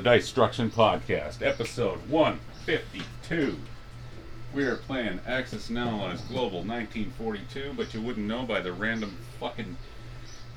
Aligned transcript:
The 0.00 0.16
Destruction 0.16 0.70
Podcast, 0.70 1.46
episode 1.46 1.98
152. 2.08 3.58
We 4.54 4.64
are 4.64 4.76
playing 4.76 5.20
Axis 5.26 5.68
and 5.68 5.78
Allies 5.78 6.22
Global 6.22 6.62
1942, 6.62 7.74
but 7.76 7.92
you 7.92 8.00
wouldn't 8.00 8.26
know 8.26 8.44
by 8.44 8.62
the 8.62 8.72
random 8.72 9.18
fucking 9.38 9.76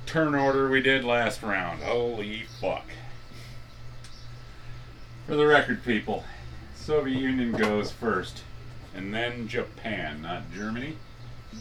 turn 0.05 0.33
order 0.33 0.69
we 0.69 0.81
did 0.81 1.03
last 1.03 1.43
round. 1.43 1.83
Holy 1.83 2.43
fuck. 2.61 2.85
For 5.27 5.35
the 5.35 5.45
record, 5.45 5.83
people, 5.83 6.23
Soviet 6.73 7.19
Union 7.19 7.51
goes 7.51 7.91
first, 7.91 8.43
and 8.95 9.13
then 9.13 9.49
Japan, 9.49 10.21
not 10.21 10.53
Germany, 10.53 10.95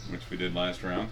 which 0.09 0.29
we 0.29 0.37
did 0.37 0.55
last 0.55 0.83
round. 0.83 1.09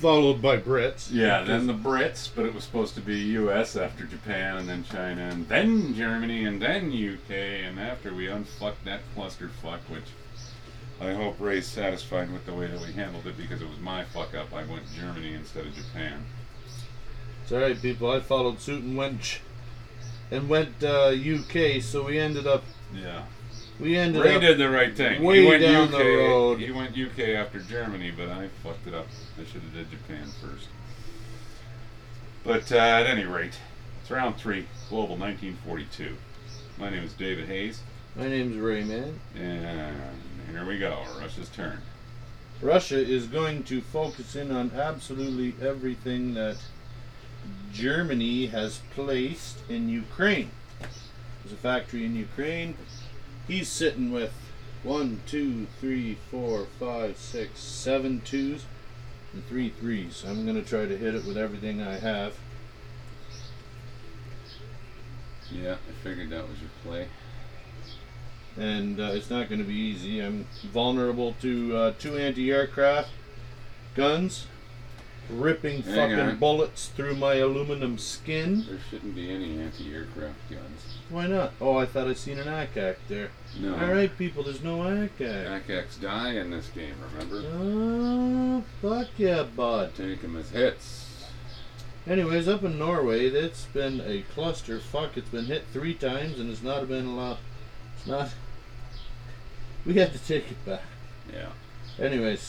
Followed 0.00 0.40
by 0.40 0.58
Brits. 0.58 1.08
Yeah, 1.10 1.42
then 1.42 1.66
the 1.66 1.72
Brits, 1.72 2.30
but 2.32 2.46
it 2.46 2.54
was 2.54 2.62
supposed 2.62 2.94
to 2.94 3.00
be 3.00 3.18
U.S. 3.18 3.74
after 3.74 4.04
Japan, 4.04 4.56
and 4.56 4.68
then 4.68 4.84
China, 4.84 5.22
and 5.22 5.48
then 5.48 5.92
Germany, 5.94 6.44
and 6.44 6.62
then 6.62 6.92
U.K. 6.92 7.62
And 7.64 7.80
after 7.80 8.14
we 8.14 8.28
unfucked 8.28 8.84
that 8.84 9.00
clusterfuck, 9.16 9.80
which 9.90 10.04
I 11.00 11.14
hope 11.14 11.36
Ray's 11.40 11.66
satisfied 11.66 12.32
with 12.32 12.46
the 12.46 12.54
way 12.54 12.66
that 12.68 12.80
we 12.80 12.92
handled 12.92 13.26
it 13.26 13.36
because 13.36 13.60
it 13.60 13.68
was 13.68 13.78
my 13.78 14.04
fuck 14.04 14.34
up. 14.34 14.52
I 14.52 14.64
went 14.64 14.82
Germany 14.96 15.34
instead 15.34 15.66
of 15.66 15.74
Japan. 15.74 16.24
It's 17.42 17.52
alright, 17.52 17.80
people. 17.80 18.10
I 18.10 18.20
followed 18.20 18.60
suit 18.60 18.82
and 18.82 18.96
went 18.96 19.40
and 20.30 20.48
went 20.48 20.82
uh, 20.82 21.08
UK, 21.08 21.82
so 21.82 22.04
we 22.04 22.18
ended 22.18 22.46
up 22.46 22.62
Yeah, 22.94 23.24
we 23.78 23.96
ended 23.96 24.22
Ray 24.22 24.36
up 24.36 24.40
did 24.40 24.58
the 24.58 24.70
right 24.70 24.96
thing. 24.96 25.22
way 25.22 25.42
he 25.42 25.46
went 25.46 25.62
down 25.62 25.88
UK. 25.88 25.90
the 25.90 26.16
road. 26.16 26.58
He 26.60 26.70
went 26.70 26.96
UK 26.98 27.30
after 27.36 27.60
Germany, 27.60 28.10
but 28.10 28.28
I 28.28 28.48
fucked 28.62 28.86
it 28.86 28.94
up. 28.94 29.06
I 29.40 29.44
should 29.44 29.62
have 29.62 29.74
did 29.74 29.90
Japan 29.90 30.28
first. 30.42 30.68
But 32.44 32.72
uh, 32.72 32.76
at 32.76 33.06
any 33.06 33.24
rate, 33.24 33.58
it's 34.00 34.10
round 34.10 34.36
three, 34.36 34.66
global 34.88 35.16
1942. 35.16 36.16
My 36.78 36.90
name 36.90 37.04
is 37.04 37.12
David 37.12 37.46
Hayes. 37.46 37.80
My 38.16 38.28
name's 38.28 38.56
Rayman. 38.56 39.14
And 39.36 39.96
here 40.50 40.64
we 40.66 40.78
go, 40.78 41.04
Russia's 41.20 41.48
turn. 41.48 41.82
Russia 42.60 42.98
is 42.98 43.26
going 43.26 43.62
to 43.64 43.80
focus 43.80 44.34
in 44.34 44.50
on 44.50 44.72
absolutely 44.74 45.54
everything 45.64 46.34
that 46.34 46.56
Germany 47.72 48.46
has 48.46 48.80
placed 48.94 49.58
in 49.68 49.88
Ukraine. 49.88 50.50
There's 50.80 51.52
a 51.52 51.56
factory 51.56 52.04
in 52.04 52.16
Ukraine. 52.16 52.76
He's 53.48 53.68
sitting 53.68 54.12
with 54.12 54.32
one, 54.82 55.22
two, 55.26 55.66
three, 55.80 56.18
four, 56.30 56.66
five, 56.78 57.16
six, 57.16 57.58
seven 57.60 58.20
twos 58.20 58.66
and 59.32 59.44
three 59.48 59.70
threes. 59.70 60.22
I'm 60.26 60.44
going 60.44 60.62
to 60.62 60.68
try 60.68 60.86
to 60.86 60.96
hit 60.96 61.14
it 61.14 61.24
with 61.24 61.36
everything 61.36 61.82
I 61.82 61.98
have. 61.98 62.34
Yeah, 65.50 65.72
I 65.74 66.04
figured 66.04 66.28
that 66.30 66.46
was 66.46 66.60
your 66.60 66.70
play. 66.84 67.08
and 68.58 69.00
uh, 69.00 69.04
it's 69.12 69.30
not 69.30 69.48
going 69.48 69.60
to 69.60 69.66
be 69.66 69.74
easy. 69.74 70.20
I'm 70.20 70.46
vulnerable 70.64 71.34
to 71.40 71.76
uh, 71.76 71.92
two 71.98 72.16
anti-aircraft 72.18 73.10
guns, 73.94 74.46
ripping 75.30 75.82
Hang 75.82 75.94
fucking 75.94 76.18
on. 76.20 76.36
bullets 76.38 76.88
through 76.88 77.16
my 77.16 77.34
aluminum 77.34 77.98
skin. 77.98 78.64
There 78.68 78.78
shouldn't 78.90 79.14
be 79.14 79.30
any 79.30 79.60
anti-aircraft 79.60 80.50
guns. 80.50 80.98
Why 81.10 81.26
not? 81.26 81.52
Oh, 81.60 81.76
I 81.76 81.86
thought 81.86 82.06
I 82.08 82.14
seen 82.14 82.38
an 82.38 82.48
ack-ack 82.48 82.96
there. 83.08 83.30
No. 83.58 83.74
All 83.74 83.92
right, 83.92 84.16
people, 84.16 84.42
there's 84.42 84.62
no 84.62 84.82
ack-ack. 84.86 85.46
ack-acks 85.46 85.96
die 85.96 86.32
in 86.32 86.50
this 86.50 86.68
game, 86.68 86.94
remember? 87.12 87.42
Oh, 87.54 88.64
fuck 88.82 89.08
yeah, 89.16 89.42
bud. 89.42 89.94
Take 89.94 90.22
them 90.22 90.36
as 90.36 90.50
hits. 90.50 91.26
Anyways, 92.06 92.48
up 92.48 92.62
in 92.64 92.78
Norway, 92.78 93.26
it's 93.26 93.66
been 93.66 94.00
a 94.00 94.22
cluster 94.34 94.78
fuck. 94.80 95.16
It's 95.16 95.28
been 95.28 95.44
hit 95.46 95.64
three 95.72 95.94
times, 95.94 96.38
and 96.40 96.50
it's 96.50 96.62
not 96.62 96.88
been 96.88 97.06
a 97.06 97.14
lot. 97.14 97.38
It's 97.96 98.06
not. 98.06 98.30
We 99.86 99.94
had 99.94 100.12
to 100.12 100.18
take 100.18 100.50
it 100.50 100.66
back. 100.66 100.82
Yeah. 101.32 101.48
Anyways, 102.04 102.40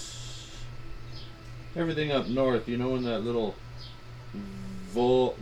everything 1.75 2.12
up 2.12 2.28
north, 2.28 2.68
you 2.68 2.78
know, 2.78 2.96
in 2.96 3.03
that 3.03 3.19
little 3.19 3.56
Vo, 4.91 5.35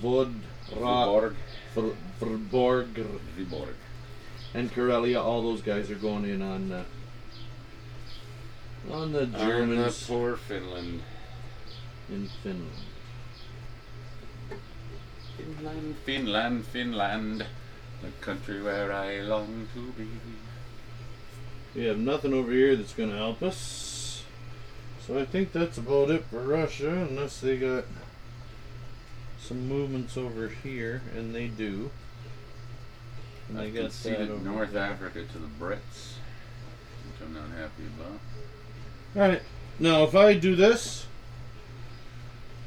Vodra, 0.00 0.32
Viborg. 0.70 1.34
Vr- 1.74 1.94
Vrborg 2.20 2.94
Viborg. 3.36 3.74
and 4.54 4.70
Karelia, 4.72 5.22
all 5.22 5.42
those 5.42 5.62
guys 5.62 5.90
are 5.90 5.96
going 5.96 6.24
in 6.24 6.42
on 6.42 6.70
uh, 6.72 6.84
on 8.92 9.12
the 9.12 9.26
Germans. 9.26 9.78
On 9.78 10.18
the 10.18 10.20
poor 10.20 10.36
Finland. 10.36 11.02
in 12.10 12.28
Finland. 12.42 12.70
Finland, 15.36 15.96
Finland, 16.04 16.66
Finland, 16.66 17.46
the 18.02 18.08
country 18.20 18.62
where 18.62 18.92
I 18.92 19.20
long 19.22 19.66
to 19.74 19.92
be. 19.92 20.06
We 21.74 21.86
have 21.86 21.98
nothing 21.98 22.34
over 22.34 22.52
here 22.52 22.76
that's 22.76 22.92
going 22.94 23.10
to 23.10 23.16
help 23.16 23.42
us. 23.42 23.91
So 25.06 25.18
I 25.18 25.24
think 25.24 25.52
that's 25.52 25.78
about 25.78 26.10
it 26.10 26.24
for 26.26 26.40
Russia, 26.40 26.90
unless 26.90 27.40
they 27.40 27.58
got 27.58 27.84
some 29.40 29.68
movements 29.68 30.16
over 30.16 30.48
here, 30.48 31.02
and 31.16 31.34
they 31.34 31.48
do. 31.48 31.90
And 33.48 33.58
I 33.58 33.64
they 33.64 33.70
got 33.70 33.90
that 33.90 34.02
conceded 34.02 34.44
North 34.44 34.72
there. 34.72 34.84
Africa 34.84 35.24
to 35.24 35.38
the 35.38 35.48
Brits, 35.60 36.14
which 37.04 37.20
I'm 37.20 37.34
not 37.34 37.50
happy 37.58 37.82
about. 37.98 38.20
Alright, 39.16 39.42
now 39.78 40.04
if 40.04 40.14
I 40.14 40.34
do 40.34 40.54
this, 40.54 41.06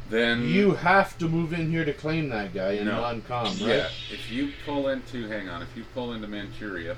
Then 0.09 0.47
you 0.47 0.72
have 0.75 1.17
to 1.17 1.28
move 1.28 1.53
in 1.53 1.72
here 1.72 1.84
to 1.85 1.94
claim 1.94 2.29
that 2.29 2.53
guy 2.53 2.73
in 2.73 2.85
No. 2.85 3.02
non-com, 3.02 3.46
right? 3.46 3.59
Yeah, 3.59 3.88
if 4.12 4.29
you 4.29 4.52
pull 4.66 4.90
into, 4.90 5.28
hang 5.28 5.50
on, 5.50 5.63
if 5.63 5.75
you 5.75 5.84
pull 5.96 6.13
into 6.13 6.28
Manchuria, 6.28 6.96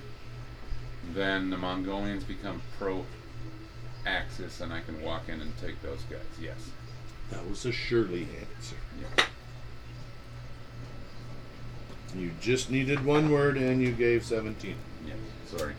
then 1.13 1.49
the 1.49 1.57
Mongolians 1.57 2.25
become 2.25 2.61
pro-Axis, 4.07 4.61
and 4.61 4.73
I 4.73 4.81
can 4.81 5.01
walk 5.01 5.29
in 5.29 5.41
and 5.41 5.51
take 5.59 5.81
those 5.81 6.01
guys. 6.09 6.19
Yes. 6.41 6.71
That 7.31 7.47
was 7.49 7.65
a 7.65 7.71
surely 7.71 8.27
answer. 8.39 8.75
Yeah. 9.01 9.25
You 12.15 12.31
just 12.39 12.71
needed 12.71 13.03
one 13.03 13.31
word 13.31 13.57
and 13.57 13.81
you 13.81 13.91
gave 13.91 14.23
17. 14.23 14.75
Yeah. 15.05 15.13
Sorry. 15.45 15.73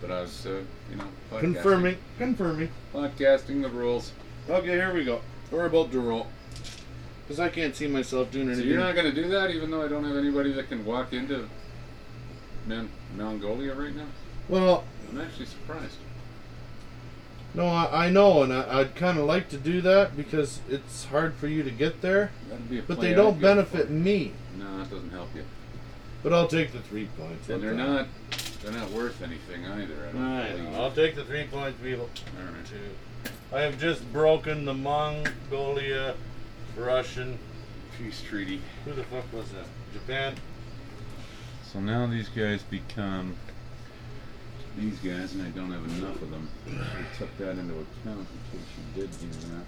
But 0.00 0.10
I 0.10 0.22
was, 0.22 0.46
uh, 0.46 0.62
you 0.90 0.96
know, 0.96 1.04
podcasting, 1.30 1.40
Confirming, 1.40 1.96
confirming. 2.18 2.68
podcasting 2.92 3.62
the 3.62 3.68
rules. 3.68 4.10
Okay, 4.50 4.66
here 4.72 4.92
we 4.92 5.04
go. 5.04 5.20
We're 5.52 5.66
about 5.66 5.92
to 5.92 6.00
roll. 6.00 6.26
Because 7.22 7.38
I 7.38 7.48
can't 7.50 7.76
see 7.76 7.86
myself 7.86 8.32
doing 8.32 8.52
So 8.52 8.62
you're 8.62 8.80
not 8.80 8.96
going 8.96 9.06
to 9.06 9.22
do 9.22 9.28
that, 9.28 9.50
even 9.52 9.70
though 9.70 9.84
I 9.84 9.88
don't 9.88 10.02
have 10.04 10.16
anybody 10.16 10.52
that 10.54 10.68
can 10.68 10.84
walk 10.84 11.12
into 11.12 11.48
Man- 12.66 12.90
Mongolia 13.16 13.74
right 13.74 13.94
now. 13.94 14.06
well, 14.48 14.82
I'm 15.08 15.20
actually 15.20 15.46
surprised. 15.46 15.98
No, 17.54 17.66
I, 17.66 18.06
I 18.06 18.10
know, 18.10 18.42
and 18.42 18.52
I, 18.52 18.80
I'd 18.80 18.94
kind 18.94 19.18
of 19.18 19.24
like 19.26 19.48
to 19.50 19.58
do 19.58 19.80
that 19.82 20.16
because 20.16 20.60
it's 20.68 21.04
hard 21.04 21.34
for 21.34 21.48
you 21.48 21.62
to 21.62 21.70
get 21.70 22.00
there. 22.00 22.30
That'd 22.48 22.70
be 22.70 22.78
a 22.78 22.82
But 22.82 23.00
they 23.00 23.14
don't 23.14 23.40
benefit 23.40 23.90
me. 23.90 24.32
No, 24.58 24.78
that 24.78 24.90
doesn't 24.90 25.10
help 25.10 25.34
you. 25.34 25.44
But 26.22 26.32
I'll 26.32 26.48
take 26.48 26.72
the 26.72 26.80
three 26.80 27.08
points. 27.18 27.48
And 27.48 27.62
they're 27.62 27.74
not, 27.74 28.06
they're 28.62 28.72
not 28.72 28.90
worth 28.90 29.20
anything 29.22 29.66
either. 29.66 29.94
I 30.08 30.12
don't 30.12 30.22
I 30.22 30.56
know. 30.70 30.82
I'll 30.82 30.92
take 30.92 31.14
the 31.14 31.24
three 31.24 31.46
points, 31.46 31.78
people. 31.82 32.08
All 32.38 32.44
right. 32.44 32.66
Two. 32.66 33.32
I 33.54 33.60
have 33.62 33.78
just 33.78 34.10
broken 34.12 34.64
the 34.64 34.74
Mongolia, 34.74 36.14
Russian. 36.76 37.38
Peace 37.98 38.22
treaty. 38.22 38.62
Who 38.84 38.94
the 38.94 39.04
fuck 39.04 39.30
was 39.32 39.50
that? 39.52 39.66
Japan. 39.92 40.34
So 41.70 41.80
now 41.80 42.06
these 42.06 42.28
guys 42.28 42.62
become 42.62 43.36
these 44.76 44.98
guys, 44.98 45.34
and 45.34 45.42
I 45.42 45.50
don't 45.50 45.70
have 45.70 45.84
enough 45.98 46.20
of 46.22 46.30
them. 46.30 46.48
I 46.68 47.18
took 47.18 47.36
that 47.38 47.52
into 47.52 47.74
account 47.74 48.26
in 48.26 48.58
case 48.58 48.68
you 48.78 49.02
did 49.02 49.10
do 49.20 49.26
that. 49.26 49.64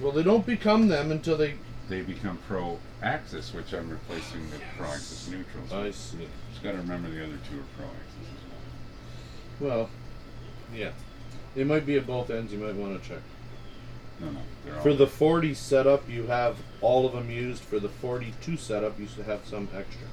Well, 0.00 0.12
they 0.12 0.22
don't 0.22 0.46
become 0.46 0.88
them 0.88 1.10
until 1.10 1.36
they. 1.36 1.54
They 1.88 2.02
become 2.02 2.38
pro-Axis, 2.46 3.52
which 3.52 3.72
I'm 3.72 3.90
replacing 3.90 4.42
with 4.50 4.62
pro-Axis 4.76 5.28
neutrals. 5.28 5.72
I 5.72 5.90
see. 5.90 6.28
Just 6.52 6.62
got 6.62 6.72
to 6.72 6.78
remember 6.78 7.10
the 7.10 7.24
other 7.24 7.38
two 7.50 7.58
are 7.58 7.64
pro-Axis 7.76 8.28
as 8.36 9.60
well. 9.60 9.78
Well, 9.78 9.90
yeah. 10.74 10.90
It 11.56 11.66
might 11.66 11.84
be 11.84 11.96
at 11.96 12.06
both 12.06 12.30
ends. 12.30 12.52
You 12.52 12.60
might 12.60 12.76
want 12.76 13.02
to 13.02 13.08
check. 13.08 13.22
No, 14.20 14.30
no, 14.30 14.40
they're 14.64 14.76
all 14.76 14.82
For 14.82 14.94
the 14.94 15.06
40 15.06 15.54
setup, 15.54 16.08
you 16.08 16.26
have 16.26 16.58
all 16.80 17.06
of 17.06 17.12
them 17.12 17.30
used. 17.30 17.62
For 17.62 17.80
the 17.80 17.88
42 17.88 18.56
setup, 18.56 18.98
you 19.00 19.08
should 19.08 19.24
have 19.24 19.44
some 19.46 19.68
extra. 19.74 20.06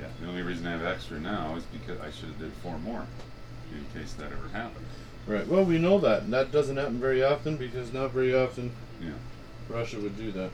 Yeah, 0.00 0.06
the 0.20 0.28
only 0.28 0.42
reason 0.42 0.66
I 0.66 0.72
have 0.72 0.84
extra 0.84 1.18
now 1.18 1.56
is 1.56 1.64
because 1.64 2.00
I 2.00 2.10
should 2.10 2.28
have 2.28 2.38
did 2.38 2.52
four 2.62 2.78
more 2.78 3.06
in 3.72 4.00
case 4.00 4.12
that 4.14 4.26
ever 4.26 4.48
happened. 4.52 4.86
Right. 5.26 5.46
Well, 5.46 5.64
we 5.64 5.78
know 5.78 5.98
that. 6.00 6.22
And 6.22 6.32
that 6.32 6.52
doesn't 6.52 6.76
happen 6.76 6.98
very 7.00 7.22
often 7.22 7.56
because 7.56 7.92
not 7.92 8.12
very 8.12 8.34
often 8.34 8.72
Yeah. 9.00 9.10
Russia 9.68 10.00
would 10.00 10.16
do 10.16 10.32
that. 10.32 10.50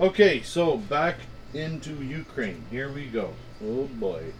Okay, 0.00 0.42
so 0.42 0.76
back 0.76 1.16
into 1.54 2.02
Ukraine. 2.02 2.64
Here 2.70 2.90
we 2.90 3.06
go. 3.06 3.34
Oh 3.64 3.84
boy. 3.84 4.32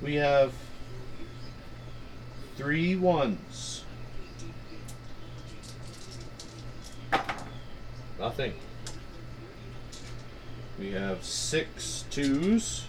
We 0.00 0.14
have 0.16 0.52
three 2.56 2.96
ones. 2.96 3.84
Nothing. 8.18 8.54
We 10.78 10.92
have 10.92 11.24
six 11.24 12.04
twos. 12.10 12.84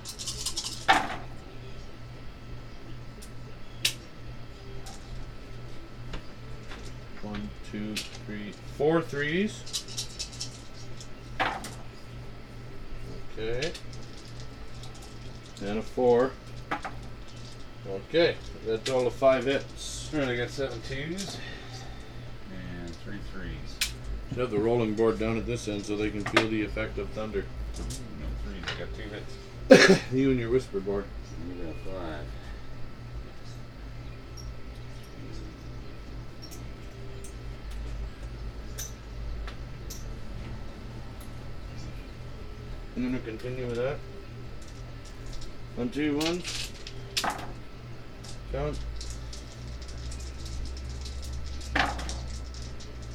One, 7.24 7.50
two, 7.72 7.96
three, 7.96 8.54
four 8.78 9.02
threes. 9.02 9.64
Okay. 13.38 13.72
And 15.62 15.80
a 15.80 15.82
four. 15.82 16.32
Okay, 17.90 18.36
that's 18.66 18.90
all 18.90 19.06
the 19.06 19.12
five 19.12 19.46
hits. 19.46 20.10
Alright, 20.14 20.30
I 20.30 20.36
got 20.36 20.50
seven 20.50 20.82
twos 20.88 21.38
and 22.52 22.96
three 22.98 23.20
threes. 23.32 23.94
Should 24.30 24.38
have 24.40 24.52
the 24.52 24.60
rolling 24.60 24.94
board 24.96 25.20
down 25.20 25.38
at 25.38 25.46
this 25.46 25.68
end 25.68 25.86
so 25.86 25.96
they 25.96 26.10
can 26.10 26.24
feel 26.26 26.50
the 26.50 26.64
effect 26.64 26.98
of 26.98 27.10
thunder. 27.10 27.40
Ooh, 27.40 27.84
no 28.20 28.28
threes. 28.44 28.64
I 28.68 28.80
got 28.80 28.90
two 28.96 29.88
hits. 29.88 30.04
you 30.14 30.32
and 30.32 30.40
your 30.40 30.50
whisper 30.50 30.80
board. 30.80 31.06
You 31.48 31.66
got 31.66 31.76
five. 31.94 32.26
Continue 43.38 43.66
with 43.66 43.78
that. 43.78 43.98
One, 45.76 45.90
two, 45.90 46.18
one. 46.18 46.44
Count. 48.52 48.80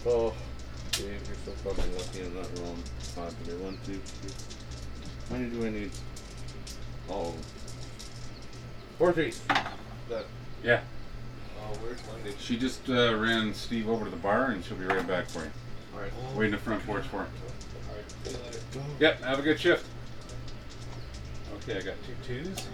Oh, 0.07 0.35
Dave, 0.93 1.21
you're 1.27 1.37
so 1.45 1.53
fucking 1.63 1.97
lucky 1.97 2.23
I'm 2.23 2.35
not 2.35 2.59
wrong. 2.59 2.77
Five 2.99 3.35
here. 3.45 3.57
One, 3.59 3.79
two, 3.87 3.99
three. 3.99 4.31
How 5.29 5.37
many 5.37 5.51
do 5.51 5.67
I 5.67 5.71
need? 5.71 5.91
Oh. 7.09 7.35
Four 8.99 9.13
threes. 9.13 9.41
That. 10.09 10.25
Yeah. 10.65 10.81
Oh, 11.61 11.77
where's 11.81 12.01
Monday? 12.13 12.37
She 12.41 12.59
just 12.59 12.89
uh, 12.91 13.15
ran 13.17 13.55
Steve 13.55 13.89
over 13.89 14.07
to 14.07 14.11
the 14.11 14.17
bar 14.17 14.47
and 14.51 14.65
she'll 14.65 14.77
be 14.77 14.85
right 14.85 15.07
back 15.07 15.29
for 15.29 15.45
you. 15.45 15.51
Alright. 15.95 16.13
Wait 16.35 16.47
in 16.47 16.53
the 16.53 16.59
front 16.59 16.85
porch 16.85 17.05
for 17.05 17.19
her. 17.19 17.29
Alright, 17.89 18.11
see 18.25 18.33
you 18.33 18.37
later. 18.45 18.59
Yep, 18.99 19.23
have 19.23 19.39
a 19.39 19.43
good 19.43 19.61
shift. 19.61 19.87
Okay, 21.69 21.79
I 21.79 21.83
got 21.83 21.97
two 22.03 22.15
twos. 22.27 22.67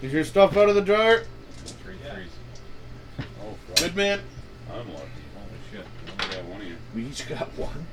Is 0.00 0.12
your 0.12 0.22
stuff 0.22 0.56
out 0.56 0.68
of 0.68 0.76
the 0.76 0.80
dryer? 0.80 1.24
Three 1.64 1.96
threes. 1.96 2.28
Oh, 3.18 3.56
fuck. 3.66 3.78
Good 3.78 3.96
man. 3.96 4.20
I'm 4.70 4.78
lucky. 4.94 5.08
Holy 5.34 5.58
shit. 5.72 5.86
I 6.06 6.22
only 6.22 6.36
got 6.36 6.44
one 6.44 6.60
of 6.60 6.66
you. 6.68 6.76
We 6.94 7.06
each 7.06 7.28
got 7.28 7.48
one. 7.58 7.86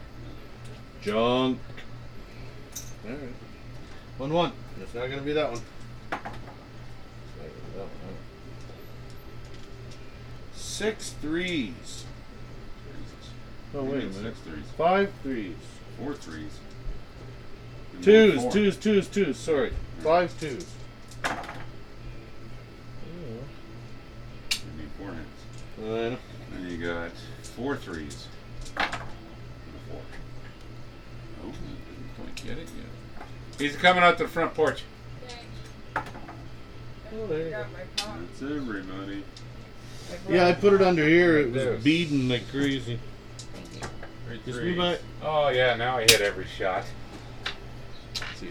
Junk. 1.01 1.57
Alright. 3.03 3.19
One 4.19 4.33
one. 4.33 4.51
It's 4.79 4.93
not 4.93 5.09
gonna 5.09 5.23
be 5.23 5.33
that 5.33 5.51
one. 5.51 5.61
It's 6.11 6.11
not 6.11 6.21
gonna 6.21 6.33
be 7.49 7.77
that 7.77 7.79
one, 7.79 7.89
huh? 8.05 8.13
Six 10.53 11.15
threes. 11.21 12.05
Oh 13.73 13.83
wait 13.83 13.93
a 13.93 13.97
need 14.05 14.15
minute. 14.15 14.35
Six 14.35 14.39
threes. 14.47 14.65
Five 14.77 15.11
threes. 15.23 15.55
Four 15.97 16.13
threes. 16.13 16.59
Twos, 18.01 18.41
four. 18.41 18.51
twos, 18.51 18.77
twos, 18.77 19.07
twos. 19.07 19.37
Sorry. 19.37 19.73
Five 20.03 20.37
twos. 20.39 20.65
You 21.23 21.29
need 24.77 24.89
four 24.97 25.11
hits. 25.11 25.27
Then 25.79 26.17
Then 26.51 26.67
you 26.69 26.77
got 26.85 27.11
four 27.55 27.77
threes. 27.77 28.27
And 28.77 28.85
a 28.85 28.89
four. 29.89 30.01
Oh, 31.41 31.45
didn't 31.47 32.15
quite 32.17 32.35
get 32.35 32.57
it 32.57 32.67
yet. 32.75 33.27
He's 33.57 33.75
coming 33.77 34.03
out 34.03 34.17
to 34.17 34.23
the 34.23 34.29
front 34.29 34.53
porch. 34.53 34.83
Oh, 35.95 37.27
there 37.27 37.43
you 37.45 37.49
go. 37.51 37.65
That's 37.97 38.41
everybody. 38.41 39.23
Yeah, 40.29 40.47
I 40.47 40.53
put 40.53 40.73
it 40.73 40.81
under 40.81 41.07
here. 41.07 41.37
It 41.39 41.53
There. 41.53 41.73
was 41.73 41.83
beading 41.83 42.27
like 42.27 42.49
crazy. 42.51 42.99
Three 44.27 44.37
Just 44.45 44.59
threes. 44.59 44.65
move 44.65 44.77
my- 44.77 44.97
Oh 45.23 45.49
yeah, 45.49 45.75
now 45.75 45.97
I 45.97 46.01
hit 46.01 46.21
every 46.21 46.45
shot. 46.45 46.83
Let's 48.19 48.39
see. 48.39 48.49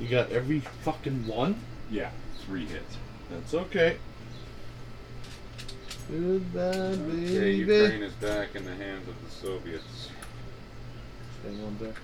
You 0.00 0.08
got 0.08 0.30
every 0.30 0.60
fucking 0.82 1.26
one? 1.26 1.60
Yeah, 1.90 2.10
three 2.44 2.66
hits. 2.66 2.96
That's 3.30 3.54
okay. 3.54 3.96
Goodbye, 6.10 6.60
Okay, 6.60 7.64
baby. 7.64 7.72
Ukraine 7.72 8.02
is 8.02 8.14
back 8.14 8.54
in 8.54 8.64
the 8.64 8.74
hands 8.74 9.08
of 9.08 9.14
the 9.22 9.30
Soviets. 9.30 10.08
Hang 11.44 11.64
on 11.64 11.76
there. 11.80 11.94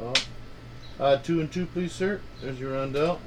Oh. 0.00 0.12
Oh. 1.00 1.02
Uh, 1.02 1.16
two 1.16 1.40
and 1.40 1.50
two, 1.50 1.66
please, 1.66 1.92
sir. 1.92 2.20
There's 2.40 2.60
your 2.60 2.74
roundel. 2.74 3.20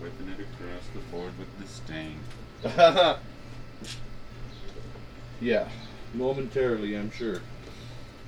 Whipping 0.00 0.28
it 0.28 0.40
across 0.40 0.84
the 0.94 1.00
board 1.14 1.32
with 1.38 1.60
disdain. 1.60 2.20
yeah, 5.40 5.68
momentarily, 6.14 6.96
I'm 6.96 7.10
sure. 7.10 7.40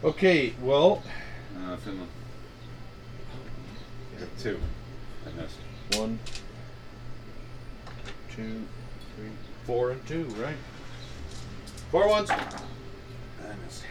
Okay, 0.04 0.54
well, 0.60 1.02
Uh, 1.56 1.76
Finland. 1.76 2.08
I 4.16 4.20
got 4.20 4.38
two. 4.38 4.58
I 5.26 5.40
missed. 5.40 5.56
one, 5.98 6.18
two, 8.34 8.62
three, 9.16 9.28
four, 9.66 9.90
and 9.92 10.06
two, 10.06 10.24
right? 10.42 10.56
Four 11.90 12.08
ones. 12.08 12.30
I 12.30 12.36
missed. 13.64 13.84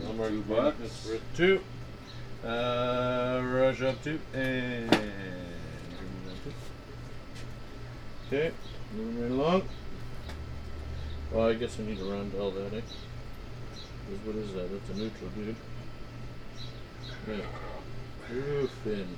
One 0.00 0.16
more 0.16 0.28
Two 0.30 0.42
bucks 0.42 0.78
bucks. 0.78 1.06
for 1.06 1.18
two. 1.36 1.60
Uh, 2.42 3.42
rush 3.44 3.82
up 3.82 4.02
two 4.02 4.18
and 4.32 4.88
bring 4.88 5.02
it 5.02 6.24
down 6.24 6.36
two. 8.30 8.36
Okay, 8.36 8.50
moving 8.92 9.22
right 9.22 9.30
along. 9.30 9.62
Well, 11.32 11.48
I 11.48 11.54
guess 11.54 11.78
I 11.78 11.84
need 11.84 11.98
to 11.98 12.04
roundel 12.04 12.50
that, 12.50 12.74
eh? 12.74 12.80
What 14.24 14.36
is 14.36 14.52
that? 14.54 14.70
That's 14.72 14.90
a 14.90 14.94
neutral, 14.94 15.30
dude. 15.36 15.56
Yeah. 17.28 18.34
Roofing. 18.34 19.16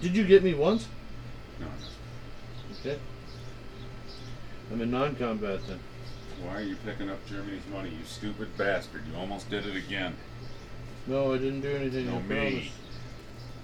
Did 0.00 0.16
you 0.16 0.24
get 0.24 0.42
me 0.42 0.54
once? 0.54 0.88
No. 1.60 1.66
Okay. 2.80 2.98
I'm 4.72 4.80
in 4.80 4.90
non-combat 4.90 5.60
then. 5.66 5.80
Why 6.42 6.56
are 6.56 6.62
you 6.62 6.76
picking 6.84 7.10
up 7.10 7.24
Germany's 7.26 7.66
money, 7.70 7.90
you 7.90 8.04
stupid 8.06 8.56
bastard? 8.56 9.02
You 9.06 9.18
almost 9.18 9.50
did 9.50 9.66
it 9.66 9.76
again. 9.76 10.14
No, 11.06 11.34
I 11.34 11.38
didn't 11.38 11.60
do 11.60 11.70
anything. 11.70 12.06
No, 12.06 12.16
I 12.16 12.22
me. 12.22 12.26
promise. 12.34 12.68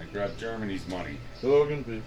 I 0.00 0.04
grabbed 0.12 0.38
Germany's 0.38 0.86
money. 0.88 1.18
Logan, 1.42 1.84
please. 1.84 2.02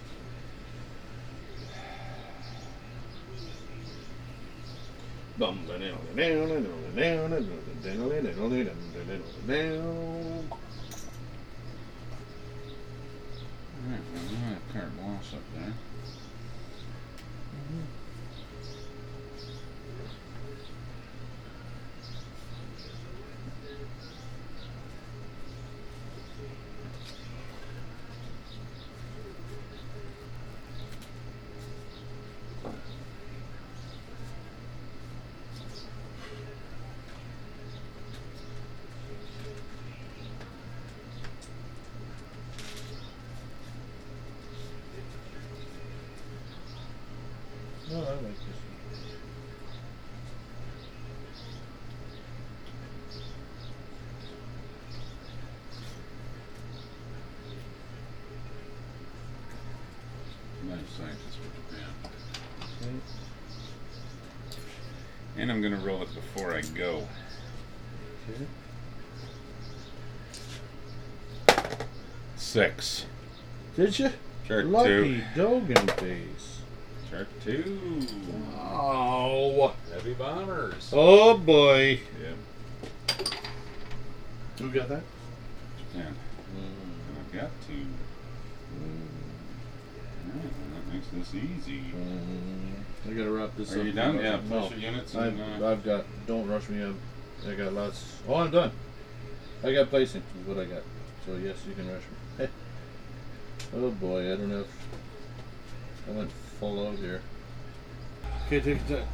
Alright, 13.85 14.01
well, 14.13 14.23
I 14.27 14.49
have 14.49 14.73
carte 14.73 14.97
blanche 14.97 15.33
up 15.33 15.45
there. 15.55 15.73
No, 47.91 47.95
I 47.95 47.99
like 48.01 48.21
this 48.21 48.37
one. 48.45 48.69
Life 60.99 61.09
sciences 61.09 61.35
for 61.35 61.49
Japan. 61.73 61.89
Okay. 62.81 62.95
And 65.37 65.51
I'm 65.51 65.61
gonna 65.61 65.77
roll 65.77 66.01
it 66.01 66.13
before 66.13 66.53
I 66.53 66.61
go. 66.61 67.07
Okay. 68.29 68.45
six. 72.35 73.05
Did 73.75 73.99
you? 73.99 74.11
Shark 74.47 74.65
Lucky 74.65 74.89
two. 74.89 75.21
Dogan 75.35 75.87
face. 75.87 76.61
Shark 77.09 77.27
two. 77.43 78.05
Oh. 78.57 79.73
Heavy 79.93 80.13
bombers. 80.15 80.89
Oh 80.91 81.37
boy. 81.37 81.99
Yeah. 82.21 82.35
Who 84.59 84.69
got 84.71 84.89
that? 84.89 85.03
Japan. 85.77 86.15
I've 87.19 87.31
got 87.33 87.51
two. 87.67 87.85
Alright, 90.27 90.43
well, 90.43 90.69
that 90.73 90.85
makes 90.93 91.07
this 91.07 91.33
easy. 91.35 91.81
I 93.07 93.13
gotta 93.13 93.31
wrap 93.31 93.47
this 93.59 93.75
Are 93.75 93.83
you 93.83 93.91
done? 93.91 94.15
Yeah, 94.15 94.39
No. 94.49 94.61
push 94.61 94.71
your 94.71 94.79
units 94.91 95.15
I've, 95.15 95.37
and 95.37 95.63
uh, 95.63 95.71
I've 95.71 95.83
got. 95.83 96.05
Don't 96.25 96.47
rush 96.47 96.69
me. 96.69 96.83
I've, 96.83 96.95
I 97.47 97.55
got 97.55 97.73
lots. 97.73 98.15
Oh, 98.27 98.35
I'm 98.35 98.51
done. 98.51 98.71
I 99.63 99.73
got 99.73 99.89
placing. 99.89 100.23
Is 100.39 100.47
what 100.47 100.57
I 100.57 100.65
got. 100.65 100.83
So 101.25 101.35
yes, 101.35 101.57
you 101.67 101.75
can 101.75 101.91
rush 101.91 102.03
me. 102.39 102.47
oh 103.75 103.91
boy, 103.91 104.31
I 104.33 104.37
don't 104.37 104.49
know. 104.49 104.61
If 104.61 106.09
I 106.09 106.11
went 106.11 106.31
full 106.59 106.87
out 106.87 106.97
here. 106.97 107.21
Okay, 108.47 108.61
take 108.61 108.89
your 108.89 108.99
time. 108.99 109.07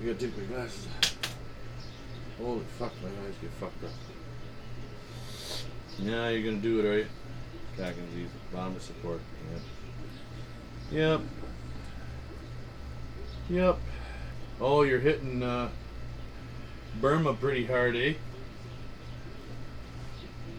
I 0.00 0.04
gotta 0.06 0.18
take 0.18 0.36
my 0.36 0.44
glasses. 0.44 0.86
off. 0.86 1.28
Holy 2.38 2.64
fuck, 2.78 2.92
my 3.02 3.08
eyes 3.08 3.34
get 3.40 3.50
fucked 3.52 3.84
up. 3.84 3.90
Yeah, 5.98 6.28
you're 6.28 6.50
gonna 6.50 6.62
do 6.62 6.80
it, 6.80 6.86
are 6.86 6.98
you? 6.98 7.06
Kagan's 7.76 8.16
easy. 8.16 8.28
Bomber 8.52 8.80
support. 8.80 9.20
Yep. 9.52 9.60
Yep. 10.90 11.20
Yep. 13.50 13.78
Oh, 14.60 14.82
you're 14.82 14.98
hitting 14.98 15.42
uh, 15.42 15.70
Burma 17.00 17.32
pretty 17.34 17.64
hard, 17.64 17.96
eh? 17.96 18.14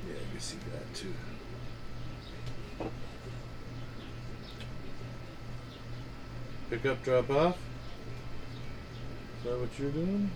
Yeah, 0.07 0.15
I 0.15 0.31
can 0.31 0.39
see 0.39 0.57
that 0.73 0.93
too. 0.95 1.13
Pick 6.69 6.85
up, 6.85 7.03
drop 7.03 7.29
off. 7.29 7.57
Is 9.37 9.43
that 9.43 9.59
what 9.59 9.79
you're 9.79 9.91
doing? 9.91 10.31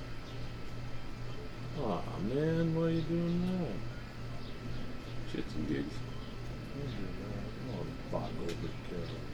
Aw, 1.81 2.01
man, 2.33 2.75
why 2.75 2.83
are 2.83 2.89
you 2.89 3.01
doing 3.01 3.59
that? 3.59 3.93
shits 5.33 5.55
and 5.55 5.67
gigs. 5.67 5.93
Oh, 7.71 7.85
fuck, 8.11 8.29
overkill. 8.43 9.32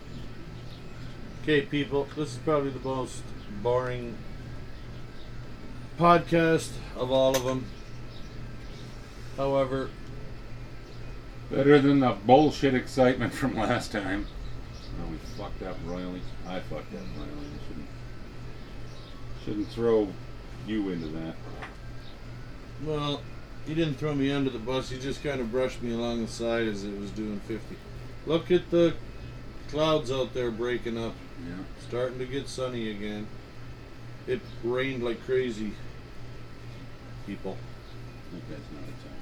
Okay, 1.50 1.66
people, 1.66 2.08
this 2.16 2.34
is 2.34 2.38
probably 2.38 2.70
the 2.70 2.88
most 2.88 3.24
boring 3.64 4.16
podcast 5.98 6.74
of 6.96 7.10
all 7.10 7.36
of 7.36 7.44
them. 7.44 7.66
However, 9.36 9.90
Better 11.50 11.80
than 11.80 12.02
the 12.02 12.12
bullshit 12.12 12.76
excitement 12.76 13.34
from 13.34 13.56
last 13.56 13.92
time. 13.92 14.28
Well, 15.00 15.10
we 15.10 15.18
fucked 15.40 15.64
up 15.64 15.76
royally. 15.88 16.22
I 16.48 16.60
fucked 16.60 16.94
up 16.94 17.02
royally. 17.18 17.48
I 17.48 17.68
shouldn't, 17.68 17.88
shouldn't 19.44 19.68
throw 19.70 20.08
you 20.68 20.90
into 20.90 21.08
that. 21.08 21.36
well, 22.84 23.24
he 23.66 23.74
didn't 23.74 23.96
throw 23.96 24.14
me 24.14 24.32
under 24.32 24.52
the 24.52 24.60
bus. 24.60 24.92
He 24.92 25.00
just 25.00 25.24
kind 25.24 25.42
of 25.42 25.52
brushed 25.52 25.82
me 25.82 25.94
along 25.94 26.22
the 26.22 26.32
side 26.32 26.68
as 26.68 26.84
it 26.84 26.96
was 27.00 27.10
doing 27.10 27.40
50. 27.48 27.76
Look 28.28 28.52
at 28.52 28.70
the 28.70 28.94
clouds 29.70 30.12
out 30.12 30.36
there 30.36 30.52
breaking 30.52 31.00
up. 31.00 31.16
Yeah. 31.48 31.64
Starting 31.88 32.20
to 32.20 32.26
get 32.26 32.48
sunny 32.48 32.90
again. 32.92 33.28
It 34.28 34.42
rained 34.64 35.04
like 35.04 35.24
crazy. 35.26 35.74
People. 37.26 37.58
That 38.32 38.50
guy's 38.50 38.60
not 38.74 38.84
attacking. 38.84 39.20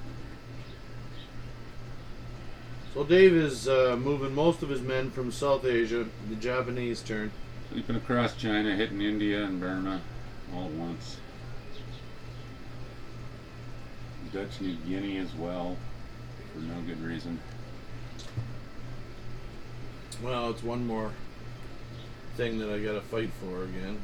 So 2.94 3.04
Dave 3.04 3.34
is 3.34 3.68
uh, 3.68 3.96
moving 3.98 4.34
most 4.34 4.62
of 4.62 4.68
his 4.68 4.82
men 4.82 5.10
from 5.10 5.30
South 5.30 5.64
Asia. 5.64 6.06
The 6.28 6.36
Japanese 6.36 7.02
turn. 7.02 7.30
Sweeping 7.70 7.96
across 7.96 8.34
China, 8.34 8.74
hitting 8.74 9.02
India 9.02 9.44
and 9.44 9.60
Burma 9.60 10.00
all 10.54 10.64
at 10.64 10.70
once. 10.72 11.18
Dutch 14.32 14.60
New 14.60 14.76
Guinea 14.86 15.18
as 15.18 15.34
well, 15.34 15.76
for 16.52 16.60
no 16.60 16.80
good 16.82 17.02
reason. 17.02 17.40
Well, 20.22 20.50
it's 20.50 20.62
one 20.62 20.86
more 20.86 21.12
thing 22.38 22.60
that 22.60 22.70
I 22.70 22.78
got 22.78 22.92
to 22.92 23.00
fight 23.00 23.30
for 23.40 23.64
again. 23.64 23.98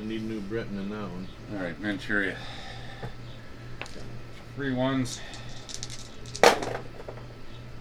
I 0.00 0.04
need 0.06 0.22
New 0.22 0.40
Britain 0.40 0.78
in 0.78 0.88
that 0.88 1.02
one. 1.02 1.28
All 1.52 1.62
right, 1.62 1.78
Manchuria. 1.78 2.38
Three 4.56 4.72
ones. 4.72 5.20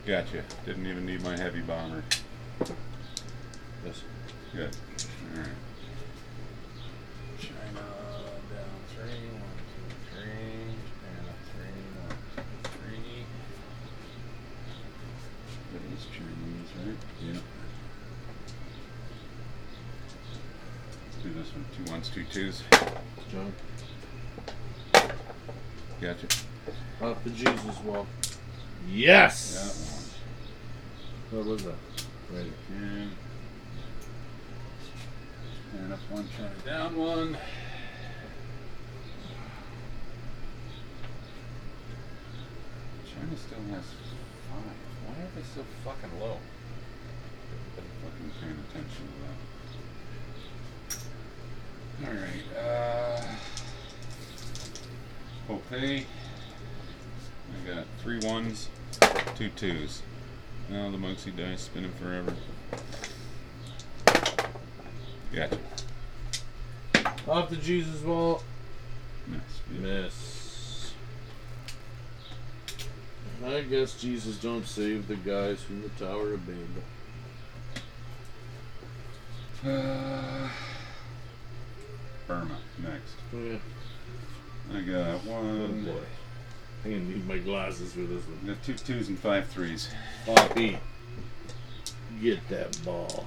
Gotcha. 0.05 0.43
Didn't 0.65 0.86
even 0.86 1.05
need 1.05 1.22
my 1.22 1.38
heavy 1.38 1.62
bomber. 1.62 2.03
Yes. 3.86 4.03
Good. 4.53 4.75
All 5.38 5.43
Two 21.86 21.92
ones, 21.92 22.10
two 22.10 22.24
twos. 22.26 22.64
John. 23.32 23.54
Gotcha. 26.02 26.28
Off 27.02 27.24
the 27.24 27.30
Jesus 27.30 27.80
wall. 27.82 28.06
Yes! 28.90 30.14
That 31.32 31.38
What 31.38 31.46
was 31.46 31.64
that? 31.64 31.76
Right. 32.32 32.46
one. 32.70 33.12
And, 35.74 35.84
and 35.84 35.94
up 35.94 36.00
one, 36.10 36.28
China 36.36 36.52
down 36.66 36.96
one. 36.98 37.38
China 43.06 43.38
still 43.38 43.76
has 43.76 43.86
five. 44.50 44.76
Why 45.06 45.24
are 45.24 45.30
they 45.36 45.44
so 45.44 45.64
fucking 45.86 46.20
low? 46.20 46.38
Fucking 47.76 48.32
paying 48.42 48.60
attention 48.70 49.06
to 49.06 49.22
that. 49.24 49.59
Alright, 52.06 52.58
uh. 52.58 53.22
Popey. 55.48 56.06
I 57.51 57.68
got 57.75 57.86
three 58.01 58.20
ones, 58.20 58.70
two 59.36 59.50
twos. 59.50 60.01
Now 60.70 60.91
the 60.91 60.98
Muncie 60.98 61.32
dice 61.32 61.62
spinning 61.63 61.91
forever. 61.94 62.36
Gotcha. 65.34 65.58
Off 67.27 67.50
the 67.50 67.56
Jesus 67.56 68.01
wall. 68.01 68.44
Nice. 69.27 69.41
Yeah. 69.74 69.79
Miss. 69.82 70.94
I 73.46 73.62
guess 73.62 74.00
Jesus 74.00 74.38
don't 74.38 74.65
save 74.68 75.08
the 75.08 75.15
guys 75.15 75.62
from 75.62 75.82
the 75.82 75.89
Tower 75.89 76.34
of 76.34 76.41
Babel. 76.46 76.84
Uh, 79.65 80.50
Burma 82.27 82.58
next. 82.82 83.15
Oh, 83.34 83.38
yeah. 83.39 83.58
I 84.77 84.82
got 84.82 85.22
Oh 85.27 85.32
one. 85.32 85.86
boy. 85.86 85.91
I'm 86.86 86.91
gonna 86.91 87.03
need 87.06 87.27
my 87.39 87.46
glasses 87.46 87.93
for 87.93 88.01
this 88.01 88.24
I 88.24 88.46
one. 88.46 88.55
got 88.55 88.63
two 88.63 88.74
twos 88.74 89.10
and 89.10 89.19
five 89.19 89.48
threes. 89.48 89.89
Poppy. 90.25 90.77
Get 92.22 92.48
that 92.50 92.84
ball. 92.84 93.25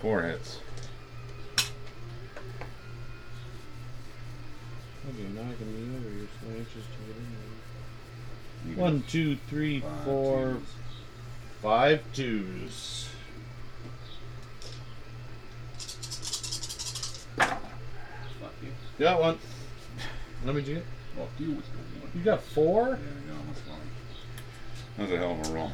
Four 0.00 0.22
hits. 0.22 0.58
You're 5.18 5.28
knocking 5.28 5.72
me 5.72 5.96
over. 5.96 6.08
You're 6.16 6.26
so 6.40 6.58
anxious 6.58 6.72
to 6.74 7.06
get 7.06 7.16
in 7.16 7.26
there. 7.32 8.70
You 8.70 8.74
got 8.76 8.82
One, 8.82 9.04
two, 9.08 9.36
three, 9.48 9.80
five 9.80 10.04
four, 10.04 10.48
twos. 10.54 10.62
five 11.62 12.02
twos. 12.12 13.08
Fuck 17.36 17.60
you. 18.62 18.68
Got 18.98 19.20
one. 19.20 19.38
Let 20.46 20.54
me 20.54 20.62
do 20.62 20.76
it. 20.76 20.84
Fuck 21.16 21.28
you. 21.40 21.48
Oh, 21.50 21.56
was 21.56 21.64
one. 21.64 22.10
You 22.14 22.22
got 22.22 22.40
four? 22.40 22.86
Yeah, 22.86 22.94
I 22.94 23.30
got 23.32 23.40
almost 23.40 23.66
one. 23.66 23.80
That 24.96 25.02
was 25.02 25.12
a 25.12 25.18
hell 25.18 25.40
of 25.40 25.50
a 25.50 25.52
roll. 25.52 25.72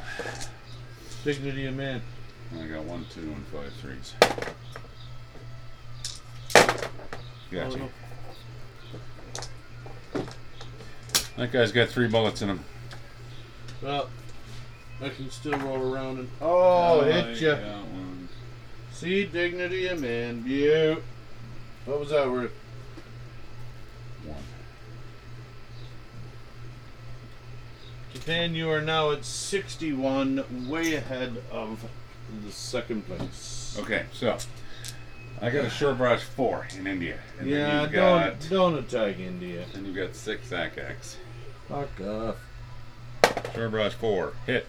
Dignity 1.23 1.67
of 1.67 1.75
man. 1.75 2.01
I 2.59 2.65
got 2.65 2.83
one, 2.83 3.05
two, 3.13 3.21
and 3.21 3.45
five 3.47 3.71
threes. 3.73 4.15
Oh, 6.55 6.77
Gotcha. 7.51 7.77
no. 7.77 7.89
That 11.37 11.51
guy's 11.51 11.71
got 11.71 11.89
three 11.89 12.07
bullets 12.07 12.41
in 12.41 12.49
him. 12.49 12.65
Well, 13.83 14.09
I 15.03 15.09
can 15.09 15.29
still 15.29 15.57
roll 15.59 15.93
around 15.93 16.17
and. 16.17 16.29
Oh, 16.41 17.01
oh 17.01 17.03
hit 17.03 17.25
I 17.25 17.29
you. 17.33 17.57
See, 18.91 19.25
dignity 19.25 19.85
of 19.87 20.01
man. 20.01 20.41
Beaut. 20.41 21.03
What 21.85 21.99
was 21.99 22.09
that 22.09 22.27
worth? 22.27 22.53
Japan, 28.23 28.55
you 28.55 28.69
are 28.69 28.79
now 28.79 29.11
at 29.11 29.25
61, 29.25 30.69
way 30.69 30.93
ahead 30.93 31.43
of 31.51 31.83
the 32.45 32.53
second 32.53 33.05
place. 33.05 33.75
Okay, 33.77 34.05
so 34.13 34.37
I 35.41 35.49
got 35.49 35.65
a 35.65 35.69
short 35.69 35.97
brush 35.97 36.23
four 36.23 36.65
in 36.79 36.87
India. 36.87 37.17
And 37.37 37.49
yeah, 37.49 37.57
then 37.67 37.81
you've 37.81 37.91
got, 37.91 38.39
don't 38.39 38.49
don't 38.49 38.75
attack 38.85 39.19
India. 39.19 39.65
Then 39.73 39.85
you've 39.85 39.97
got 39.97 40.15
six 40.15 40.53
ack-acks. 40.53 41.17
Fuck 41.67 41.99
off. 41.99 42.37
Short 43.53 43.71
brush 43.71 43.93
four. 43.95 44.31
Hit. 44.45 44.67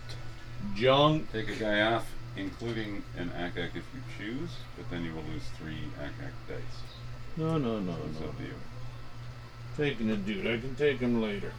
Junk. 0.74 1.30
Take 1.30 1.48
a 1.48 1.54
guy 1.54 1.80
off, 1.82 2.10
including 2.36 3.04
an 3.16 3.30
ack-ack 3.38 3.70
if 3.76 3.84
you 3.94 4.00
choose, 4.18 4.50
but 4.76 4.90
then 4.90 5.04
you 5.04 5.14
will 5.14 5.22
lose 5.32 5.44
three 5.60 5.78
ack-ack 6.02 6.32
dice. 6.48 6.82
No, 7.36 7.56
no, 7.58 7.78
no, 7.78 7.94
It's 8.10 8.18
no. 8.18 8.26
up 8.26 8.36
to 8.36 8.42
you. 8.42 8.54
Taking 9.76 10.10
a 10.10 10.16
dude. 10.16 10.44
I 10.44 10.58
can 10.58 10.74
take 10.74 10.98
him 10.98 11.22
later. 11.22 11.52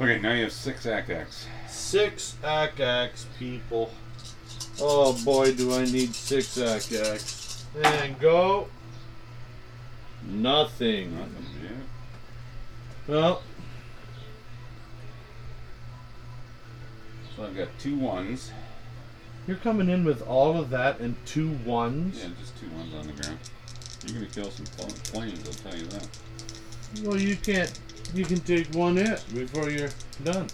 Okay, 0.00 0.20
now 0.20 0.32
you 0.32 0.44
have 0.44 0.52
six 0.52 0.86
ack-acks. 0.86 1.46
Six 1.68 2.36
ack-acks 2.44 3.26
people. 3.38 3.90
Oh 4.80 5.12
boy, 5.24 5.54
do 5.54 5.74
I 5.74 5.84
need 5.84 6.14
six 6.14 6.56
ack-acks. 6.56 7.64
And 7.82 8.18
go. 8.20 8.68
Nothing. 10.24 11.16
Nothing, 11.18 11.34
yeah. 11.62 11.70
Well, 13.08 13.42
So 17.36 17.44
I've 17.44 17.56
got 17.56 17.68
two 17.78 17.96
ones. 17.96 18.50
you're 19.46 19.56
coming 19.58 19.88
in 19.88 20.04
with 20.04 20.22
all 20.26 20.58
of 20.58 20.70
that 20.70 20.98
and 21.00 21.14
two 21.24 21.50
ones. 21.64 22.18
Yeah, 22.20 22.30
just 22.40 22.58
two 22.60 22.68
ones 22.70 22.92
on 22.94 23.06
the 23.06 23.12
ground. 23.20 23.38
You're 24.06 24.14
gonna 24.14 24.26
kill 24.26 24.50
some 24.50 24.66
planes, 24.66 25.40
I'll 25.46 25.70
tell 25.70 25.78
you 25.78 25.86
that. 25.86 26.08
Well, 27.04 27.20
you 27.20 27.36
can't. 27.36 27.72
You 28.14 28.24
can 28.24 28.40
take 28.40 28.68
one 28.74 28.96
hit 28.96 29.22
before 29.34 29.70
you're 29.70 29.90
done. 30.24 30.46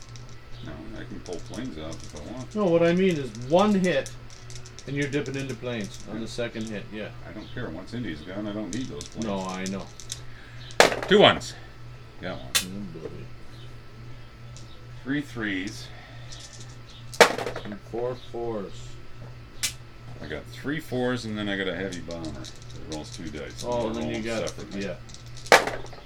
No, 0.64 0.72
I 0.98 1.04
can 1.04 1.20
pull 1.20 1.36
planes 1.50 1.78
out 1.78 1.94
if 1.94 2.16
I 2.16 2.32
want. 2.32 2.54
No, 2.54 2.64
what 2.64 2.82
I 2.82 2.92
mean 2.94 3.16
is 3.16 3.30
one 3.48 3.74
hit, 3.74 4.10
and 4.86 4.96
you're 4.96 5.08
dipping 5.08 5.36
into 5.36 5.54
planes 5.54 5.98
on 6.10 6.20
the 6.20 6.28
second 6.28 6.64
hit. 6.64 6.84
Yeah. 6.92 7.08
I 7.28 7.32
don't 7.32 7.46
care. 7.54 7.68
Once 7.70 7.94
Indy's 7.94 8.20
gone, 8.22 8.46
I 8.46 8.52
don't 8.52 8.74
need 8.74 8.86
those 8.86 9.06
planes. 9.08 9.26
No, 9.26 9.40
I 9.40 9.64
know. 9.66 9.86
Two 11.08 11.20
ones. 11.20 11.54
Got 12.20 12.38
one. 12.38 12.86
Three 15.02 15.20
threes. 15.20 15.86
And 17.64 17.78
four 17.90 18.16
fours. 18.32 18.72
I 20.22 20.26
got 20.26 20.44
three 20.46 20.80
fours 20.80 21.24
and 21.26 21.36
then 21.36 21.48
I 21.48 21.56
got 21.56 21.68
a 21.68 21.74
heavy 21.74 22.00
bomber. 22.00 22.28
It 22.40 22.94
rolls 22.94 23.14
two 23.14 23.28
dice. 23.28 23.64
Oh, 23.66 23.90
They're 23.90 24.02
then 24.04 24.14
you 24.14 24.22
got 24.22 24.48
separately. 24.48 24.84
yeah. 24.86 24.96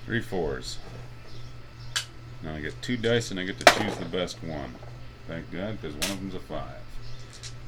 Three 0.05 0.21
fours. 0.21 0.79
Now 2.43 2.55
I 2.55 2.61
get 2.61 2.81
two 2.83 2.97
dice 2.97 3.31
and 3.31 3.41
I 3.41 3.45
get 3.45 3.59
to 3.61 3.65
choose 3.79 3.97
the 3.97 4.05
best 4.05 4.43
one. 4.45 4.75
Thank 5.27 5.51
God, 5.51 5.79
because 5.81 5.95
one 5.97 6.11
of 6.11 6.21
them's 6.21 6.35
a 6.35 6.41
five. 6.41 6.81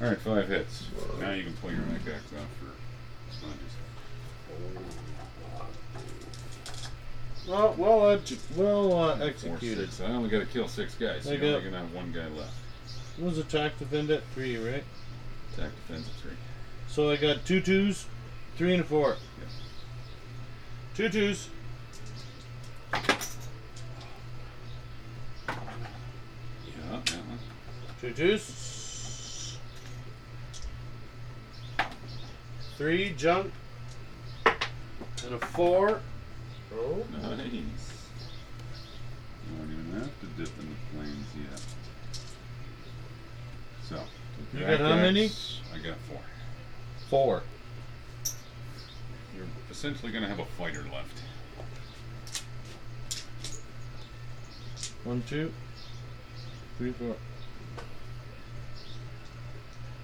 Alright, 0.00 0.18
five 0.20 0.48
hits. 0.48 0.86
Now 1.20 1.32
you 1.32 1.44
can 1.44 1.52
pull 1.54 1.70
your 1.70 1.80
neck 1.80 2.00
axe 2.06 2.32
out 2.38 2.46
for 2.58 3.34
sponges. 3.34 3.58
Well, 7.48 7.74
well, 7.76 8.04
uh, 8.10 8.18
well 8.56 8.92
uh, 8.98 9.16
Four, 9.16 9.26
executed. 9.26 9.92
six. 9.92 10.00
I 10.08 10.12
only 10.12 10.28
got 10.30 10.38
to 10.40 10.46
kill 10.46 10.68
six 10.68 10.94
guys. 10.94 11.24
So 11.24 11.30
I 11.30 11.32
you're 11.34 11.40
got- 11.52 11.58
only 11.58 11.70
to 11.70 11.76
have 11.78 11.92
one 11.92 12.12
guy 12.12 12.26
left. 12.28 12.52
What 13.18 13.30
was 13.30 13.38
attack 13.38 13.78
defend 13.78 14.10
at 14.10 14.22
three, 14.34 14.56
right? 14.56 14.84
Attack 15.54 15.70
defense 15.86 16.06
at 16.08 16.22
three. 16.22 16.36
So 16.88 17.10
I 17.10 17.16
got 17.16 17.44
two 17.44 17.60
twos, 17.60 18.06
three 18.56 18.72
and 18.72 18.82
a 18.82 18.84
four. 18.86 19.16
Two 20.94 21.08
twos. 21.08 21.48
Yeah, 22.92 23.00
that 26.90 27.10
one. 27.10 27.38
Two 28.00 28.12
twos. 28.12 29.58
Three 32.78 33.12
junk. 33.12 33.52
And 34.46 35.34
a 35.34 35.38
four. 35.38 36.00
Oh. 36.74 37.04
Nice. 37.20 37.42
You 39.44 39.56
don't 39.58 39.70
even 39.70 40.00
have 40.00 40.20
to 40.20 40.26
dip 40.38 40.48
in 40.58 40.68
the 40.70 40.76
flames 40.94 41.26
yet. 41.36 41.62
So. 43.86 44.00
You 44.54 44.60
got 44.60 44.80
how 44.80 44.96
many? 44.96 45.30
I 45.74 45.78
got 45.78 45.98
four. 46.08 46.20
Four. 47.10 47.42
You're 49.36 49.44
essentially 49.70 50.10
going 50.10 50.22
to 50.22 50.28
have 50.28 50.38
a 50.38 50.46
fighter 50.46 50.86
left. 50.90 51.22
One, 55.04 55.22
two, 55.28 55.52
three, 56.78 56.92
four. 56.92 57.16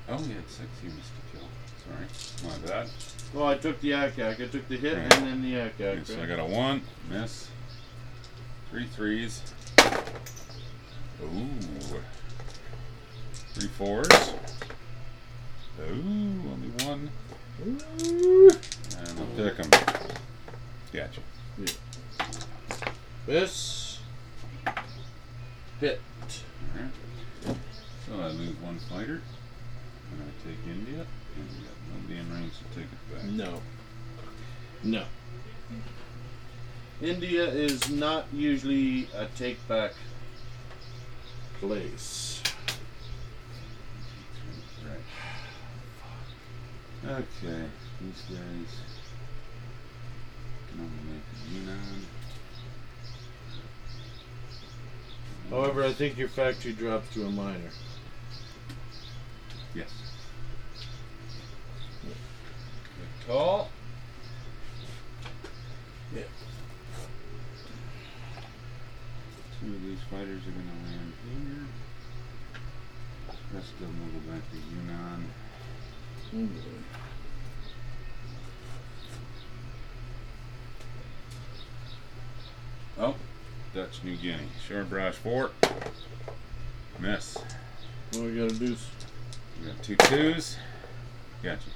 I 0.09 0.12
only 0.12 0.35
had 0.35 0.49
six 0.49 0.69
units 0.83 1.11
to 1.33 1.38
kill. 1.38 1.49
Sorry. 1.85 2.51
My 2.51 2.66
bad. 2.66 2.90
Well, 3.35 3.47
I 3.47 3.57
took 3.57 3.81
the 3.81 3.92
ack-ack. 3.95 4.40
I 4.40 4.47
took 4.47 4.69
the 4.69 4.77
hit 4.77 4.97
Right. 4.97 5.12
and 5.19 5.27
then 5.27 5.42
the. 5.42 5.61
Okay, 5.61 6.01
so 6.05 6.23
I 6.23 6.27
got 6.27 6.38
a 6.38 6.45
one, 6.45 6.83
miss. 7.11 7.49
Three 8.71 8.87
threes. 8.87 9.42
Ooh. 11.23 11.49
Three 13.55 13.69
fours. 13.69 14.09
Ooh, 15.81 15.85
only 15.90 16.69
one. 16.85 17.11
Ooh. 17.66 18.51
And 18.99 19.21
I'll 19.21 19.27
pick 19.37 19.59
'em. 19.61 19.71
Gotcha. 20.92 21.21
This. 23.27 23.99
Hit. 25.81 26.01
Alright. 26.77 26.92
So 28.07 28.21
I 28.21 28.29
lose 28.29 28.57
one 28.61 28.79
fighter. 28.79 29.21
And 30.12 30.23
I 30.23 30.49
take 30.49 30.59
India. 30.66 31.07
And 31.37 31.49
we 31.49 31.64
got 31.64 31.77
nobody 31.95 32.19
in 32.19 32.27
range 32.33 32.53
to 32.59 32.64
take 32.75 32.87
it 32.87 33.14
back. 33.14 33.25
No. 33.25 33.61
No. 34.83 35.05
India 37.03 37.45
is 37.47 37.90
not 37.90 38.27
usually 38.33 39.09
a 39.14 39.27
take 39.37 39.66
back 39.69 39.92
place. 41.61 42.42
Right. 47.05 47.12
Okay. 47.12 47.64
These 48.01 48.23
guys 48.29 48.71
can 50.71 50.81
only 50.81 51.03
make 51.11 51.23
a 51.33 51.55
Yunnan. 51.55 52.07
However, 55.51 55.85
I 55.85 55.92
think 55.92 56.19
your 56.19 56.29
factory 56.29 56.73
drops 56.73 57.12
to 57.14 57.27
a 57.27 57.31
minor. 57.31 57.71
Yes. 59.77 59.93
Good 62.03 63.27
call. 63.27 63.69
Yeah. 66.15 66.23
Two 69.61 69.75
of 69.75 69.83
these 69.83 69.99
fighters 70.11 70.43
are 70.47 70.51
going 70.51 70.67
to 70.67 70.79
land 70.89 71.12
here. 71.29 71.67
The 73.29 73.57
rest 73.59 73.73
of 73.75 73.81
them 73.81 74.01
will 74.01 74.21
go 74.21 74.33
back 74.33 74.51
to 74.51 74.57
Yunnan. 74.57 75.29
Oh, 82.99 83.15
Dutch 83.75 84.03
New 84.05 84.17
Guinea. 84.17 84.49
Short 84.67 84.89
brush 84.89 85.15
four. 85.17 85.51
Miss. 86.99 87.37
What 88.12 88.23
we 88.25 88.37
gotta 88.37 88.55
do? 88.55 88.73
is- 88.73 88.87
We 88.91 88.96
got 89.64 89.83
two 89.83 89.97
twos. 89.97 90.57
Gotcha. 91.42 91.71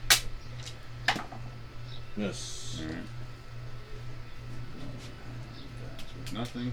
Yes. 2.16 2.80
Alright. 2.82 2.96
With 6.18 6.32
nothing. 6.32 6.72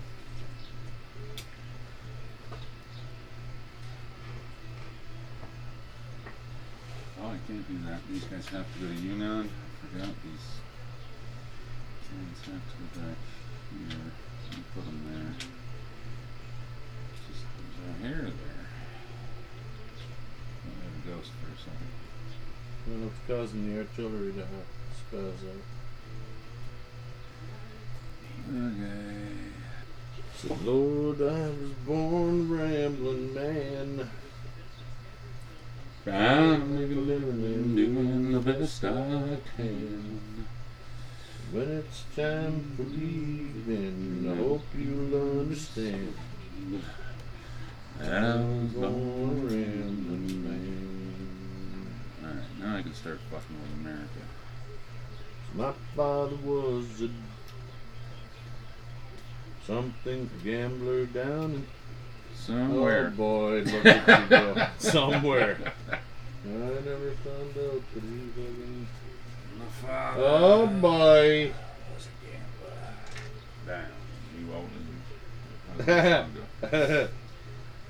Oh, 7.21 7.27
I 7.27 7.37
can't 7.47 7.67
do 7.67 7.87
that. 7.87 7.99
These 8.09 8.23
guys 8.25 8.47
have 8.49 8.65
to 8.73 8.79
go 8.79 8.87
to 8.87 8.93
Yunnan. 8.93 9.49
I 9.49 9.87
forgot 9.87 10.15
these. 10.23 10.47
Things 12.07 12.39
have 12.45 12.63
to 12.71 12.77
go 12.77 12.87
back 13.01 13.17
here. 13.71 13.99
Let 14.49 14.57
me 14.57 14.63
put 14.73 14.85
them 14.85 14.99
there. 15.11 15.33
Just 17.27 17.43
there's 18.01 18.25
our 18.25 18.31
hair 21.29 21.35
there. 21.35 21.35
I'll 21.35 21.35
have 21.35 21.35
a 21.35 21.35
ghost 21.35 21.35
for 21.41 21.51
a 21.51 21.57
second. 21.57 21.91
Well, 22.87 23.07
it's 23.07 23.21
causing 23.27 23.63
the 23.67 23.79
artillery 23.81 24.33
to 24.33 24.39
have 24.39 24.67
spaz 24.95 25.41
out. 25.49 25.65
Okay. 28.49 29.37
So, 30.35 30.47
Lord, 30.63 31.21
I 31.21 31.49
was 31.49 31.71
born 31.85 32.51
a 32.51 32.53
rambling 32.53 33.33
man. 33.33 34.09
I'm 36.05 36.77
living, 36.77 37.07
living, 37.07 37.43
and 37.43 37.75
doing 37.75 38.31
the 38.31 38.39
best 38.39 38.85
I 38.85 39.37
can. 39.57 40.47
When 41.51 41.69
it's 41.69 42.03
time 42.15 42.73
for 42.77 42.83
leaving, 42.83 44.27
I 44.31 44.35
hope 44.35 44.61
you'll 44.77 45.41
understand. 45.41 46.13
bells 47.99 48.71
going 48.73 48.81
going 48.81 49.47
round 49.47 49.53
and 49.53 50.06
round. 50.06 50.06
Now 52.87 52.93
start 52.93 53.19
fucking 53.29 53.57
with 53.61 53.85
America. 53.85 54.07
My 55.55 55.73
father 55.93 56.37
was 56.37 57.01
a 57.01 57.09
something 59.65 60.29
gambler 60.41 61.05
down 61.07 61.51
in 61.51 61.67
Somewhere. 62.33 63.11
Oh 63.13 63.17
boy, 63.17 63.61
look 63.65 63.85
at 63.85 64.21
you 64.23 64.29
go. 64.29 64.67
Somewhere. 64.77 65.57
I 65.91 66.47
never 66.47 67.11
found 67.25 67.57
out 67.57 67.81
that 67.93 68.03
he 68.03 68.31
fucking. 68.35 68.87
My 69.59 69.65
father 69.81 70.21
Oh 70.23 70.67
boy. 70.67 71.51
was 71.93 72.07
a 72.07 72.15
gambler. 72.23 72.85
Damn, 73.65 73.91
you 74.39 74.53
old 74.53 74.69
as 77.03 77.09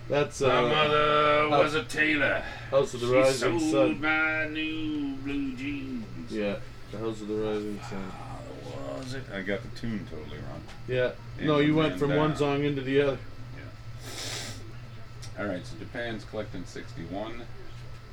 How's 0.10 0.26
that 0.26 0.34
song 0.34 0.50
go? 0.50 0.70
That's 0.70 0.70
My 0.72 0.86
uh, 0.86 1.50
mother 1.50 1.64
was 1.64 1.76
a 1.76 1.84
tailor. 1.84 2.44
House 2.72 2.94
of 2.94 3.02
the 3.02 3.08
She 3.08 3.14
Rising 3.14 3.60
sold 3.60 3.72
Sun. 3.72 4.02
my 4.02 4.48
new 4.48 5.16
blue 5.18 5.54
jeans. 5.56 6.32
Yeah, 6.32 6.58
the 6.92 6.98
House 7.00 7.22
of 7.22 7.28
the 7.28 7.36
Rising 7.36 7.80
Sun. 7.90 8.12
How 8.12 8.98
was 8.98 9.14
it? 9.14 9.24
I 9.34 9.42
got 9.42 9.62
the 9.62 9.70
tune 9.80 10.06
totally 10.10 10.38
wrong. 10.38 10.62
Yeah. 10.88 11.12
And 11.38 11.48
No, 11.48 11.60
you 11.60 11.76
went 11.76 12.00
from 12.00 12.10
down. 12.10 12.20
one 12.20 12.36
song 12.36 12.64
into 12.64 12.82
the 12.82 13.02
other. 13.02 13.18
Yeah. 13.56 15.42
All 15.44 15.46
right, 15.50 15.66
so 15.66 15.76
Japan's 15.78 16.24
collecting 16.26 16.66
61, 16.66 17.42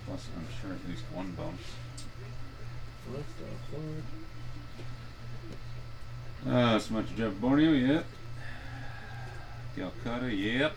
plus 0.06 0.26
I'm 0.36 0.46
sure 0.60 0.72
at 0.74 0.88
least 0.88 1.04
one 1.12 1.32
bonus. 1.32 1.60
What 3.10 3.22
the 3.38 3.44
fuck? 6.44 6.54
Uh, 6.54 6.78
so 6.78 6.94
much 6.94 7.06
Jeff 7.16 7.32
Borneo, 7.40 7.70
yep. 7.72 8.04
Calcutta, 9.76 10.34
yep. 10.34 10.74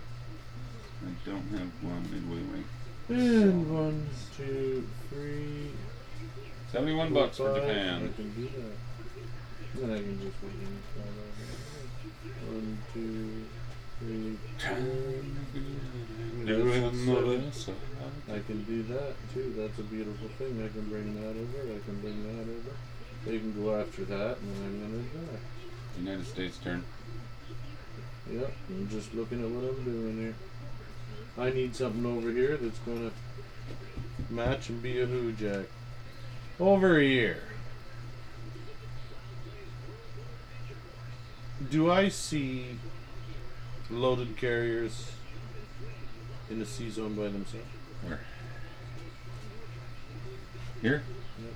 I 1.06 1.30
don't 1.30 1.48
have 1.52 1.70
one 1.84 2.04
midway 2.12 2.42
way. 2.52 2.64
And 3.10 3.74
one, 3.74 4.08
two, 4.36 4.88
three. 5.10 5.72
71 6.72 7.14
four, 7.14 7.24
bucks 7.24 7.38
for 7.38 7.54
five. 7.54 7.62
Japan. 7.62 7.96
I 7.96 8.16
can 8.16 8.34
do 8.34 8.44
that. 8.44 8.78
Then 9.76 9.92
I 9.92 9.98
can 9.98 10.20
just 10.20 10.42
put 10.42 10.52
in 10.52 10.82
five 10.96 11.16
over 11.22 11.44
here. 11.46 12.36
One, 12.48 12.78
two, 12.94 13.46
three, 14.00 14.38
four. 14.60 14.78
I 18.30 18.40
can 18.40 18.64
do 18.64 18.84
that 18.84 19.14
too. 19.34 19.54
That's 19.58 19.80
a 19.80 19.84
beautiful 19.84 20.28
thing. 20.38 20.62
I 20.64 20.68
can 20.74 20.90
bring 20.90 21.16
that 21.16 21.30
over. 21.30 21.62
I 21.64 21.80
can 21.86 22.00
bring 22.02 22.24
that 22.24 22.44
over. 22.44 22.76
They 23.26 23.40
can 23.40 23.54
go 23.62 23.76
after 23.80 24.04
that, 24.06 24.38
and 24.38 24.56
then 24.56 24.66
I'm 24.66 24.80
gonna 24.80 25.04
die. 25.04 25.40
United 26.00 26.28
States 26.28 26.58
turn. 26.58 26.84
Yep, 28.32 28.52
I'm 28.70 28.90
just 28.90 29.14
looking 29.14 29.44
at 29.44 29.50
what 29.50 29.70
I'm 29.70 29.84
doing 29.84 30.18
here. 30.18 30.36
I 31.38 31.52
need 31.52 31.76
something 31.76 32.06
over 32.06 32.32
here 32.32 32.58
that's 32.58 32.80
gonna 32.80 33.12
match 34.30 34.69
and 34.69 34.82
be 34.82 35.00
a 35.02 35.06
hoo 35.06 35.32
jack. 35.34 35.65
Over 36.60 37.00
here. 37.00 37.43
Do 41.69 41.91
I 41.91 42.10
see 42.10 42.78
loaded 43.89 44.38
carriers 44.38 45.12
in 46.50 46.60
the 46.60 46.65
sea 46.65 46.89
zone 46.89 47.13
by 47.13 47.23
themselves? 47.23 47.65
Where? 48.04 48.19
Here? 50.82 51.04
Yep. 51.39 51.54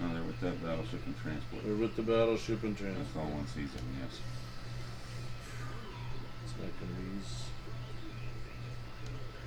No, 0.00 0.14
they're 0.14 0.22
with 0.22 0.40
that 0.40 0.64
battleship 0.64 1.04
and 1.06 1.16
transport. 1.20 1.64
They're 1.64 1.74
with 1.74 1.96
the 1.96 2.02
battleship 2.02 2.62
and 2.62 2.76
transport. 2.76 3.06
That's 3.06 3.16
all 3.16 3.32
one 3.32 3.46
season, 3.46 3.80
yes. 4.00 4.20
It's 6.44 6.54
making 6.58 6.94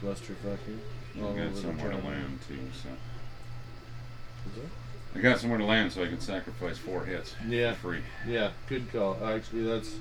these 0.01 0.09
clusterfucking. 0.19 0.79
I 1.19 1.21
all 1.23 1.33
got 1.33 1.41
over 1.43 1.49
the 1.55 1.61
somewhere 1.61 1.91
to 1.91 1.97
land 1.97 2.39
too, 2.47 2.59
so. 2.83 2.89
Is? 4.61 4.69
I 5.15 5.19
got 5.19 5.39
somewhere 5.39 5.59
to 5.59 5.65
land 5.65 5.91
so 5.91 6.03
I 6.03 6.07
can 6.07 6.19
sacrifice 6.19 6.77
four 6.77 7.03
hits. 7.05 7.35
Yeah. 7.47 7.73
For 7.73 7.93
free. 7.93 8.01
Yeah, 8.27 8.51
good 8.67 8.91
call. 8.91 9.17
Actually, 9.23 9.63
that's 9.63 9.95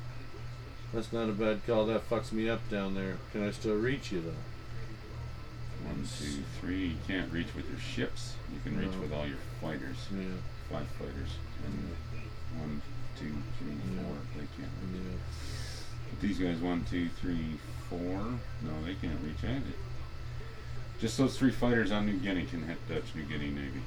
that's 0.94 1.12
not 1.12 1.28
a 1.28 1.32
bad 1.32 1.66
call. 1.66 1.86
That 1.86 2.08
fucks 2.08 2.32
me 2.32 2.48
up 2.48 2.68
down 2.70 2.94
there. 2.94 3.16
Can 3.32 3.46
I 3.46 3.50
still 3.50 3.76
reach 3.76 4.12
you 4.12 4.20
though? 4.20 5.88
One, 5.88 6.06
two, 6.18 6.42
three. 6.60 6.86
You 6.88 6.96
can't 7.06 7.32
reach 7.32 7.54
with 7.56 7.68
your 7.70 7.78
ships. 7.80 8.34
You 8.52 8.60
can 8.62 8.78
reach 8.78 8.92
No. 8.92 9.00
with 9.00 9.12
all 9.12 9.26
your 9.26 9.38
fighters. 9.60 9.96
Yeah, 10.14 10.24
Five 10.70 10.86
fighters. 10.98 11.30
And 11.66 11.96
one, 12.60 12.82
two, 13.18 13.32
three, 13.58 13.72
Yeah. 13.96 14.02
four. 14.02 14.16
They 14.34 14.46
can't 14.56 14.70
reach. 14.92 15.02
yeah. 15.02 15.18
But 16.10 16.20
these 16.20 16.38
guys, 16.38 16.58
one, 16.58 16.84
two, 16.84 17.08
three, 17.20 17.58
four. 17.88 17.98
No, 18.62 18.84
they 18.84 18.94
can't 18.94 19.18
reach 19.24 19.42
either. 19.42 19.74
Just 21.00 21.16
those 21.16 21.38
three 21.38 21.50
fighters 21.50 21.92
on 21.92 22.06
New 22.06 22.18
Guinea 22.18 22.44
can 22.44 22.62
hit 22.62 22.76
Dutch 22.88 23.14
New 23.14 23.22
Guinea 23.22 23.50
Navy. 23.50 23.80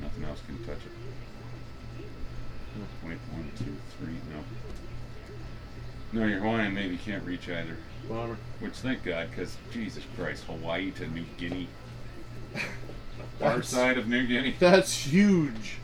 Nothing 0.00 0.24
else 0.24 0.40
can 0.46 0.58
touch 0.64 0.78
it. 0.86 2.06
Wait, 3.04 3.18
one, 3.32 3.50
two, 3.58 3.76
three. 3.98 4.14
No. 4.32 6.20
No, 6.20 6.26
your 6.26 6.40
Hawaiian 6.40 6.74
Navy 6.74 6.98
can't 6.98 7.24
reach 7.24 7.48
either. 7.48 7.76
Bomber. 8.08 8.38
Which 8.60 8.74
thank 8.74 9.04
God, 9.04 9.28
because 9.30 9.56
Jesus 9.72 10.04
Christ, 10.16 10.44
Hawaii 10.44 10.90
to 10.92 11.06
New 11.08 11.24
Guinea. 11.36 11.68
Far 13.38 13.62
side 13.62 13.98
of 13.98 14.08
New 14.08 14.26
Guinea. 14.26 14.56
That's 14.58 15.06
huge. 15.06 15.76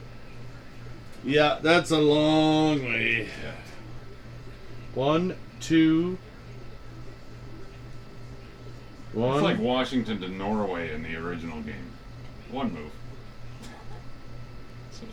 Yeah, 1.25 1.59
that's 1.63 1.91
a 1.91 1.99
long 1.99 2.83
way. 2.83 3.29
Yeah. 3.43 3.53
One, 4.95 5.37
two, 5.61 6.19
one. 9.15 9.35
It's 9.35 9.43
like 9.43 9.59
Washington 9.59 10.21
to 10.21 10.29
Norway 10.29 10.93
in 10.93 11.03
the 11.03 11.17
original 11.17 11.61
game. 11.63 11.91
One 12.51 12.73
move. 12.73 12.93
So 14.91 15.07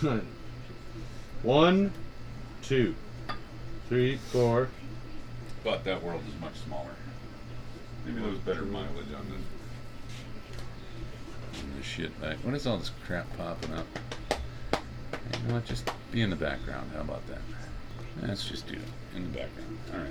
stupid. 0.00 0.26
one, 1.42 1.92
two, 2.62 2.94
three, 3.88 4.16
four. 4.16 4.68
But 5.64 5.84
that 5.84 6.02
world 6.02 6.22
is 6.28 6.40
much 6.40 6.54
smaller. 6.66 6.90
Maybe 8.04 8.20
there 8.20 8.30
was 8.30 8.38
better 8.40 8.62
mileage 8.62 9.12
on 9.16 9.26
this. 9.30 9.40
On 11.62 11.76
this 11.76 11.86
shit 11.86 12.20
back. 12.20 12.38
What 12.38 12.54
is 12.54 12.66
all 12.66 12.78
this 12.78 12.90
crap 13.06 13.26
popping 13.36 13.72
up? 13.74 13.86
You 14.30 15.48
know 15.48 15.54
what? 15.54 15.64
Just 15.64 15.88
be 16.10 16.22
in 16.22 16.30
the 16.30 16.36
background. 16.36 16.90
How 16.94 17.02
about 17.02 17.26
that? 17.28 17.38
Let's 18.22 18.48
just 18.48 18.66
do 18.66 18.74
it 18.74 19.16
in 19.16 19.22
the 19.30 19.38
background. 19.38 19.78
All 19.92 20.00
right. 20.00 20.08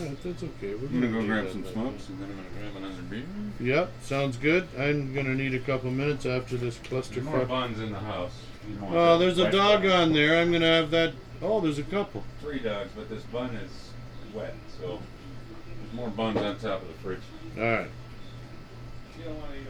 Yeah, 0.00 0.08
that's 0.24 0.42
okay. 0.42 0.74
We're 0.74 0.86
I'm 0.88 1.00
gonna 1.00 1.12
go 1.12 1.20
do 1.20 1.26
grab 1.26 1.44
that 1.44 1.52
some 1.52 1.64
smokes 1.66 2.08
and 2.08 2.20
then 2.20 2.28
I'm 2.30 2.36
gonna 2.36 2.72
grab 2.72 2.82
another 2.82 3.02
beer. 3.02 3.22
Yep, 3.60 3.90
sounds 4.02 4.36
good. 4.36 4.68
I'm 4.78 5.14
gonna 5.14 5.34
need 5.34 5.54
a 5.54 5.60
couple 5.60 5.90
minutes 5.90 6.26
after 6.26 6.56
this 6.56 6.76
There's 6.78 7.24
more 7.24 7.34
clusterfuck. 7.40 7.48
buns 7.48 7.80
in 7.80 7.92
the 7.92 7.98
house. 8.00 8.32
You 8.68 8.76
want 8.82 8.94
Oh, 8.94 9.18
that 9.18 9.24
there's 9.24 9.38
a 9.38 9.44
wet 9.44 9.52
dog 9.52 9.82
bun. 9.82 9.90
on 9.92 10.12
there. 10.12 10.40
I'm 10.40 10.50
gonna 10.52 10.66
have 10.66 10.90
that. 10.90 11.12
Oh, 11.42 11.60
there's 11.60 11.78
a 11.78 11.82
couple. 11.84 12.24
Three 12.40 12.58
dogs, 12.58 12.90
but 12.96 13.08
this 13.08 13.22
bun 13.24 13.54
is 13.54 13.70
wet, 14.34 14.54
so 14.80 14.98
there's 15.80 15.92
more 15.94 16.08
buns 16.08 16.38
on 16.38 16.58
top 16.58 16.82
of 16.82 16.88
the 16.88 16.94
fridge. 16.94 17.20
All 17.56 17.62
right. 17.62 17.88
You 19.18 19.24
don't 19.24 19.38
want 19.40 19.52
to 19.52 19.58
eat 19.60 19.65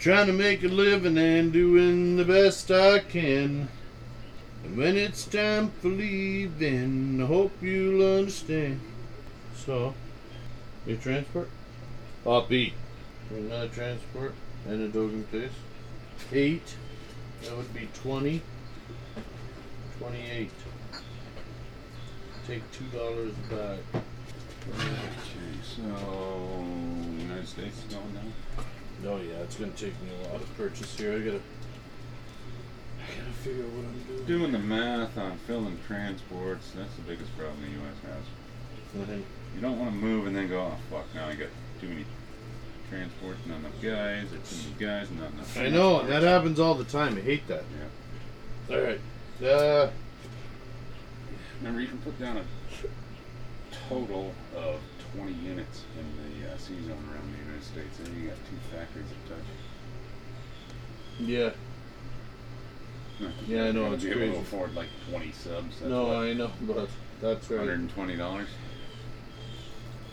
Trying 0.00 0.28
to 0.28 0.32
make 0.32 0.64
a 0.64 0.68
living 0.68 1.18
and 1.18 1.52
doing 1.52 2.16
the 2.16 2.24
best 2.24 2.70
I 2.70 3.00
can. 3.00 3.68
And 4.64 4.76
when 4.78 4.96
it's 4.96 5.26
time 5.26 5.72
for 5.82 5.88
leaving, 5.88 7.20
I 7.22 7.26
hope 7.26 7.52
you'll 7.60 8.18
understand. 8.18 8.80
So, 9.54 9.92
your 10.86 10.96
transport? 10.96 11.50
Up 12.26 12.50
eight. 12.50 12.72
For 13.28 13.34
another 13.34 13.68
transport 13.68 14.34
and 14.66 14.80
a 14.80 14.88
Dogan 14.88 15.24
place. 15.24 15.52
Eight. 16.32 16.76
That 17.42 17.58
would 17.58 17.74
be 17.74 17.86
20. 17.92 18.40
28. 19.98 20.50
Take 22.46 22.62
$2 22.72 23.34
back. 23.50 24.02
Okay, 24.66 24.86
so 25.62 26.64
United 27.18 27.46
States 27.46 27.76
is 27.76 27.94
going 27.94 28.14
down. 28.14 28.32
Oh 29.06 29.16
yeah, 29.16 29.38
it's 29.42 29.56
gonna 29.56 29.72
take 29.72 29.94
me 30.02 30.10
a 30.24 30.32
lot 30.32 30.42
of 30.42 30.56
purchase 30.56 30.96
here. 30.96 31.14
I 31.14 31.18
gotta, 31.20 31.40
I 33.00 33.18
gotta 33.18 33.32
figure 33.42 33.64
out 33.64 33.70
what 33.70 33.84
I'm 33.86 34.02
doing. 34.06 34.26
Doing 34.26 34.52
the 34.52 34.58
math 34.58 35.16
on 35.16 35.38
filling 35.46 35.78
transports, 35.86 36.72
that's 36.76 36.94
the 36.96 37.02
biggest 37.02 37.36
problem 37.36 37.56
the 37.62 37.70
U.S. 37.80 37.94
has. 38.04 38.98
Nothing. 39.00 39.24
You 39.54 39.60
don't 39.60 39.78
want 39.78 39.90
to 39.92 39.96
move 39.96 40.26
and 40.26 40.36
then 40.36 40.48
go, 40.48 40.60
oh 40.60 40.76
fuck, 40.90 41.06
now 41.14 41.28
I 41.28 41.34
got 41.34 41.48
too 41.80 41.88
many 41.88 42.04
transports, 42.90 43.38
not 43.46 43.58
enough 43.60 43.80
guys, 43.80 44.26
or 44.32 44.38
too 44.38 44.56
many 44.68 44.74
guys, 44.78 45.08
not 45.12 45.32
enough. 45.32 45.56
I 45.58 45.68
know 45.68 46.06
that 46.06 46.22
happens 46.22 46.60
all 46.60 46.74
the 46.74 46.84
time. 46.84 47.16
I 47.16 47.20
hate 47.20 47.46
that. 47.48 47.64
Yeah. 48.68 48.76
All 48.76 48.82
right. 48.82 49.00
Uh, 49.44 49.90
Remember, 51.60 51.80
you 51.80 51.88
can 51.88 51.98
put 51.98 52.18
down 52.18 52.38
a 52.38 52.44
total 53.88 54.32
of 54.56 54.80
20 55.14 55.32
units 55.32 55.84
in 55.98 56.40
the 56.42 56.50
uh, 56.52 56.56
sea 56.56 56.80
zone 56.86 57.04
around 57.12 57.32
the 57.34 57.49
United 57.60 57.64
States. 57.64 57.98
And 58.08 58.22
you 58.22 58.28
got 58.28 58.36
two 58.48 58.76
factories 58.76 59.06
that 59.08 59.34
touch. 59.34 59.44
Yeah. 61.18 61.50
Yeah, 63.46 63.64
I 63.64 63.72
know, 63.72 63.92
it's 63.92 64.02
gonna 64.02 64.16
able 64.16 64.36
to 64.36 64.40
afford 64.40 64.74
like 64.74 64.88
20 65.10 65.32
subs. 65.32 65.78
That's 65.78 65.82
no, 65.82 66.06
what, 66.06 66.16
I 66.16 66.32
know, 66.32 66.50
but 66.62 66.88
that's 67.20 67.50
right. 67.50 67.68
$120. 67.68 68.46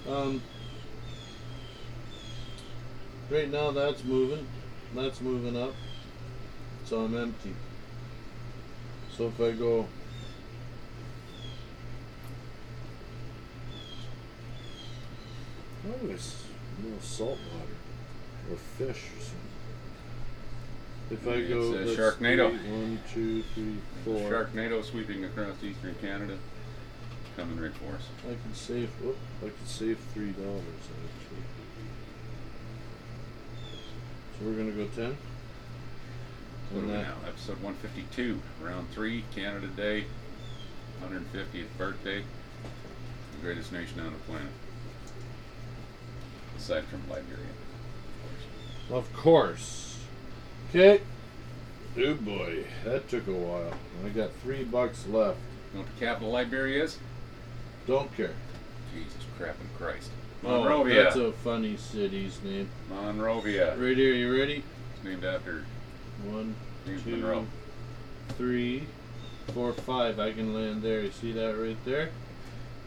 Um, 0.10 0.42
right 3.30 3.50
now 3.50 3.72
that's 3.72 4.04
moving. 4.04 4.46
That's 4.94 5.22
moving 5.22 5.56
up. 5.56 5.74
So 6.84 7.00
I'm 7.02 7.18
empty. 7.18 7.56
So 9.16 9.28
if 9.28 9.40
I 9.40 9.52
go. 9.52 9.88
Oh, 15.88 16.08
it's 16.78 16.88
no 16.88 17.00
salt 17.02 17.38
water 17.54 17.76
or 18.52 18.58
fish 18.58 19.04
or 19.16 19.22
something. 19.22 19.38
If 21.10 21.28
I 21.28 21.32
It's, 21.32 21.50
go 21.50 21.62
uh, 21.74 21.86
let's 21.86 21.98
Sharknado. 22.00 22.52
see, 22.52 22.70
one, 22.70 23.00
two, 23.14 23.44
three, 23.54 23.78
four. 24.04 24.30
Sharknado 24.30 24.84
sweeping 24.84 25.24
across 25.24 25.56
eastern 25.64 25.96
Canada. 26.02 26.38
Coming 27.38 27.60
right 27.60 27.74
for 27.74 27.96
us. 27.96 28.02
I 28.26 28.30
can 28.34 28.54
save. 28.54 28.90
Whoop, 29.02 29.18
I 29.42 29.46
can 29.48 29.66
save 29.66 30.00
three 30.14 30.32
dollars 30.32 30.64
actually. 30.90 31.44
So 34.40 34.46
we're 34.46 34.54
gonna 34.58 34.72
go 34.72 34.88
ten. 34.96 35.18
What 36.72 36.82
And 36.84 36.92
are 36.92 36.98
we 36.98 37.04
now? 37.04 37.14
Episode 37.26 37.62
152, 37.64 38.42
round 38.62 38.90
three, 38.92 39.24
Canada 39.34 39.68
Day, 39.68 40.06
150th 41.02 41.78
birthday, 41.78 42.20
the 42.22 43.42
greatest 43.42 43.72
nation 43.72 44.02
on 44.02 44.12
the 44.12 44.20
planet, 44.20 44.52
aside 46.58 46.86
from 46.86 47.02
Liberia, 47.10 47.46
of 48.92 49.12
course. 49.14 50.00
Okay. 50.70 51.02
Oh 52.00 52.14
boy, 52.16 52.66
that 52.86 53.08
took 53.10 53.28
a 53.28 53.32
while. 53.32 53.74
I 54.06 54.10
got 54.10 54.32
three 54.44 54.64
bucks 54.64 55.06
left. 55.08 55.38
You 55.74 55.80
know 55.80 55.86
what 55.86 55.96
the 56.00 56.06
capital 56.06 56.30
of 56.30 56.34
Liberia 56.34 56.84
is? 56.84 56.98
Don't 57.88 58.16
care. 58.16 58.34
Jesus 58.94 59.16
crap 59.38 59.56
and 59.60 59.78
Christ. 59.78 60.10
Oh, 60.44 60.62
Monrovia. 60.64 61.04
that's 61.04 61.16
a 61.16 61.32
funny 61.32 61.78
city's 61.78 62.40
name. 62.44 62.70
Monrovia. 62.90 63.76
Right 63.78 63.98
here, 63.98 64.14
you 64.14 64.38
ready? 64.38 64.64
It's 64.96 65.04
named 65.04 65.24
after 65.26 65.64
One, 66.26 66.56
James 66.86 67.04
two, 67.04 67.18
Monroe. 67.18 67.48
three, 68.38 68.86
four, 69.54 69.74
five. 69.74 70.20
I 70.20 70.32
can 70.34 70.54
land 70.54 70.84
there. 70.84 71.02
You 71.02 71.12
see 71.12 71.32
that 71.32 71.58
right 71.58 71.78
there? 71.86 72.10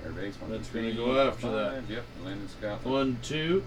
Air 0.05 0.13
base. 0.13 0.35
One, 0.41 0.51
That's 0.51 0.69
gonna 0.69 0.93
go 0.93 1.21
after 1.29 1.51
that. 1.51 1.75
five. 1.75 1.91
Yep, 1.91 2.05
land 2.25 2.41
in 2.43 2.49
Scotland. 2.49 2.85
One, 2.93 3.19
two. 3.23 3.63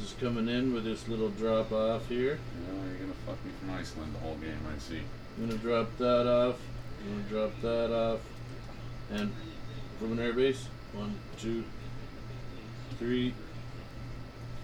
Just 0.00 0.18
coming 0.18 0.48
in 0.48 0.72
with 0.72 0.84
this 0.84 1.06
little 1.08 1.28
drop 1.28 1.72
off 1.72 2.08
here. 2.08 2.38
No, 2.66 2.84
you're 2.88 2.98
gonna 3.00 3.12
fuck 3.26 3.44
me 3.44 3.50
from 3.60 3.70
Iceland 3.70 4.14
the 4.14 4.18
whole 4.20 4.36
game, 4.36 4.58
I 4.74 4.78
see. 4.78 5.00
I'm 5.38 5.46
gonna 5.46 5.58
drop 5.58 5.96
that 5.98 6.26
off. 6.26 6.56
I'm 7.02 7.12
gonna 7.12 7.28
drop 7.28 7.60
that 7.62 7.92
off. 7.94 8.20
And 9.12 9.32
from 9.98 10.12
an 10.12 10.18
airbase, 10.18 10.64
one, 10.94 11.14
two, 11.38 11.64
three, 12.98 13.34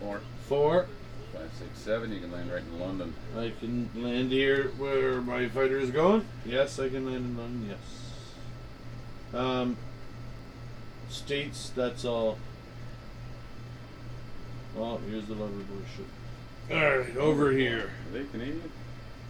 Four, 0.01 0.21
four. 0.47 0.87
five, 1.33 1.51
six, 1.59 1.79
seven. 1.79 2.13
You 2.13 2.21
can 2.21 2.31
land 2.33 2.51
right 2.53 2.61
in 2.63 2.79
London. 2.81 3.15
I 3.37 3.53
can 3.61 3.89
land 3.95 4.31
here 4.31 4.69
where 4.79 5.21
my 5.23 5.49
fighter 5.49 5.79
is 5.79 5.91
going. 5.91 6.25
Yes, 6.45 6.79
I 6.79 6.89
can 6.91 7.07
land 7.07 7.17
in 7.25 7.37
London. 7.37 7.67
Yes. 7.71 8.06
Um, 9.35 9.77
states. 11.09 11.73
That's 11.75 12.05
all. 12.05 12.39
Well, 14.75 15.01
here's 15.09 15.27
the 15.27 15.35
Loverboy 15.35 15.85
ship. 15.97 16.07
All 16.71 16.99
right, 16.99 17.17
over 17.17 17.53
here. 17.53 17.91
Are 18.09 18.13
they 18.13 18.25
Canadian? 18.25 18.71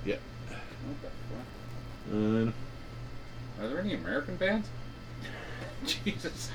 Yeah. 0.05 0.17
What 0.49 1.03
the 1.03 1.09
fuck? 1.09 2.13
And 2.13 2.53
Are 3.61 3.69
there 3.69 3.81
any 3.81 3.95
American 3.95 4.37
bands? 4.37 4.69
Jesus, 5.87 6.51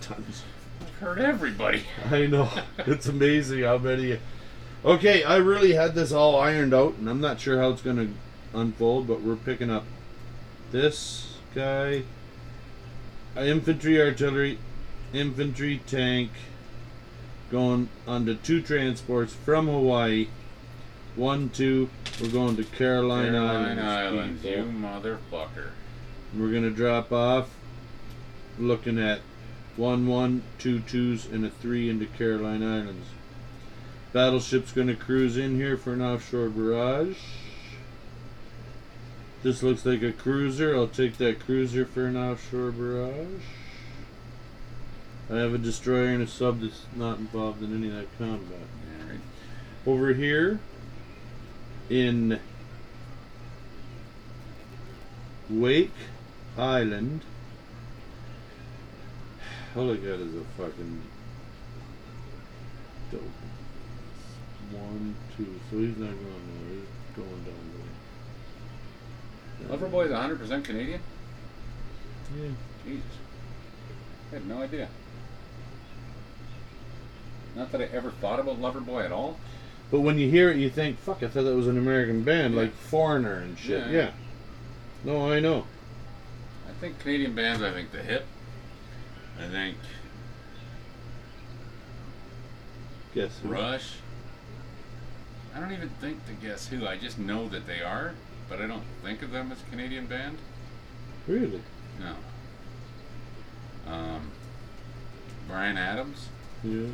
tons. 0.00 0.42
I've 0.80 0.94
heard 0.96 1.18
everybody. 1.18 1.84
I 2.10 2.26
know. 2.26 2.50
It's 2.78 3.06
amazing 3.06 3.62
how 3.62 3.78
many. 3.78 4.18
Okay, 4.84 5.24
I 5.24 5.36
really 5.36 5.72
had 5.72 5.94
this 5.94 6.12
all 6.12 6.38
ironed 6.38 6.74
out, 6.74 6.94
and 6.94 7.08
I'm 7.08 7.20
not 7.20 7.40
sure 7.40 7.58
how 7.58 7.70
it's 7.70 7.82
going 7.82 7.96
to 7.96 8.58
unfold, 8.58 9.06
but 9.08 9.22
we're 9.22 9.36
picking 9.36 9.70
up 9.70 9.84
this 10.70 11.38
guy, 11.54 12.02
infantry 13.38 14.00
artillery, 14.00 14.58
infantry 15.12 15.80
tank, 15.86 16.30
going 17.50 17.88
onto 18.06 18.34
two 18.34 18.62
transports 18.62 19.32
from 19.32 19.66
Hawaii. 19.66 20.28
One, 21.14 21.48
two, 21.48 21.88
we're 22.20 22.28
going 22.28 22.56
to 22.56 22.64
Caroline, 22.64 23.32
Caroline 23.32 23.78
Islands. 23.78 24.44
Islands, 24.44 24.44
you 24.44 24.56
motherfucker. 24.56 25.70
We're 26.36 26.52
gonna 26.52 26.70
drop 26.70 27.12
off. 27.12 27.48
Looking 28.58 28.98
at 28.98 29.20
one 29.76 30.06
one, 30.06 30.42
two 30.58 30.80
twos, 30.80 31.26
and 31.26 31.44
a 31.44 31.50
three 31.50 31.88
into 31.88 32.06
Caroline 32.06 32.62
Islands. 32.62 33.06
Battleship's 34.12 34.72
gonna 34.72 34.94
cruise 34.94 35.36
in 35.36 35.56
here 35.56 35.76
for 35.76 35.92
an 35.92 36.02
offshore 36.02 36.48
barrage. 36.48 37.16
This 39.46 39.62
looks 39.62 39.86
like 39.86 40.02
a 40.02 40.10
cruiser. 40.10 40.74
I'll 40.74 40.88
take 40.88 41.18
that 41.18 41.38
cruiser 41.38 41.86
for 41.86 42.06
an 42.06 42.16
offshore 42.16 42.72
barrage. 42.72 43.44
I 45.30 45.36
have 45.36 45.54
a 45.54 45.58
destroyer 45.58 46.08
and 46.08 46.20
a 46.24 46.26
sub 46.26 46.62
that's 46.62 46.84
not 46.96 47.18
involved 47.20 47.62
in 47.62 47.72
any 47.72 47.86
of 47.86 47.94
that 47.94 48.18
combat. 48.18 48.58
Alright. 49.00 49.20
Over 49.86 50.14
here 50.14 50.58
in 51.88 52.40
Wake 55.48 55.92
Island. 56.58 57.20
All 59.76 59.92
I 59.92 59.94
got 59.94 60.18
is 60.18 60.34
a 60.34 60.42
fucking 60.58 61.02
dope. 63.12 63.22
One, 64.72 65.14
two. 65.36 65.60
So 65.70 65.78
he's 65.78 65.96
not 65.96 66.10
going 66.10 66.18
there. 66.18 66.80
He's 66.80 67.14
going 67.14 67.44
down. 67.44 67.65
Loverboy 69.64 70.06
is 70.06 70.12
100% 70.12 70.64
Canadian? 70.64 71.00
Yeah. 72.38 72.48
Jesus. 72.84 73.02
I 74.30 74.34
had 74.36 74.46
no 74.46 74.62
idea. 74.62 74.88
Not 77.54 77.72
that 77.72 77.80
I 77.80 77.84
ever 77.84 78.10
thought 78.10 78.38
about 78.38 78.60
Loverboy 78.60 79.04
at 79.04 79.12
all. 79.12 79.38
But 79.90 80.00
when 80.00 80.18
you 80.18 80.28
hear 80.30 80.50
it, 80.50 80.56
you 80.58 80.68
think, 80.68 80.98
fuck, 80.98 81.22
I 81.22 81.28
thought 81.28 81.44
that 81.44 81.54
was 81.54 81.68
an 81.68 81.78
American 81.78 82.22
band, 82.22 82.54
Yeah. 82.54 82.60
like 82.62 82.74
Foreigner 82.74 83.34
and 83.34 83.58
shit. 83.58 83.86
Yeah, 83.86 83.90
Yeah. 83.92 83.98
yeah. 83.98 84.10
No, 85.04 85.32
I 85.32 85.40
know. 85.40 85.66
I 86.68 86.72
think 86.80 86.98
Canadian 86.98 87.34
bands, 87.34 87.62
I 87.62 87.72
think 87.72 87.92
The 87.92 88.02
Hip. 88.02 88.26
I 89.40 89.48
think 89.48 89.76
Guess 93.14 93.38
who? 93.42 93.48
Rush. 93.48 93.92
I 95.54 95.60
don't 95.60 95.72
even 95.72 95.88
think 95.88 96.26
to 96.26 96.32
Guess 96.34 96.68
Who. 96.68 96.86
I 96.86 96.98
just 96.98 97.18
know 97.18 97.48
that 97.48 97.66
they 97.66 97.80
are, 97.80 98.12
but 98.48 98.60
I 98.60 98.66
don't 98.66 98.82
think 99.02 99.22
of 99.22 99.30
them 99.30 99.50
as 99.52 99.60
a 99.62 99.70
Canadian 99.70 100.06
band. 100.06 100.38
Really? 101.26 101.60
No. 102.00 102.14
Um, 103.92 104.30
Bryan 105.48 105.76
Adams, 105.76 106.28
Yeah. 106.64 106.88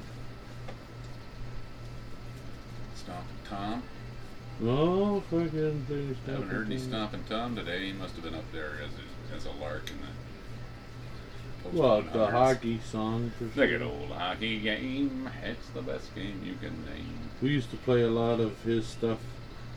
Stompin' 2.95 3.25
Tom. 3.49 3.83
Oh, 4.63 5.21
fucking 5.31 5.85
things. 5.89 6.17
I 6.29 6.31
haven't 6.33 6.49
heard 6.51 6.67
any 6.67 6.79
Stompin' 6.79 7.25
Tom 7.29 7.57
today. 7.57 7.87
He 7.87 7.93
must 7.93 8.15
have 8.15 8.25
been 8.25 8.35
up 8.35 8.51
there 8.53 8.75
as 8.85 8.91
a, 8.93 9.37
as 9.37 9.47
a 9.47 9.51
lark 9.61 9.91
in 9.91 9.97
the. 10.01 11.79
Well, 11.79 12.03
the 12.03 12.27
hockey 12.27 12.81
song 12.85 13.33
for 13.39 13.49
sure. 13.55 13.65
Look 13.67 13.75
at 13.75 13.83
old 13.83 14.11
hockey 14.11 14.59
game. 14.61 15.29
It's 15.45 15.69
the 15.71 15.83
best 15.83 16.15
game 16.15 16.43
you 16.45 16.55
can 16.55 16.85
name. 16.87 17.31
We 17.41 17.51
used 17.51 17.71
to 17.71 17.77
play 17.79 18.03
a 18.03 18.11
lot 18.11 18.41
of 18.41 18.61
his 18.63 18.87
stuff 18.87 19.19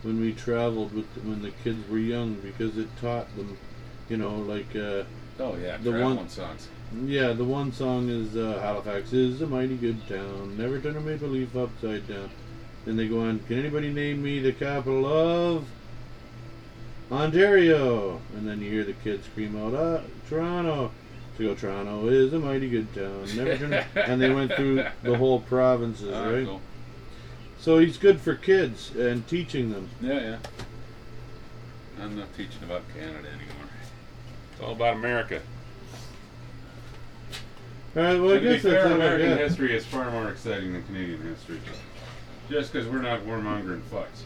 when 0.05 0.19
we 0.21 0.31
traveled 0.33 0.93
with 0.93 1.07
when 1.23 1.41
the 1.41 1.49
kids 1.63 1.89
were 1.89 1.97
young 1.97 2.35
because 2.35 2.77
it 2.77 2.87
taught 3.01 3.35
them, 3.35 3.57
you 4.07 4.17
know, 4.17 4.35
like 4.37 4.75
uh, 4.75 5.03
Oh 5.39 5.57
yeah, 5.57 5.75
The 5.77 5.91
one- 5.91 6.29
songs. 6.29 6.69
yeah, 7.05 7.33
the 7.33 7.43
one 7.43 7.73
song 7.73 8.07
is 8.07 8.37
uh, 8.37 8.59
Halifax 8.61 9.11
is 9.11 9.41
a 9.41 9.47
mighty 9.47 9.75
good 9.75 10.07
town. 10.07 10.55
Never 10.57 10.79
turn 10.79 10.95
a 10.95 11.01
maple 11.01 11.27
leaf 11.29 11.55
upside 11.57 12.07
down. 12.07 12.29
Then 12.85 12.95
they 12.97 13.07
go 13.07 13.21
on. 13.21 13.39
Can 13.47 13.57
anybody 13.59 13.91
name 13.91 14.21
me 14.21 14.39
the 14.39 14.53
capital 14.53 15.05
of 15.07 15.65
Ontario? 17.11 18.21
And 18.35 18.47
then 18.47 18.61
you 18.61 18.69
hear 18.71 18.83
the 18.83 18.93
kids 18.93 19.25
scream 19.25 19.57
out, 19.57 19.73
"Ah, 19.73 20.01
Toronto." 20.29 20.91
So 21.35 21.43
you 21.43 21.49
go, 21.49 21.55
Toronto 21.55 22.07
is 22.07 22.31
a 22.31 22.39
mighty 22.39 22.69
good 22.69 22.93
town. 22.93 23.25
Never 23.35 23.57
turn. 23.57 23.73
and 23.95 24.21
they 24.21 24.33
went 24.33 24.53
through 24.53 24.85
the 25.03 25.17
whole 25.17 25.41
provinces, 25.41 26.09
right? 26.13 26.45
cool. 26.45 26.61
So 27.65 27.79
he's 27.79 27.97
good 27.97 28.21
for 28.21 28.35
kids 28.35 28.91
and 28.95 29.27
teaching 29.27 29.71
them. 29.71 29.89
Yeah, 29.99 30.19
yeah. 30.19 30.37
I'm 31.99 32.15
not 32.15 32.31
teaching 32.37 32.61
about 32.61 32.83
Canada 32.93 33.27
anymore. 33.27 33.69
It's 34.51 34.61
all 34.61 34.73
about 34.73 34.97
America. 34.97 35.41
All 37.95 38.03
right. 38.03 38.21
Well, 38.21 38.35
I 38.35 38.37
guess 38.37 38.61
fair, 38.61 38.71
that's 38.71 38.85
all 38.85 38.91
I 38.91 38.95
American 38.97 39.29
got. 39.29 39.39
history 39.39 39.75
is 39.75 39.83
far 39.83 40.11
more 40.11 40.29
exciting 40.29 40.73
than 40.73 40.83
Canadian 40.83 41.23
history. 41.23 41.59
Just 42.51 42.71
because 42.71 42.87
we're 42.87 43.01
not 43.01 43.21
warmongering 43.21 43.81
fucks, 43.91 44.21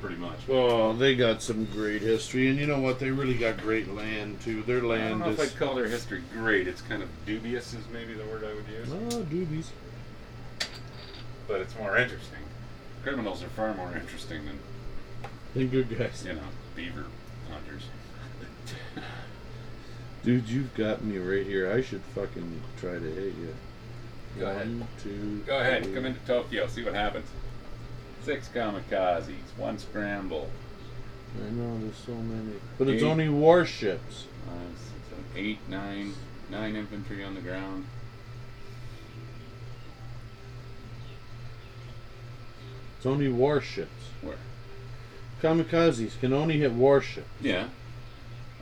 pretty 0.00 0.16
much. 0.16 0.38
Well, 0.48 0.94
they 0.94 1.14
got 1.14 1.42
some 1.42 1.66
great 1.66 2.00
history, 2.00 2.48
and 2.48 2.58
you 2.58 2.66
know 2.66 2.80
what? 2.80 3.00
They 3.00 3.10
really 3.10 3.36
got 3.36 3.58
great 3.58 3.94
land 3.94 4.40
too. 4.40 4.62
Their 4.62 4.80
land 4.80 5.02
I 5.02 5.08
don't 5.10 5.20
land 5.20 5.36
know 5.36 5.42
if. 5.42 5.52
I'd 5.52 5.58
call 5.58 5.74
their 5.74 5.88
history 5.88 6.22
great. 6.32 6.66
It's 6.66 6.80
kind 6.80 7.02
of 7.02 7.10
dubious, 7.26 7.74
is 7.74 7.84
maybe 7.92 8.14
the 8.14 8.24
word 8.24 8.44
I 8.44 8.54
would 8.54 8.66
use. 8.66 8.88
Oh, 8.90 9.22
doobies. 9.24 9.66
But 11.46 11.60
it's 11.60 11.76
more 11.76 11.98
interesting. 11.98 12.38
Criminals 13.02 13.42
are 13.42 13.48
far 13.48 13.74
more 13.74 13.92
interesting 13.94 14.44
than, 14.44 14.58
They 15.54 15.66
good 15.66 15.96
guys. 15.98 16.24
you 16.26 16.34
know, 16.34 16.40
beaver 16.74 17.06
hunters. 17.50 17.84
Dude, 20.24 20.48
you've 20.48 20.74
got 20.74 21.02
me 21.04 21.18
right 21.18 21.46
here. 21.46 21.72
I 21.72 21.80
should 21.80 22.02
fucking 22.14 22.60
try 22.80 22.94
to 22.94 23.00
hit 23.00 23.34
you. 23.34 23.54
Go 24.38 24.46
ahead. 24.46 24.66
One, 24.68 24.88
two, 25.02 25.42
Go 25.46 25.58
ahead, 25.58 25.84
three. 25.84 25.94
come 25.94 26.04
into 26.06 26.20
Tokyo, 26.26 26.66
see 26.66 26.84
what 26.84 26.94
happens. 26.94 27.26
Six 28.24 28.48
kamikazes, 28.48 29.30
one 29.56 29.78
scramble, 29.78 30.50
I 31.46 31.50
know 31.50 31.78
there's 31.80 31.96
so 31.96 32.14
many, 32.14 32.52
but 32.78 32.88
it's 32.88 33.02
only 33.02 33.28
warships. 33.28 34.24
uh, 34.48 34.52
six, 34.76 35.08
seven, 35.10 35.24
eight, 35.36 35.58
nine, 35.68 36.14
nine 36.50 36.74
infantry 36.76 37.22
on 37.24 37.34
the 37.34 37.40
ground. 37.40 37.86
It's 42.98 43.06
only 43.06 43.28
warships. 43.28 44.10
Where? 44.22 44.36
Kamikazes 45.40 46.18
can 46.20 46.32
only 46.32 46.58
hit 46.58 46.72
warships. 46.72 47.28
Yeah. 47.40 47.68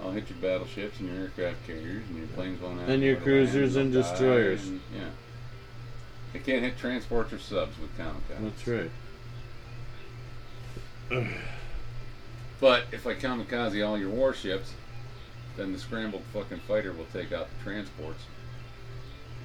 I'll 0.00 0.10
hit 0.12 0.28
your 0.28 0.38
battleships 0.38 1.00
and 1.00 1.08
your 1.10 1.22
aircraft 1.24 1.66
carriers 1.66 2.02
and 2.08 2.18
your 2.18 2.26
planes 2.28 2.60
have 2.60 2.70
And 2.70 2.78
your 2.78 2.88
nowhere 2.88 3.02
to 3.02 3.08
land, 3.10 3.22
cruisers 3.22 3.76
and 3.76 3.92
destroyers. 3.92 4.66
and- 4.68 4.80
yeah. 4.94 5.08
They 6.34 6.38
can't 6.40 6.62
hit 6.62 6.76
transports 6.76 7.32
or 7.32 7.38
subs 7.38 7.78
with 7.78 7.96
kamikazes. 7.96 8.42
That's 8.42 8.66
right. 8.68 8.90
But 12.58 12.84
if 12.90 13.06
I 13.06 13.14
kamikaze 13.14 13.86
all 13.86 13.98
your 13.98 14.08
warships, 14.08 14.72
then 15.58 15.72
the 15.74 15.78
scrambled 15.78 16.22
fucking 16.32 16.60
fighter 16.60 16.90
will 16.92 17.04
take 17.12 17.30
out 17.30 17.48
the 17.50 17.62
transports. 17.62 18.24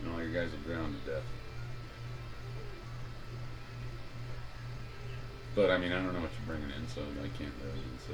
And 0.02 0.14
all 0.14 0.22
your 0.24 0.32
guys 0.32 0.50
will 0.52 0.60
drown 0.74 0.96
to 1.06 1.12
death. 1.12 1.24
But 5.56 5.70
I 5.70 5.78
mean, 5.78 5.92
I 5.92 5.96
don't 5.96 6.14
know 6.14 6.22
what 6.22 6.32
you're 6.38 6.56
bringing 6.56 6.70
in, 6.76 6.88
so 6.88 7.02
I 7.02 7.28
can't 7.38 7.54
really 7.64 7.80
even 7.80 8.00
say 8.08 8.14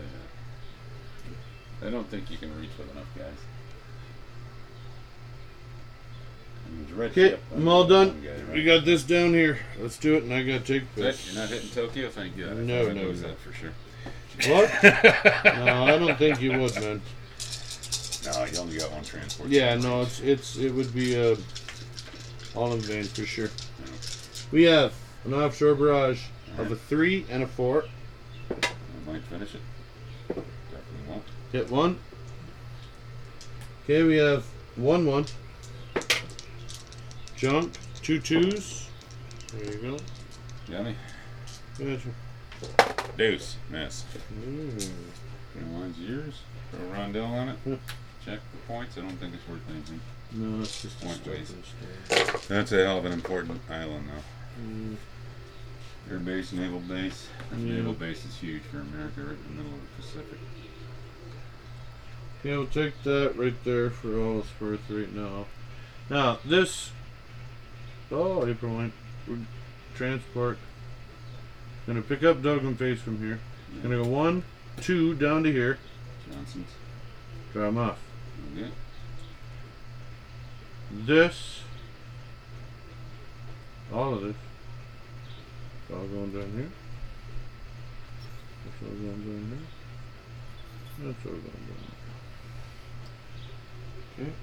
that. 1.81 1.87
I 1.87 1.91
don't 1.91 2.09
think 2.09 2.31
you 2.31 2.37
can 2.37 2.49
reach 2.59 2.71
with 2.77 2.91
enough 2.91 3.05
guys. 3.15 3.27
I 6.65 6.69
mean, 6.71 6.83
it's 6.83 6.91
a 6.91 6.95
red 6.95 7.11
Okay. 7.11 7.39
I'm 7.55 7.67
all 7.67 7.85
done. 7.85 8.19
Guy, 8.23 8.31
right? 8.31 8.53
We 8.53 8.63
got 8.63 8.83
this 8.85 9.03
down 9.03 9.33
here. 9.33 9.59
Let's 9.79 9.97
do 9.97 10.15
it, 10.15 10.23
and 10.23 10.33
I 10.33 10.43
gotta 10.43 10.59
take 10.61 10.83
a 10.97 11.01
That's 11.01 11.17
piss. 11.17 11.27
it? 11.29 11.33
You're 11.33 11.41
not 11.43 11.49
hitting 11.49 11.69
Tokyo? 11.69 12.09
Thank 12.09 12.35
you. 12.37 12.47
I 12.49 12.53
No, 12.53 12.87
no, 12.87 12.93
no. 12.93 13.11
that 13.13 13.37
for 13.39 13.53
sure. 13.53 13.71
What? 14.47 14.71
no, 14.83 15.83
I 15.85 15.97
don't 15.97 16.17
think 16.17 16.41
you 16.41 16.59
would, 16.59 16.75
man. 16.75 17.01
No, 18.25 18.45
you 18.45 18.57
only 18.59 18.77
got 18.77 18.91
one 18.91 19.03
transport. 19.03 19.49
Yeah, 19.49 19.75
no, 19.75 20.01
it's 20.01 20.19
it's 20.19 20.57
it 20.57 20.71
would 20.73 20.93
be 20.93 21.15
uh, 21.17 21.35
all 22.55 22.73
in 22.73 22.79
vain 22.81 23.05
for 23.05 23.25
sure. 23.25 23.47
No. 23.47 23.91
We 24.51 24.63
have 24.63 24.93
an 25.25 25.33
offshore 25.33 25.75
barrage 25.75 26.23
of 26.57 26.71
a 26.71 26.75
three 26.75 27.25
and 27.29 27.43
a 27.43 27.47
four. 27.47 27.85
I 28.49 29.11
might 29.11 29.23
finish 29.23 29.55
it. 29.55 29.61
Definitely 30.27 31.09
won't. 31.09 31.23
Hit 31.51 31.69
one. 31.69 31.99
Okay, 33.83 34.03
we 34.03 34.17
have 34.17 34.45
one 34.75 35.05
one. 35.05 35.25
Junk, 37.35 37.73
two 38.01 38.19
twos. 38.19 38.89
There 39.53 39.73
you 39.73 39.77
go. 39.79 39.97
Yummy. 40.67 40.95
Gotcha. 41.77 42.09
Deuce. 43.17 43.55
Miss. 43.69 44.03
Mm. 44.43 44.89
Line's 45.73 45.99
yours. 45.99 46.41
Throw 46.71 46.85
a 46.85 46.89
roundel 46.91 47.25
on 47.25 47.49
it. 47.49 47.55
Hmm. 47.57 47.75
Check 48.25 48.39
the 48.51 48.57
points. 48.67 48.97
I 48.97 49.01
don't 49.01 49.17
think 49.17 49.33
it's 49.35 49.47
worth 49.47 49.61
anything. 49.69 50.01
No, 50.33 50.61
it's 50.61 50.81
just 50.81 50.99
Point 50.99 51.25
waste. 51.25 51.53
That's 52.47 52.71
a 52.71 52.83
hell 52.83 52.97
of 52.97 53.05
an 53.05 53.13
important 53.13 53.61
island, 53.69 54.09
though. 54.09 54.61
Mm, 54.63 54.95
Air 56.09 56.19
base, 56.19 56.53
naval 56.53 56.79
base. 56.79 57.27
That 57.49 57.59
Yeah. 57.59 57.75
Naval 57.75 57.93
base 57.93 58.23
is 58.23 58.35
huge 58.37 58.61
for 58.63 58.79
America, 58.79 59.21
right 59.21 59.31
in 59.31 59.43
the 59.57 59.63
middle 59.63 59.77
of 59.77 59.81
the 59.81 60.01
Pacific. 60.01 60.39
Yeah, 62.43 62.57
we'll 62.57 62.67
take 62.67 63.03
that 63.03 63.33
right 63.35 63.61
there 63.65 63.89
for 63.89 64.17
all 64.19 64.39
it's 64.39 64.61
worth 64.61 64.89
right 64.89 65.13
now. 65.13 65.47
Now, 66.09 66.39
this. 66.45 66.91
Oh, 68.09 68.47
April 68.47 68.75
went. 68.75 68.93
We're 69.27 69.39
transport. 69.95 70.57
Gonna 71.85 72.01
pick 72.01 72.23
up 72.23 72.41
Duggan 72.41 72.75
Face 72.75 73.01
from 73.01 73.19
here. 73.19 73.39
Gonna 73.81 74.01
go 74.01 74.07
one, 74.07 74.43
two, 74.79 75.13
down 75.15 75.43
to 75.43 75.51
here. 75.51 75.77
Johnson's. 76.31 76.69
Draw 77.51 77.67
'em 77.67 77.77
off. 77.77 77.97
Okay. 78.55 78.71
This. 80.91 81.61
All 83.91 84.13
of 84.13 84.21
this. 84.21 84.35
All 85.89 86.05
going 86.05 86.31
down 86.31 86.51
here. 86.51 86.71
That's 88.65 88.81
all 88.83 88.89
going 88.89 89.23
down 89.23 89.57
here. 90.97 91.07
That's 91.07 91.25
all 91.25 91.31
going 91.31 91.43
down 91.43 91.53
there. 94.17 94.25
Okay. 94.25 94.33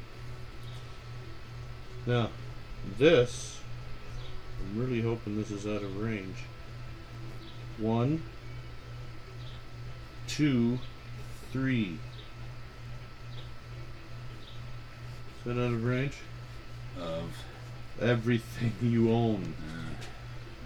Now, 2.07 2.31
this. 2.99 3.61
I'm 4.61 4.79
really 4.81 5.03
hoping 5.03 5.37
this 5.37 5.51
is 5.51 5.67
out 5.67 5.83
of 5.83 6.01
range. 6.01 6.39
One, 7.79 8.23
two, 10.29 10.79
three. 11.53 11.99
Is 15.39 15.45
that 15.45 15.53
out 15.53 15.73
of 15.73 15.85
range? 15.85 16.15
Of. 16.99 17.31
Everything 18.01 18.73
you 18.81 19.13
own. 19.13 19.55
Uh, 19.61 19.84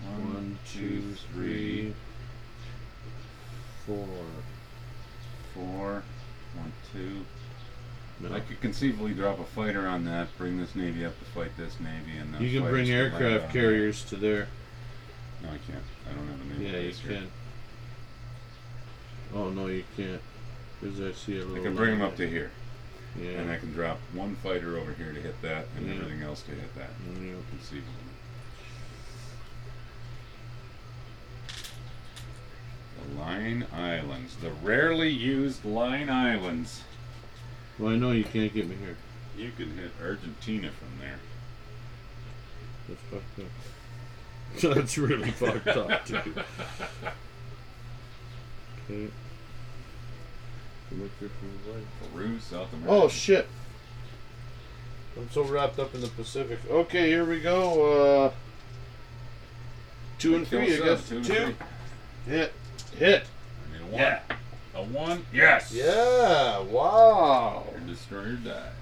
One, 0.05 0.59
two, 0.73 1.15
three, 1.33 1.95
four. 3.87 4.07
four. 5.55 6.03
One, 6.55 6.73
two. 6.93 7.25
No. 8.21 8.35
I 8.35 8.41
could 8.41 8.61
conceivably 8.61 9.13
drop 9.15 9.39
a 9.39 9.45
fighter 9.45 9.87
on 9.87 10.05
that, 10.07 10.29
bring 10.39 10.59
this 10.59 10.75
navy 10.75 11.05
up 11.05 11.17
to 11.19 11.25
fight 11.27 11.57
this 11.57 11.79
navy, 11.79 12.17
and 12.19 12.35
those 12.35 12.41
You 12.43 12.61
can 12.61 12.69
bring 12.69 12.91
aircraft 12.91 13.53
carriers 13.53 14.05
to 14.07 14.17
there. 14.17 14.35
there. 14.35 14.49
No, 15.43 15.49
I 15.51 15.59
can't. 15.71 15.85
I 16.11 16.15
don't 16.15 16.27
have 16.27 16.41
a 16.41 16.45
naval 16.61 16.63
Yeah, 16.65 16.81
you 16.87 16.93
here. 16.93 17.13
can. 17.21 17.31
Oh 19.35 19.51
no, 19.51 19.67
you 19.67 19.85
can't. 19.97 20.21
Because 20.81 21.01
I 21.01 21.13
see 21.13 21.37
a 21.39 21.45
little. 21.45 21.61
I 21.63 21.67
can 21.67 21.77
bring 21.77 21.91
them 21.91 22.01
line 22.01 22.09
up 22.11 22.17
to 22.17 22.29
here. 22.29 22.51
Yeah. 23.21 23.31
and 23.41 23.51
I 23.51 23.57
can 23.57 23.73
drop 23.73 23.99
one 24.13 24.37
fighter 24.37 24.79
over 24.79 24.93
here 24.93 25.12
to 25.12 25.20
hit 25.20 25.41
that, 25.43 25.66
and 25.77 25.87
Yeah. 25.87 25.95
everything 25.95 26.22
else 26.22 26.43
to 26.43 26.51
hit 26.53 26.75
that. 26.77 26.91
Yeah. 27.20 27.33
Conceivably. 27.51 27.93
Line 33.17 33.67
Islands, 33.73 34.37
the 34.37 34.51
rarely 34.51 35.09
used 35.11 35.65
Line 35.65 36.11
Islands. 36.11 36.83
Well, 37.79 37.93
I 37.93 37.97
know 37.97 38.11
you 38.11 38.25
can't 38.25 38.53
get 38.53 38.69
me 38.69 38.77
here. 38.77 38.97
You 39.37 39.53
can 39.57 39.77
hit 39.77 39.91
Argentina 40.03 40.71
from 40.71 40.89
there. 41.01 41.19
That's 42.89 43.01
fucked 43.11 43.41
up. 43.41 44.75
That's 44.77 44.99
really 44.99 45.31
fucked 45.31 45.69
up, 45.69 46.05
too. 46.07 46.21
Okay. 48.91 49.09
Look 50.93 51.11
here 51.21 51.29
for 51.29 51.69
the 51.71 51.75
light. 51.77 51.85
Peru, 52.15 52.39
South 52.41 52.73
America. 52.73 52.91
Oh 52.91 53.09
shit! 53.11 53.47
I'm 55.19 55.31
so 55.31 55.43
wrapped 55.43 55.79
up 55.79 55.95
in 55.95 56.01
the 56.01 56.07
Pacific. 56.09 56.59
Okay, 56.71 57.09
here 57.09 57.27
we 57.27 57.41
go. 57.41 58.25
Uh, 58.25 58.33
two 60.19 60.37
and 60.37 60.49
three, 60.49 60.75
I 60.75 60.79
guess. 60.81 61.07
two 61.07 61.23
Two. 61.23 61.55
three. 62.25 62.47
Hit. 62.99 63.09
Hit. 63.11 63.24
I 63.68 63.72
need 63.72 63.82
a 63.82 63.86
one. 63.92 64.01
Yeah. 64.01 64.20
A 64.74 64.82
one. 64.84 65.26
Yes. 65.32 65.72
Yeah. 65.72 66.61
Wow. 66.61 67.64
Your 67.72 67.80
destroyer 67.80 68.32
dies. 68.34 68.72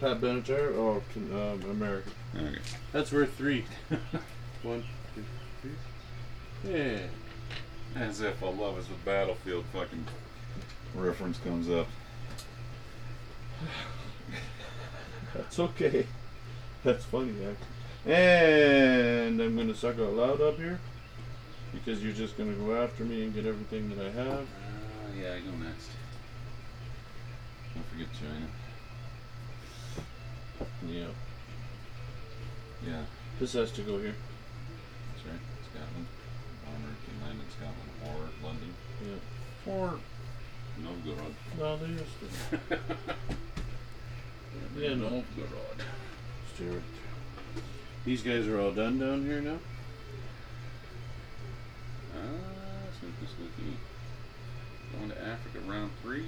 Pat 0.00 0.20
Benatar, 0.20 1.02
can- 1.12 1.32
um, 1.32 1.70
American. 1.70 2.12
Okay. 2.36 2.58
That's 2.92 3.12
worth 3.12 3.34
three. 3.34 3.64
One, 4.62 4.84
two, 5.14 5.24
three. 5.62 6.72
Yeah. 6.72 6.98
As 7.96 8.20
if 8.20 8.40
a 8.42 8.46
love 8.46 8.78
is 8.78 8.86
a 8.86 9.04
battlefield 9.04 9.64
fucking 9.72 10.06
reference 10.94 11.38
comes 11.38 11.68
up. 11.68 11.86
That's 15.34 15.58
okay. 15.58 16.06
That's 16.84 17.04
funny, 17.04 17.32
actually. 17.32 17.77
And 18.06 19.40
I'm 19.40 19.56
gonna 19.56 19.74
suck 19.74 19.98
out 19.98 20.12
loud 20.14 20.40
up 20.40 20.56
here 20.56 20.78
because 21.72 22.02
you're 22.02 22.12
just 22.12 22.36
gonna 22.38 22.52
go 22.54 22.74
after 22.82 23.04
me 23.04 23.24
and 23.24 23.34
get 23.34 23.44
everything 23.46 23.88
that 23.90 23.98
I 24.06 24.10
have. 24.10 24.40
Uh, 24.40 24.42
yeah, 25.20 25.34
I 25.34 25.40
go 25.40 25.50
next. 25.62 25.90
Don't 27.74 27.86
forget 27.86 28.06
China. 28.18 28.46
Yeah. 30.88 31.06
Yeah, 32.86 33.02
This 33.40 33.52
has 33.54 33.72
to 33.72 33.82
go 33.82 33.98
here. 33.98 34.14
that's 35.14 35.26
right. 35.26 35.40
Scotland. 35.70 36.06
Bomber 36.64 36.94
can 37.04 37.20
land 37.26 37.40
in 37.40 37.50
Scotland 37.50 37.90
or 38.06 38.46
London. 38.46 38.72
Yeah. 39.04 39.72
Or 39.72 39.98
Novgorod. 40.80 41.34
No, 41.58 41.76
they 41.76 41.88
just 41.94 42.16
Yeah, 44.78 44.94
no. 44.94 45.08
Novgorod. 45.10 45.82
steer 46.54 46.72
it. 46.72 46.82
These 48.08 48.22
guys 48.22 48.48
are 48.48 48.58
all 48.58 48.72
done 48.72 48.98
down 48.98 49.26
here 49.26 49.42
now. 49.42 49.58
Ah, 52.16 52.88
spooky, 52.96 53.26
spooky. 53.26 53.76
Going 54.96 55.10
to 55.10 55.22
Africa 55.26 55.58
round 55.66 55.90
three. 56.00 56.24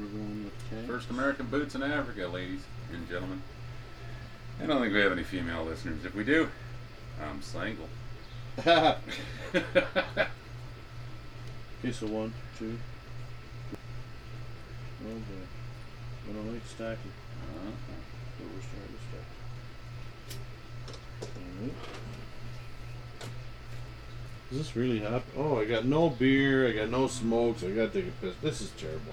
We're 0.00 0.06
going 0.06 0.44
with 0.44 0.70
tanks. 0.70 0.86
First 0.86 1.10
American 1.10 1.44
boots 1.48 1.74
in 1.74 1.82
Africa, 1.82 2.26
ladies 2.26 2.62
and 2.90 3.06
gentlemen. 3.06 3.42
I 4.62 4.64
don't 4.64 4.80
think 4.80 4.94
we 4.94 5.00
have 5.00 5.12
any 5.12 5.22
female 5.22 5.62
listeners. 5.62 6.06
If 6.06 6.14
we 6.14 6.24
do, 6.24 6.48
I'm 7.22 7.42
single. 7.42 7.90
okay, 8.56 8.96
so 11.92 12.06
one, 12.06 12.32
two. 12.58 12.78
Oh 15.04 15.04
boy. 15.04 16.30
I 16.30 16.32
don't 16.32 16.50
like 16.50 16.62
stacking. 16.66 17.12
Uh-huh. 17.42 17.72
So 18.38 18.44
we're 18.46 18.62
starting 18.62 18.94
to 18.94 19.10
Alright. 21.60 21.74
This 24.50 24.74
really 24.74 24.98
happen? 24.98 25.22
Oh, 25.36 25.60
I 25.60 25.64
got 25.64 25.84
no 25.84 26.10
beer. 26.10 26.66
I 26.68 26.72
got 26.72 26.90
no 26.90 27.06
smokes. 27.06 27.62
I 27.62 27.70
gotta 27.70 27.88
take 27.90 28.08
a 28.08 28.10
piss. 28.20 28.34
This 28.42 28.60
is 28.60 28.70
terrible. 28.70 29.12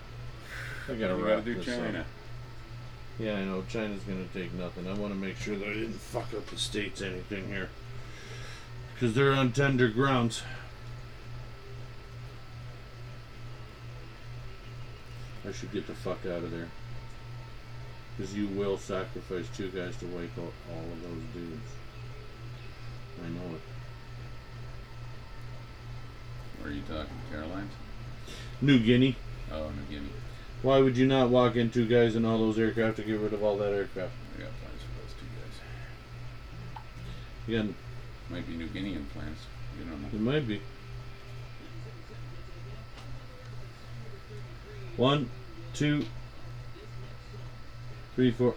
I 0.89 0.93
gotta 0.93 1.15
You 1.15 1.25
wrap 1.25 1.39
gotta 1.39 1.41
do 1.45 1.55
this 1.55 1.65
China. 1.65 1.99
up. 1.99 2.05
Yeah, 3.19 3.35
I 3.37 3.45
know. 3.45 3.63
China's 3.69 4.01
gonna 4.03 4.25
take 4.33 4.53
nothing. 4.53 4.87
I 4.87 4.93
want 4.93 5.13
to 5.13 5.19
make 5.19 5.37
sure 5.37 5.55
that 5.55 5.67
I 5.67 5.73
didn't 5.73 5.93
fuck 5.93 6.33
up 6.33 6.45
the 6.47 6.57
states 6.57 7.01
anything 7.01 7.47
here, 7.47 7.69
because 8.93 9.13
they're 9.15 9.33
on 9.33 9.51
tender 9.51 9.87
grounds. 9.87 10.43
I 15.47 15.51
should 15.51 15.71
get 15.71 15.87
the 15.87 15.93
fuck 15.93 16.25
out 16.25 16.43
of 16.43 16.51
there. 16.51 16.67
Because 18.15 18.33
you 18.33 18.47
will 18.47 18.77
sacrifice 18.77 19.45
two 19.55 19.69
guys 19.69 19.95
to 19.97 20.05
wake 20.07 20.31
up 20.37 20.53
all 20.71 20.79
of 20.81 21.03
those 21.03 21.23
dudes. 21.33 21.69
I 23.25 23.29
know 23.29 23.55
it. 23.55 23.61
Where 26.59 26.71
are 26.71 26.73
you 26.73 26.81
talking? 26.81 27.15
Carolines? 27.31 27.71
New 28.61 28.79
Guinea. 28.79 29.15
Oh, 29.51 29.69
New 29.69 29.95
Guinea. 29.95 30.09
Why 30.63 30.79
would 30.79 30.97
you 30.97 31.05
not 31.07 31.29
walk 31.29 31.55
in 31.55 31.69
two 31.69 31.87
guys 31.87 32.15
in 32.15 32.25
all 32.25 32.39
those 32.39 32.57
aircraft 32.57 32.97
to 32.97 33.03
get 33.03 33.19
rid 33.19 33.33
of 33.33 33.43
all 33.43 33.57
that 33.57 33.73
aircraft? 33.73 34.13
We 34.35 34.43
got 34.43 34.51
plans 34.59 34.81
for 34.81 35.01
those 35.01 35.13
two 35.19 35.27
guys. 35.39 36.83
Again, 37.47 37.75
Might 38.29 38.47
be 38.47 38.55
New 38.55 38.67
Guinean 38.67 39.07
plans. 39.09 39.37
You 39.77 39.85
don't 39.85 40.01
know. 40.01 40.07
it 40.11 40.19
might 40.19 40.47
be. 40.47 40.61
One, 44.97 45.29
two, 45.75 46.03
three, 48.15 48.31
four. 48.31 48.55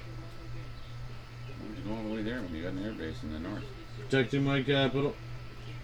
Why 1.59 1.69
would 1.69 1.77
you 1.77 1.85
go 1.85 1.95
all 1.95 2.03
the 2.09 2.15
way 2.15 2.23
there 2.23 2.41
when 2.41 2.55
you 2.55 2.63
got 2.63 2.73
an 2.73 2.83
air 2.85 2.93
base 2.93 3.23
in 3.23 3.33
the 3.35 3.39
north? 3.39 3.65
Protecting 4.09 4.45
my 4.45 4.63
capital. 4.63 5.15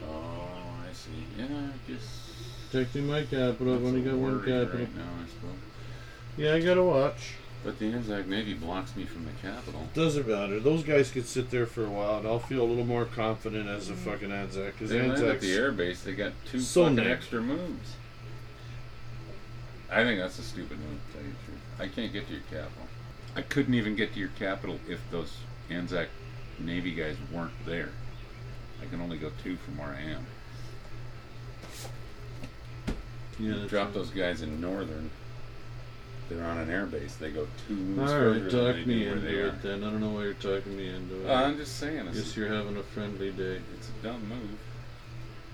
Oh, 0.02 0.48
I 0.88 0.92
see. 0.92 1.10
Yeah, 1.38 1.44
I 1.46 1.90
guess. 1.90 2.30
Protecting 2.70 3.06
my 3.06 3.22
capital. 3.22 3.74
I've 3.74 3.84
only 3.84 4.02
got 4.02 4.14
one 4.14 4.40
capital. 4.40 4.80
Right 4.80 4.96
now, 4.96 5.02
I 5.22 5.28
suppose. 5.28 5.58
Yeah, 6.36 6.54
I 6.54 6.60
gotta 6.60 6.82
watch. 6.82 7.34
But 7.64 7.78
the 7.78 7.92
Anzac 7.92 8.26
Navy 8.26 8.54
blocks 8.54 8.94
me 8.94 9.06
from 9.06 9.24
the 9.24 9.32
capital. 9.42 9.88
Doesn't 9.94 10.28
matter. 10.28 10.60
Those 10.60 10.84
guys 10.84 11.10
could 11.10 11.26
sit 11.26 11.50
there 11.50 11.66
for 11.66 11.84
a 11.84 11.90
while, 11.90 12.18
and 12.18 12.26
I'll 12.26 12.38
feel 12.38 12.62
a 12.62 12.68
little 12.68 12.84
more 12.84 13.04
confident 13.06 13.68
as 13.68 13.88
a 13.88 13.92
mm-hmm. 13.92 14.10
fucking 14.10 14.32
Anzac. 14.32 14.74
Because 14.74 14.90
They 14.90 15.02
land 15.02 15.22
at 15.24 15.40
the 15.40 15.52
air 15.52 15.72
base. 15.72 16.02
They 16.02 16.12
got 16.12 16.32
two 16.44 16.60
So 16.60 16.82
fucking 16.82 16.96
neck. 16.96 17.06
extra 17.06 17.40
moves. 17.40 17.96
I 19.90 20.04
think 20.04 20.20
that's 20.20 20.38
a 20.38 20.42
stupid 20.42 20.78
move, 20.78 21.00
to 21.06 21.12
tell 21.12 21.22
you 21.22 21.32
the 21.32 21.44
truth. 21.44 21.60
I 21.78 21.88
can't 21.88 22.12
get 22.12 22.26
to 22.26 22.32
your 22.34 22.42
capital. 22.42 22.86
I 23.34 23.42
couldn't 23.42 23.74
even 23.74 23.96
get 23.96 24.14
to 24.14 24.20
your 24.20 24.30
capital 24.38 24.78
if 24.88 25.00
those 25.10 25.36
Anzac 25.70 26.08
Navy 26.58 26.92
guys 26.92 27.16
weren't 27.32 27.52
there. 27.64 27.90
I 28.82 28.86
can 28.86 29.00
only 29.00 29.18
go 29.18 29.30
two 29.42 29.56
from 29.56 29.78
where 29.78 29.88
I 29.88 30.02
am. 30.10 30.26
Yeah, 33.38 33.54
that's 33.58 33.70
Drop 33.70 33.92
those 33.92 34.10
guys 34.10 34.42
in 34.42 34.60
northern. 34.60 35.10
They're 36.28 36.44
on 36.44 36.58
an 36.58 36.68
airbase. 36.68 37.18
They 37.18 37.30
go 37.30 37.46
two 37.68 37.74
moves 37.74 38.10
All 38.10 38.18
right, 38.20 38.50
talk 38.50 38.86
me 38.86 39.06
into 39.06 39.46
it 39.48 39.62
then. 39.62 39.84
I 39.84 39.90
don't 39.90 40.00
know 40.00 40.10
why 40.10 40.24
you're 40.24 40.34
talking 40.34 40.76
me 40.76 40.88
into 40.88 41.24
it. 41.24 41.30
Uh, 41.30 41.34
I'm 41.34 41.56
just 41.56 41.76
saying, 41.76 42.06
it's, 42.08 42.18
Guess 42.18 42.36
you're 42.36 42.48
having 42.48 42.76
a 42.76 42.82
friendly 42.82 43.30
day. 43.30 43.60
it's 43.76 43.88
a 43.88 44.02
dumb 44.02 44.28
move. 44.28 44.58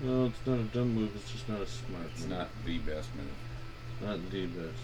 No, 0.01 0.25
it's 0.25 0.47
not 0.47 0.59
a 0.59 0.63
dumb 0.63 0.95
move. 0.95 1.11
It's 1.15 1.31
just 1.31 1.47
not 1.47 1.61
a 1.61 1.67
smart 1.67 2.05
It's 2.11 2.21
move. 2.21 2.29
not 2.31 2.49
the 2.65 2.77
best 2.79 3.09
move. 3.15 4.07
Not 4.09 4.31
the 4.31 4.45
best. 4.47 4.79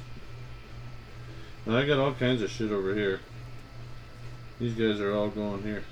And 1.66 1.76
I 1.76 1.86
got 1.86 1.98
all 1.98 2.14
kinds 2.14 2.42
of 2.42 2.52
shit 2.52 2.72
over 2.72 2.94
here. 2.94 3.20
These 4.60 4.74
guys 4.74 5.00
are 5.00 5.14
all 5.14 5.30
going 5.30 5.64
here. 5.64 5.84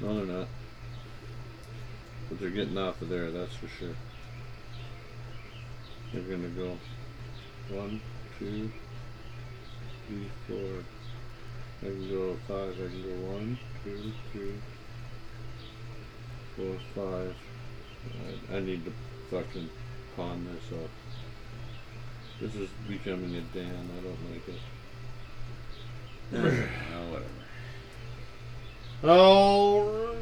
No, 0.00 0.14
they're 0.14 0.36
not. 0.36 0.46
But 2.28 2.40
they're 2.40 2.50
getting 2.50 2.78
off 2.78 3.02
of 3.02 3.08
there, 3.08 3.30
that's 3.30 3.54
for 3.54 3.68
sure. 3.68 3.94
They're 6.12 6.22
gonna 6.22 6.48
go 6.48 6.76
one, 7.68 8.00
two, 8.38 8.70
three, 10.06 10.28
four. 10.48 10.82
I 11.82 11.84
can 11.84 12.10
go 12.10 12.36
five. 12.48 12.74
I 12.74 12.88
can 12.88 13.02
go 13.02 13.32
one, 13.32 13.58
two, 13.84 14.12
three, 14.32 14.54
four, 16.56 16.76
five. 16.94 17.34
I, 18.50 18.56
I 18.56 18.60
need 18.60 18.84
to 18.86 18.92
fucking 19.30 19.68
pawn 20.16 20.46
this 20.46 20.78
off. 20.78 20.90
This 22.40 22.54
is 22.56 22.70
becoming 22.88 23.34
a 23.36 23.40
Dan. 23.54 23.90
I 23.98 24.02
don't 24.02 24.30
like 24.32 24.48
it. 24.48 24.60
oh, 26.34 27.12
whatever. 27.12 27.39
Alright. 29.02 30.16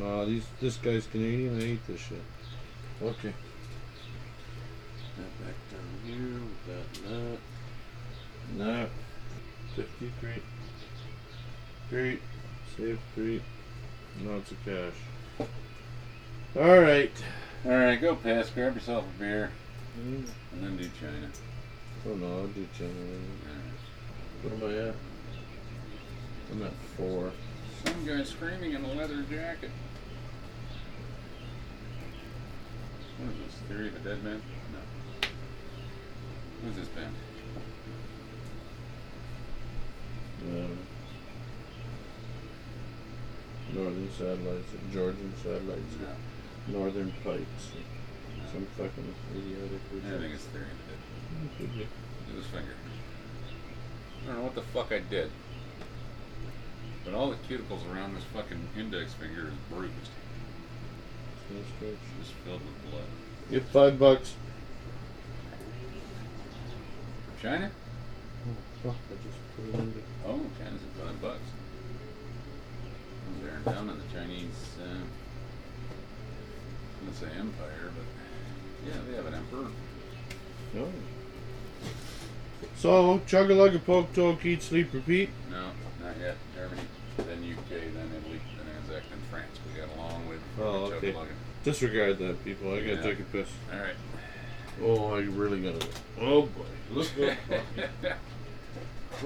Oh, 0.00 0.24
these 0.24 0.46
this 0.60 0.76
guy's 0.76 1.06
Canadian. 1.06 1.58
I 1.58 1.60
hate 1.60 1.86
this 1.86 2.00
shit. 2.00 2.22
Okay. 3.02 3.34
That 5.16 5.32
back 5.44 5.56
down 5.70 5.90
here. 6.06 6.40
That. 6.66 7.38
That. 8.58 8.88
Fifty-three. 9.76 10.42
Three. 11.90 12.20
Save 12.76 12.98
three. 13.14 13.42
No, 14.24 14.36
it's 14.36 14.52
a 14.52 14.54
cash. 14.64 15.48
Alright. 16.56 17.24
All 17.66 17.72
right, 17.72 18.00
go 18.00 18.16
pass. 18.16 18.48
Grab 18.48 18.74
yourself 18.74 19.04
a 19.04 19.18
beer, 19.18 19.50
mm. 19.98 20.24
and 20.52 20.62
then 20.64 20.76
do 20.78 20.88
China. 20.98 21.28
Oh 22.08 22.14
no, 22.14 22.26
I'll 22.26 22.46
do 22.46 22.66
China. 22.76 22.90
What 24.42 24.52
am 24.54 24.70
I 24.70 24.88
at? 24.88 24.94
I'm 26.52 26.62
at 26.62 26.72
four. 26.96 27.30
Some 27.84 28.06
guy 28.06 28.24
screaming 28.24 28.72
in 28.72 28.84
a 28.84 28.92
leather 28.94 29.22
jacket. 29.30 29.70
What 33.18 33.30
is 33.30 33.36
this? 33.44 33.54
Theory 33.68 33.88
of 33.88 33.96
a 33.96 33.98
Deadman? 33.98 34.42
No. 34.72 35.28
Who's 36.64 36.76
this 36.76 36.88
band? 36.88 37.14
Um, 40.48 40.78
Northern 43.74 44.10
Satellites, 44.16 44.72
Georgian 44.90 45.34
Satellites, 45.42 45.96
No. 46.72 46.78
Northern 46.78 47.12
Pikes. 47.22 47.72
Some 48.52 48.66
fucking 48.78 49.14
idiotic. 49.36 49.80
I 50.06 50.18
think 50.18 50.34
it's 50.34 50.44
Theory 50.44 50.64
of 50.64 51.58
the 51.58 51.64
Dead. 51.66 51.88
Do 52.28 52.36
this 52.36 52.46
finger. 52.46 52.74
I 54.22 54.26
don't 54.26 54.36
know 54.36 54.42
what 54.42 54.54
the 54.54 54.62
fuck 54.62 54.92
I 54.92 55.00
did. 55.00 55.30
But 57.04 57.14
all 57.14 57.30
the 57.30 57.36
cuticles 57.48 57.90
around 57.92 58.14
this 58.14 58.24
fucking 58.34 58.68
index 58.76 59.14
finger 59.14 59.48
is 59.48 59.54
bruised. 59.70 59.94
Just 61.50 62.32
filled 62.44 62.60
with 62.60 62.90
blood. 62.90 63.04
Get 63.50 63.64
five 63.64 63.98
bucks. 63.98 64.34
For 67.26 67.42
China? 67.42 67.70
Oh, 68.46 68.54
fuck, 68.82 68.96
I 69.10 69.14
just 69.26 69.38
put 69.56 69.64
it 69.68 69.74
under. 69.80 70.02
Oh, 70.26 70.40
China's 70.58 70.82
at 70.82 71.06
five 71.06 71.20
bucks. 71.20 71.48
They're 73.42 73.74
down 73.74 73.88
in 73.88 73.96
the 73.96 74.04
Chinese, 74.12 74.76
uh, 74.82 75.04
let's 77.06 77.18
say 77.18 77.26
empire, 77.38 77.90
but 77.96 78.86
yeah, 78.86 79.00
they 79.08 79.16
have 79.16 79.26
an 79.26 79.34
emperor. 79.34 79.70
No. 80.74 80.88
So, 82.80 83.20
chug 83.26 83.50
a 83.50 83.54
lug 83.54 83.74
a 83.74 83.78
poke 83.78 84.10
toke, 84.14 84.42
eat, 84.46 84.62
sleep, 84.62 84.94
repeat. 84.94 85.28
No, 85.50 85.66
not 86.02 86.16
yet. 86.18 86.36
Germany, 86.56 86.80
then 87.18 87.36
UK, 87.52 87.68
then 87.68 88.10
Italy, 88.16 88.40
then 88.56 88.74
Anzac, 88.74 89.02
then 89.10 89.18
France. 89.30 89.58
We 89.68 89.78
got 89.78 89.94
along 89.98 90.26
with. 90.26 90.40
Oh, 90.58 90.84
with 90.84 90.92
okay. 90.94 91.08
Chug-a-lugging. 91.08 91.36
Disregard 91.62 92.18
that, 92.20 92.42
people. 92.42 92.72
I 92.72 92.80
gotta 92.80 92.94
Yeah. 92.94 93.02
take 93.02 93.20
a 93.20 93.24
piss. 93.24 93.48
All 93.70 93.80
right. 93.80 93.96
Oh, 94.82 95.14
I 95.14 95.20
really 95.20 95.60
gotta. 95.60 95.86
Oh 96.22 96.42
boy, 96.46 96.64
look 96.90 97.06
up. 97.20 97.36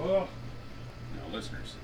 oh. 0.00 0.28
Now, 1.14 1.32
listeners, 1.32 1.76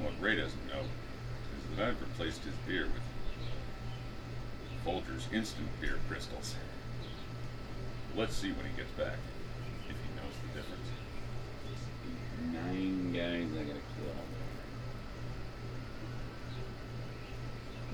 what 0.00 0.12
Ray 0.20 0.36
doesn't 0.36 0.66
know 0.68 0.80
is 0.80 1.76
that 1.76 1.88
I've 1.88 2.00
replaced 2.00 2.44
his 2.44 2.54
beer 2.66 2.84
with 2.86 3.02
Folgers 4.86 5.30
instant 5.34 5.68
beer 5.82 5.98
crystals. 6.08 6.54
Let's 8.16 8.34
see 8.34 8.52
when 8.52 8.64
he 8.64 8.74
gets 8.74 8.90
back 8.92 9.18
if 9.88 9.96
he 9.96 10.08
knows 10.16 10.32
the 10.42 10.60
difference. 10.60 10.88
Nine 12.50 13.12
guys 13.12 13.48
I 13.52 13.62
gotta 13.64 13.86
kill. 13.94 14.18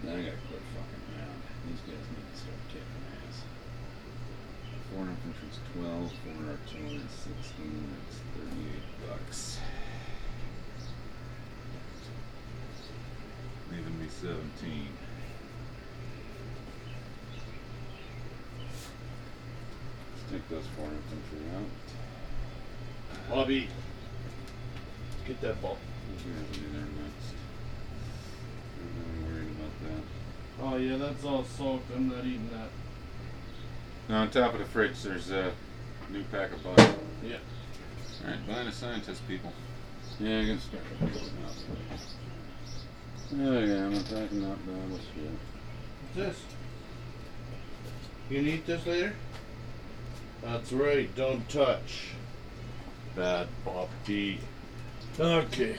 Now 0.05 0.13
I 0.13 0.23
gotta 0.23 0.43
quit 0.49 0.63
fucking 0.73 1.05
around. 1.13 1.41
These 1.69 1.83
guys 1.85 2.05
need 2.09 2.27
to 2.33 2.37
start 2.39 2.61
kicking 2.69 3.05
ass. 3.29 3.37
Four 4.91 5.05
infantry's 5.05 5.59
twelve, 5.75 6.09
four 6.25 6.41
artillery 6.49 7.05
sixteen, 7.11 7.79
that's 7.93 8.19
thirty-eight 8.33 8.89
bucks. 9.07 9.41
Leaving 13.71 13.97
me 14.01 14.09
seventeen. 14.09 14.93
Let's 20.15 20.25
take 20.33 20.47
those 20.49 20.69
four 20.75 20.87
infantry 20.87 21.45
out. 21.55 21.73
Bobby, 23.29 23.69
get 25.29 25.41
that 25.43 25.61
ball. 25.61 25.77
Who's 26.11 26.23
gonna 26.23 26.47
be 26.53 26.61
there 26.73 26.89
next? 27.05 27.29
I'm 28.81 28.91
not 28.97 29.31
worried 29.31 29.51
about 29.51 29.75
that. 29.85 30.03
Oh 30.63 30.77
yeah, 30.77 30.97
that's 30.97 31.25
all 31.25 31.45
soaked. 31.45 31.91
I'm 31.95 32.09
not 32.09 32.25
eating 32.25 32.49
that. 32.53 32.71
Now 34.09 34.23
on 34.23 34.31
top 34.31 34.55
of 34.55 34.61
the 34.61 34.65
fridge, 34.65 35.03
there's 35.03 35.31
a 35.31 35.53
new 36.11 36.25
pack 36.33 36.53
of 36.53 36.65
butter. 36.65 36.95
Yeah. 37.23 37.37
All 38.25 38.31
right, 38.31 38.47
blind 38.47 38.73
scientist 38.73 39.29
people. 39.29 39.53
Yeah, 40.19 40.39
I'm 40.39 40.47
gonna 40.47 40.61
start 40.61 40.83
with 41.01 41.13
this 41.13 41.31
now. 43.31 43.45
Oh 43.45 43.59
yeah, 43.59 43.85
I'm 43.85 43.93
attacking 43.95 44.41
that 44.41 44.67
battleship. 44.67 45.39
What's 46.15 46.17
this? 46.17 46.37
You 48.31 48.39
gonna 48.39 48.49
eat 48.49 48.67
this 48.67 48.87
later? 48.87 49.13
That's 50.43 50.73
right. 50.73 51.15
Don't 51.15 51.47
touch. 51.51 52.15
Bad 53.15 53.49
Bobby. 53.65 54.41
Okay. 55.21 55.75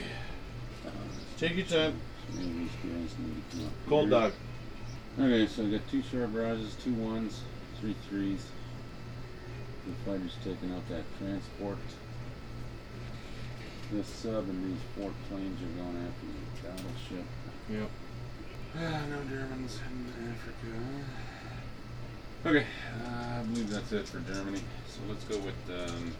Take 1.38 1.56
your 1.56 1.64
time. 1.64 1.98
maybe 2.34 2.48
these 2.50 2.70
guys 2.82 3.18
need 3.18 3.50
to 3.50 3.56
come 3.56 3.66
up 3.66 3.72
Cold 3.88 4.08
here. 4.10 4.20
dog. 4.20 4.32
Okay, 5.18 5.46
so 5.46 5.64
I 5.66 5.70
got 5.70 5.90
two 5.90 6.02
short 6.02 6.34
barrages, 6.34 6.76
two 6.84 6.92
ones, 6.92 7.40
three 7.80 7.96
threes. 8.08 8.44
The 9.86 9.94
fighter's 10.10 10.36
taking 10.44 10.74
out 10.74 10.86
that 10.90 11.04
transport. 11.18 11.78
This 13.90 14.06
sub 14.08 14.46
and 14.48 14.72
these 14.72 14.82
four 14.94 15.10
planes 15.28 15.58
are 15.62 15.82
going 15.82 15.96
after 16.06 16.26
the 16.26 16.68
battleship. 16.68 17.26
Yep. 17.70 17.90
Ah, 18.76 19.02
no 19.08 19.22
Germans 19.28 19.80
in 19.90 20.34
Africa. 20.34 20.70
Okay, 22.46 22.66
uh, 23.06 23.40
I 23.40 23.42
believe 23.44 23.70
that's 23.70 23.92
it 23.92 24.06
for 24.06 24.20
Germany. 24.20 24.60
So 24.86 25.00
let's 25.08 25.24
go 25.24 25.38
with 25.38 25.88
um, 25.88 26.12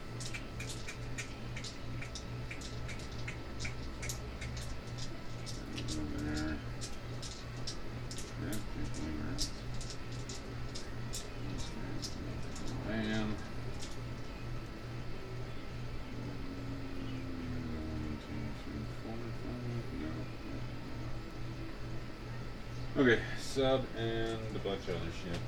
shit. 25.23 25.39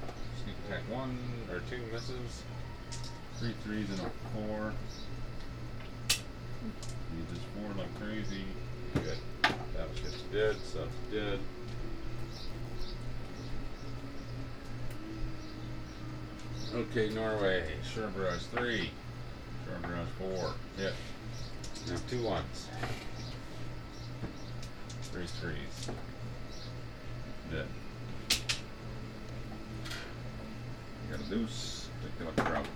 Sneak 0.43 0.55
attack 0.67 0.81
one 0.89 1.17
or 1.51 1.61
two 1.69 1.81
misses. 1.91 2.43
Three 3.37 3.53
threes 3.63 3.89
and 3.89 3.99
a 3.99 4.11
four. 4.35 4.73
Need 6.09 7.29
just 7.33 7.45
four 7.55 7.73
like 7.77 7.99
crazy. 7.99 8.45
Good. 8.93 9.17
Battleship's 9.41 10.23
dead, 10.31 10.55
sub's 10.55 10.95
dead. 11.11 11.39
Okay, 16.73 17.09
Norway. 17.09 17.63
Shore 17.93 18.07
barrage 18.07 18.43
three. 18.45 18.89
Shore 19.65 19.79
barrage 19.81 20.07
four. 20.17 20.55
Hit. 20.77 20.93
Now 21.87 21.97
two 22.09 22.23
ones. 22.23 22.67
Three 25.11 25.27
threes. 25.27 25.89
Dead. 27.51 27.67
You 31.03 31.17
got 31.17 31.19
a 31.19 31.22
loose. 31.35 31.87
Pick 32.17 32.27
up 32.27 32.37
a 32.37 32.41
trout. 32.49 32.72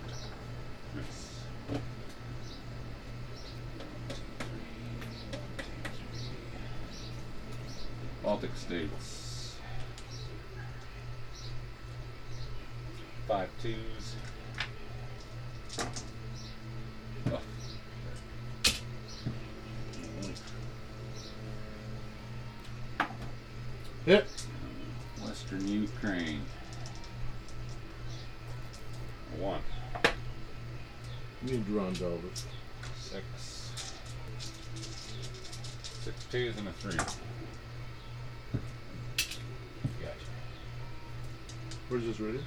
Where's 42.18 42.32
this 42.34 42.42
ready? 42.42 42.44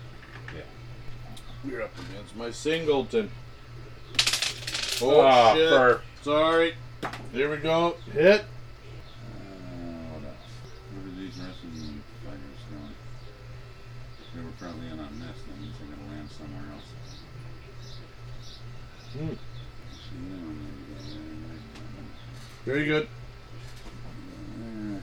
Yeah. 0.55 0.61
We're 1.71 1.81
up 1.83 1.91
against 2.11 2.35
my 2.35 2.51
singleton. 2.51 3.29
Oh 5.01 5.21
Ah, 5.21 5.53
shit. 5.55 5.69
fur. 5.69 6.01
Sorry. 6.21 6.75
Here 7.33 7.49
we 7.49 7.57
go. 7.57 7.95
Hit. 8.13 8.41
Uh, 8.41 8.43
what 10.13 10.23
else? 10.27 10.35
Where 10.91 11.07
are 11.07 11.15
these 11.17 11.37
rest 11.39 11.63
of 11.63 11.71
the 11.73 11.79
fighters 12.25 12.61
going? 12.69 12.95
They 14.35 14.41
were 14.43 14.51
probably 14.59 14.87
in 14.87 14.99
on 14.99 15.19
this, 15.19 15.37
that 15.47 15.59
means 15.59 15.75
they're 15.79 15.95
gonna 15.95 16.09
land 16.15 16.29
somewhere 16.29 16.67
else. 16.73 16.89
Hmm. 19.13 19.27
See, 19.27 20.17
they 20.29 20.35
don't 20.37 20.59
need 20.59 20.75
to 20.77 20.93
go 20.93 20.99
there. 22.65 22.73
Very 22.73 22.85
good. 22.85 23.05
Uh, 24.57 24.99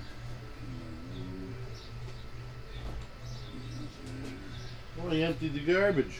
Oh, 5.00 5.10
he 5.10 5.22
emptied 5.22 5.54
the 5.54 5.60
garbage. 5.72 6.18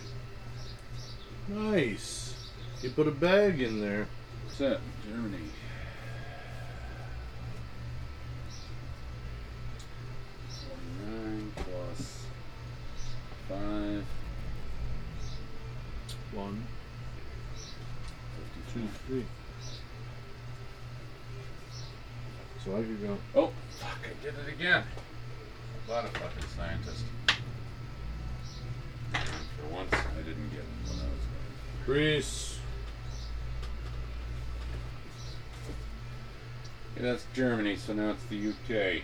Nice. 1.48 2.34
You 2.80 2.90
put 2.90 3.08
a 3.08 3.10
bag 3.10 3.60
in 3.60 3.80
there. 3.80 4.06
Set, 4.48 4.78
Germany. 5.06 5.36
Forty-nine 10.48 11.52
plus 11.56 12.24
five, 13.48 14.04
One, 16.32 16.66
two, 18.72 18.80
fifty-two. 18.80 18.88
Three. 19.08 19.24
so 22.62 22.76
I 22.76 22.82
could 22.82 23.02
go. 23.02 23.16
Oh, 23.34 23.52
fuck, 23.70 23.98
I 24.04 24.22
did 24.22 24.34
it 24.34 24.52
again. 24.52 24.84
A 25.86 25.90
lot 25.90 26.04
of 26.04 26.10
fucking 26.10 26.44
scientists. 26.54 27.04
For 29.12 29.74
once, 29.74 29.90
I 29.94 30.22
didn't 30.22 30.50
get 30.50 30.60
it 30.60 30.90
when 30.90 30.98
I 30.98 31.04
was 31.04 31.86
Greece. 31.86 32.58
Yeah, 36.94 37.02
that's 37.02 37.24
Germany, 37.32 37.76
so 37.76 37.94
now 37.94 38.10
it's 38.10 38.24
the 38.24 38.50
UK. 38.50 39.02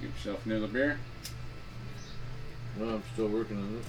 Give 0.00 0.12
yourself 0.14 0.46
another 0.46 0.68
beer. 0.68 1.00
No, 2.78 2.88
I'm 2.88 3.02
still 3.14 3.26
working 3.26 3.56
on 3.56 3.74
this. 3.74 3.86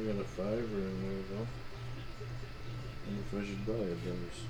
I 0.00 0.02
got 0.04 0.20
a 0.20 0.24
fiver 0.24 0.60
in 0.62 1.02
there 1.02 1.22
though. 1.30 1.46
I 3.04 3.10
wonder 3.10 3.22
if 3.26 3.34
I 3.34 3.44
should 3.46 3.66
buy 3.66 3.72
it. 3.72 4.04
Dennis. 4.04 4.40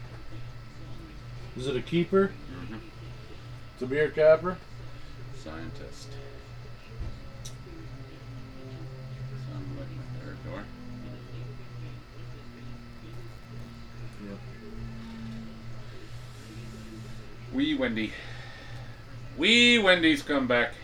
Is 1.56 1.66
it 1.66 1.76
a 1.76 1.82
keeper? 1.82 2.30
Mm-hmm. 2.52 2.76
It's 3.72 3.82
a 3.82 3.86
beer 3.86 4.10
capper? 4.10 4.58
Scientist. 5.42 6.08
Sounded 9.48 9.78
like 9.78 9.88
my 9.96 10.20
third 10.20 10.44
door. 10.44 10.62
Yeah. 14.24 14.36
Wee 17.52 17.74
Wendy. 17.74 18.12
Wee 19.36 19.78
Wendy's 19.80 20.22
come 20.22 20.46
back. 20.46 20.74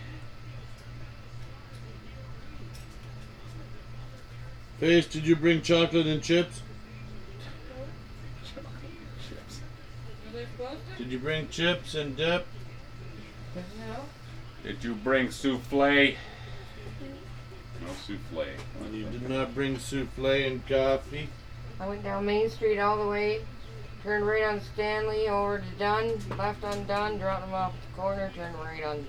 Face, 4.86 5.06
did 5.06 5.26
you 5.26 5.34
bring 5.34 5.62
chocolate 5.62 6.06
and 6.06 6.22
chips? 6.22 6.62
Chips. 9.28 9.60
Are 10.28 10.32
they 10.32 10.44
supposed 10.44 10.80
to? 10.96 11.02
Did 11.02 11.10
you 11.10 11.18
bring 11.18 11.48
chips 11.48 11.96
and 11.96 12.16
dip? 12.16 12.46
No. 13.56 13.62
Did 14.62 14.84
you 14.84 14.94
bring 14.94 15.32
souffle? 15.32 16.14
No 17.80 17.88
souffle. 18.06 18.46
And 18.84 18.94
you 18.94 19.06
did 19.06 19.28
not 19.28 19.56
bring 19.56 19.76
souffle 19.76 20.46
and 20.46 20.64
coffee? 20.68 21.30
I 21.80 21.88
went 21.88 22.04
down 22.04 22.24
Main 22.24 22.48
Street 22.48 22.78
all 22.78 22.96
the 23.04 23.10
way, 23.10 23.40
turned 24.04 24.24
right 24.24 24.44
on 24.44 24.60
Stanley 24.60 25.26
over 25.26 25.58
to 25.58 25.78
Dunn, 25.80 26.12
left 26.38 26.62
on 26.62 26.86
Dunn, 26.86 27.18
dropped 27.18 27.44
them 27.44 27.54
off 27.54 27.74
at 27.74 27.90
the 27.90 28.00
corner, 28.00 28.30
turned 28.36 28.54
right 28.60 28.84
on 28.84 29.04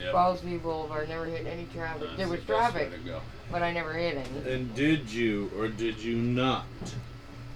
Yep. 0.00 0.14
Fallsview 0.14 0.62
Boulevard. 0.62 1.08
Never 1.08 1.26
hit 1.26 1.46
any 1.46 1.66
traffic. 1.74 2.02
That's 2.02 2.16
there 2.16 2.28
was 2.28 2.40
the 2.40 2.46
best 2.46 2.74
way 2.74 2.80
traffic, 2.82 3.04
to 3.04 3.10
go. 3.10 3.20
But 3.50 3.62
I 3.62 3.72
never 3.72 3.92
hit 3.92 4.16
any. 4.16 4.52
And 4.52 4.74
did 4.74 5.10
you 5.10 5.50
or 5.58 5.68
did 5.68 6.00
you 6.02 6.16
not 6.16 6.66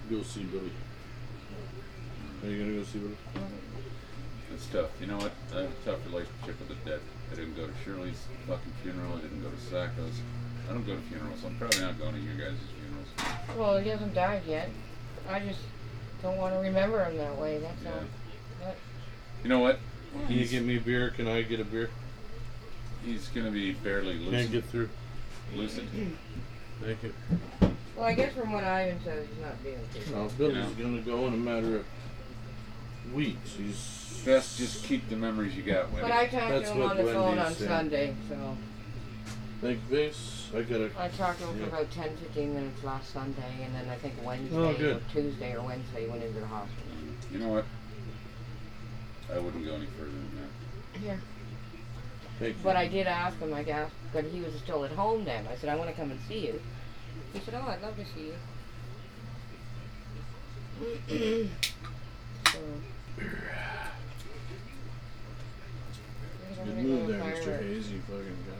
go 0.09 0.21
see 0.23 0.43
Billy? 0.43 0.71
Are 2.43 2.49
you 2.49 2.59
gonna 2.63 2.77
go 2.77 2.83
see 2.83 2.99
Billy? 2.99 3.15
It's 4.53 4.65
tough. 4.67 4.89
You 5.01 5.07
know 5.07 5.17
what? 5.17 5.31
I 5.53 5.61
have 5.61 5.69
a 5.71 5.89
tough 5.89 6.05
relationship 6.05 6.59
with 6.59 6.69
the 6.69 6.89
dead. 6.89 6.99
I 7.31 7.35
didn't 7.35 7.55
go 7.57 7.65
to 7.67 7.73
Shirley's 7.83 8.21
fucking 8.47 8.71
funeral. 8.83 9.13
I 9.17 9.21
didn't 9.21 9.41
go 9.41 9.49
to 9.49 9.57
Sacco's. 9.59 10.21
I 10.69 10.73
don't 10.73 10.85
go 10.85 10.95
to 10.95 11.01
funerals. 11.01 11.39
I'm 11.45 11.55
probably 11.57 11.81
not 11.81 11.97
going 11.99 12.13
to 12.13 12.19
your 12.21 12.35
guys' 12.35 12.57
funerals. 12.79 13.57
Well, 13.57 13.77
he 13.79 13.89
hasn't 13.89 14.13
died 14.13 14.43
yet. 14.47 14.69
I 15.29 15.39
just 15.39 15.59
don't 16.21 16.37
want 16.37 16.53
to 16.53 16.59
remember 16.59 17.03
him 17.03 17.17
that 17.17 17.37
way. 17.37 17.57
That's 17.59 17.83
Yeah. 17.83 17.89
all. 17.91 17.99
But 18.61 18.77
You 19.43 19.49
know 19.49 19.59
what? 19.59 19.79
Can 20.27 20.31
you 20.33 20.39
He's, 20.39 20.51
get 20.51 20.63
me 20.63 20.77
a 20.77 20.79
beer? 20.79 21.09
Can 21.09 21.27
I 21.27 21.41
get 21.41 21.59
a 21.59 21.65
beer? 21.65 21.89
he's 23.03 23.27
gonna 23.27 23.51
be 23.51 23.73
barely 23.73 24.17
Can't 24.31 24.51
get 24.51 24.63
through. 24.65 24.89
Lucid. 25.53 25.87
Thank 26.81 27.03
you. 27.03 27.13
well, 27.95 28.05
I 28.05 28.13
guess 28.13 28.33
from 28.33 28.51
what 28.51 28.63
Ivan 28.63 28.99
says, 29.03 29.27
he's 29.27 29.41
not 29.43 29.61
doing 29.63 29.79
too. 29.93 30.11
No, 30.11 30.29
Billy's 30.37 30.73
gonna 30.75 31.01
go 31.01 31.27
in 31.27 31.33
a 31.33 31.37
matter 31.37 31.77
of 31.77 31.85
weeks. 33.13 33.53
He's 33.57 34.01
Best 34.25 34.57
just 34.57 34.83
keep 34.85 35.07
the 35.09 35.15
memories 35.15 35.55
you 35.55 35.61
got 35.61 35.91
with 35.91 36.01
But 36.01 36.07
you. 36.07 36.13
I 36.13 36.25
talked 36.25 36.49
That's 36.49 36.69
to 36.69 36.73
him 36.73 36.79
what 36.79 36.97
on 36.97 37.05
the 37.05 37.13
phone 37.13 37.37
on 37.37 37.53
saying. 37.53 37.69
Sunday, 37.69 38.15
so 38.27 38.57
Thank 39.61 39.79
you, 39.89 39.95
Face. 39.95 40.47
I 40.55 40.61
gotta. 40.63 40.89
I 40.97 41.07
talked 41.09 41.39
to 41.41 41.45
him 41.47 41.59
Yeah. 41.59 41.65
for 41.65 41.75
about 41.75 41.91
10, 41.91 42.17
15 42.17 42.53
minutes 42.55 42.83
last 42.83 43.13
Sunday, 43.13 43.63
and 43.63 43.75
then 43.75 43.87
I 43.89 43.95
think 43.97 44.13
Wednesday 44.23 44.55
Oh, 44.57 44.73
good. 44.73 44.97
or 44.97 45.01
Tuesday 45.11 45.53
or 45.55 45.61
Wednesday 45.61 46.01
he 46.05 46.07
went 46.07 46.23
into 46.23 46.39
the 46.39 46.47
hospital. 46.47 46.83
You 47.31 47.39
know 47.39 47.49
what? 47.49 47.65
I 49.33 49.37
wouldn't 49.39 49.63
go 49.65 49.75
any 49.75 49.85
further 49.87 50.11
than 50.11 50.31
that. 50.41 51.01
Yeah. 51.05 51.17
But 52.63 52.75
I 52.75 52.87
did 52.87 53.07
ask 53.07 53.39
him, 53.39 53.53
I 53.53 53.63
guess, 53.63 53.87
uh, 53.89 53.93
but 54.13 54.25
he 54.25 54.41
was 54.41 54.53
still 54.55 54.83
at 54.83 54.91
home 54.91 55.23
then. 55.25 55.47
I 55.47 55.55
said, 55.55 55.69
I 55.69 55.75
want 55.75 55.89
to 55.89 55.95
come 55.95 56.11
and 56.11 56.19
see 56.27 56.39
you. 56.47 56.61
He 57.33 57.39
said, 57.39 57.53
oh, 57.55 57.67
I'd 57.69 57.81
love 57.81 57.95
to 57.95 58.05
see 58.05 58.27
you. 58.27 58.33
so, 62.51 62.57
Good 66.65 66.77
move 66.77 67.07
there, 67.07 67.21
Mr. 67.21 67.59
Hayes. 67.61 67.91
You 67.91 67.99
fucking 68.01 68.37
got. 68.47 68.57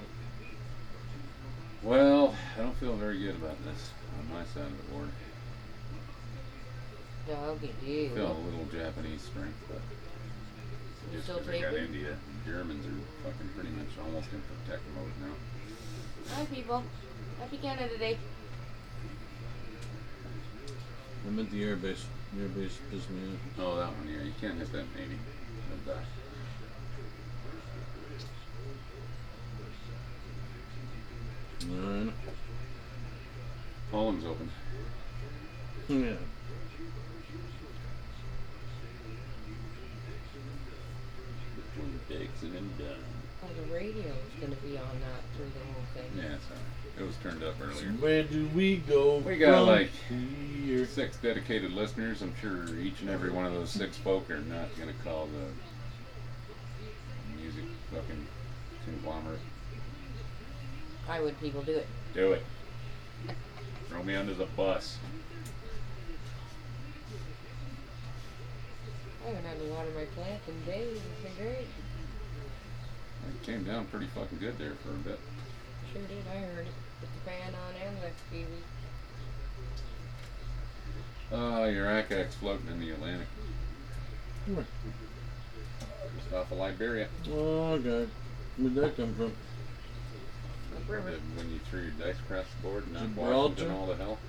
Well, 1.83 2.35
I 2.57 2.61
don't 2.61 2.75
feel 2.77 2.93
very 2.95 3.19
good 3.19 3.35
about 3.35 3.63
this 3.65 3.91
on 4.19 4.33
my 4.33 4.43
side 4.45 4.63
of 4.71 4.77
the 4.77 4.93
board. 4.93 5.09
Doggy 7.27 7.73
I 7.81 7.85
do. 7.85 8.09
feel 8.09 8.31
a 8.31 8.39
little 8.45 8.65
Japanese 8.71 9.21
strength, 9.21 9.57
but 9.67 9.81
You 11.11 11.17
just 11.17 11.23
still 11.25 11.39
'cause 11.39 11.49
I 11.49 11.61
got 11.61 11.71
taping? 11.71 11.85
India, 11.85 12.17
Germans 12.45 12.85
are 12.85 12.91
fucking 13.23 13.49
pretty 13.55 13.69
much 13.71 13.87
almost 14.03 14.31
in 14.31 14.41
protect 14.41 14.83
mode 14.95 15.11
now. 15.19 15.33
Hi, 16.35 16.45
people. 16.45 16.83
Happy 17.39 17.57
Canada 17.57 17.97
Day. 17.97 18.17
I'm 21.27 21.39
at 21.39 21.49
the 21.49 21.63
airbase. 21.63 22.03
The 22.33 22.43
airbase 22.43 22.77
pissed 22.91 23.09
me 23.09 23.33
off. 23.33 23.59
Oh, 23.59 23.77
that 23.77 23.87
one, 23.87 24.07
yeah. 24.07 24.23
You 24.23 24.33
can't 24.39 24.59
hit 24.59 24.71
that 24.73 24.85
Navy. 24.95 25.17
They'll 25.85 25.95
die. 25.95 26.03
Alright. 31.71 32.13
Poland's 33.91 34.25
open. 34.25 34.51
Yeah. 35.87 36.13
Between 41.75 41.99
Dixon 42.09 42.55
and 42.55 42.77
Dunn. 42.77 42.87
Oh, 43.43 43.47
the 43.61 43.73
radio 43.73 43.99
is 43.99 44.39
going 44.39 44.51
to 44.55 44.61
be 44.63 44.77
on 44.77 44.83
that 45.01 45.21
through 45.35 45.51
the 45.53 45.65
whole 45.73 45.83
thing. 45.93 46.09
Yeah, 46.17 46.35
it's 46.35 46.45
alright. 46.49 46.97
It 46.97 47.03
was 47.03 47.15
turned 47.17 47.43
up 47.43 47.55
So 47.59 47.65
earlier. 47.65 47.91
where 47.99 48.23
do 48.23 48.47
we 48.55 48.77
go? 48.77 49.17
We 49.17 49.37
got, 49.37 49.59
from 49.59 49.67
like, 49.67 49.89
here? 50.09 50.85
Six 50.85 51.17
dedicated 51.17 51.73
listeners. 51.73 52.21
I'm 52.21 52.33
sure 52.41 52.75
each 52.77 53.01
and 53.01 53.09
every 53.09 53.29
one 53.29 53.45
of 53.45 53.53
those 53.53 53.69
six 53.69 53.97
folk 53.97 54.29
are 54.31 54.39
not 54.39 54.75
going 54.77 54.87
to 54.89 54.95
call 55.03 55.27
the 55.27 55.51
music 57.41 57.65
fucking 57.93 58.25
conglomerate. 58.85 59.39
Why 61.05 61.19
would 61.19 61.39
people 61.41 61.61
do 61.61 61.73
it? 61.73 61.87
Do 62.13 62.31
it. 62.31 62.43
Throw 63.89 64.01
me 64.03 64.15
under 64.15 64.33
the 64.33 64.45
bus. 64.45 64.97
I 69.25 69.29
haven't 69.29 69.45
had 69.45 69.59
to 69.59 69.65
water 69.73 69.89
my 69.95 70.05
plant 70.05 70.39
in 70.47 70.71
days. 70.71 70.99
It's 71.01 71.35
been 71.35 71.45
great. 71.45 71.67
It 73.27 73.43
came 73.43 73.63
down 73.63 73.85
pretty 73.85 74.05
fucking 74.07 74.37
good 74.37 74.57
there 74.59 74.73
for 74.83 74.91
a 74.91 74.97
bit. 74.97 75.19
Sure 75.91 76.01
did. 76.03 76.23
I 76.31 76.37
heard 76.37 76.67
it 76.67 76.73
with 77.01 77.09
the 77.11 77.29
fan 77.29 77.53
on 77.55 77.73
and 77.81 77.97
the 78.03 78.11
TV. 78.31 78.45
Uh, 81.33 81.65
your 81.69 81.87
ack-acks 81.87 82.35
floating 82.35 82.67
in 82.67 82.79
the 82.79 82.91
Atlantic. 82.91 83.27
Where? 84.45 84.65
Just 86.19 86.33
off 86.35 86.51
of 86.51 86.59
Liberia. 86.59 87.07
Oh, 87.31 87.79
God. 87.79 88.09
Where'd 88.57 88.75
that 88.75 88.95
come 88.95 89.15
from? 89.15 89.33
Upriver. 90.77 91.19
When 91.35 91.51
you 91.51 91.59
threw 91.71 91.81
your 91.81 91.91
dice 91.91 92.19
across 92.19 92.45
the 92.55 92.67
board, 92.67 92.91
not 92.93 93.01
Gibraltar? 93.01 93.31
Washington 93.31 93.71
all 93.71 93.87
the 93.87 93.95
hell. 93.95 94.19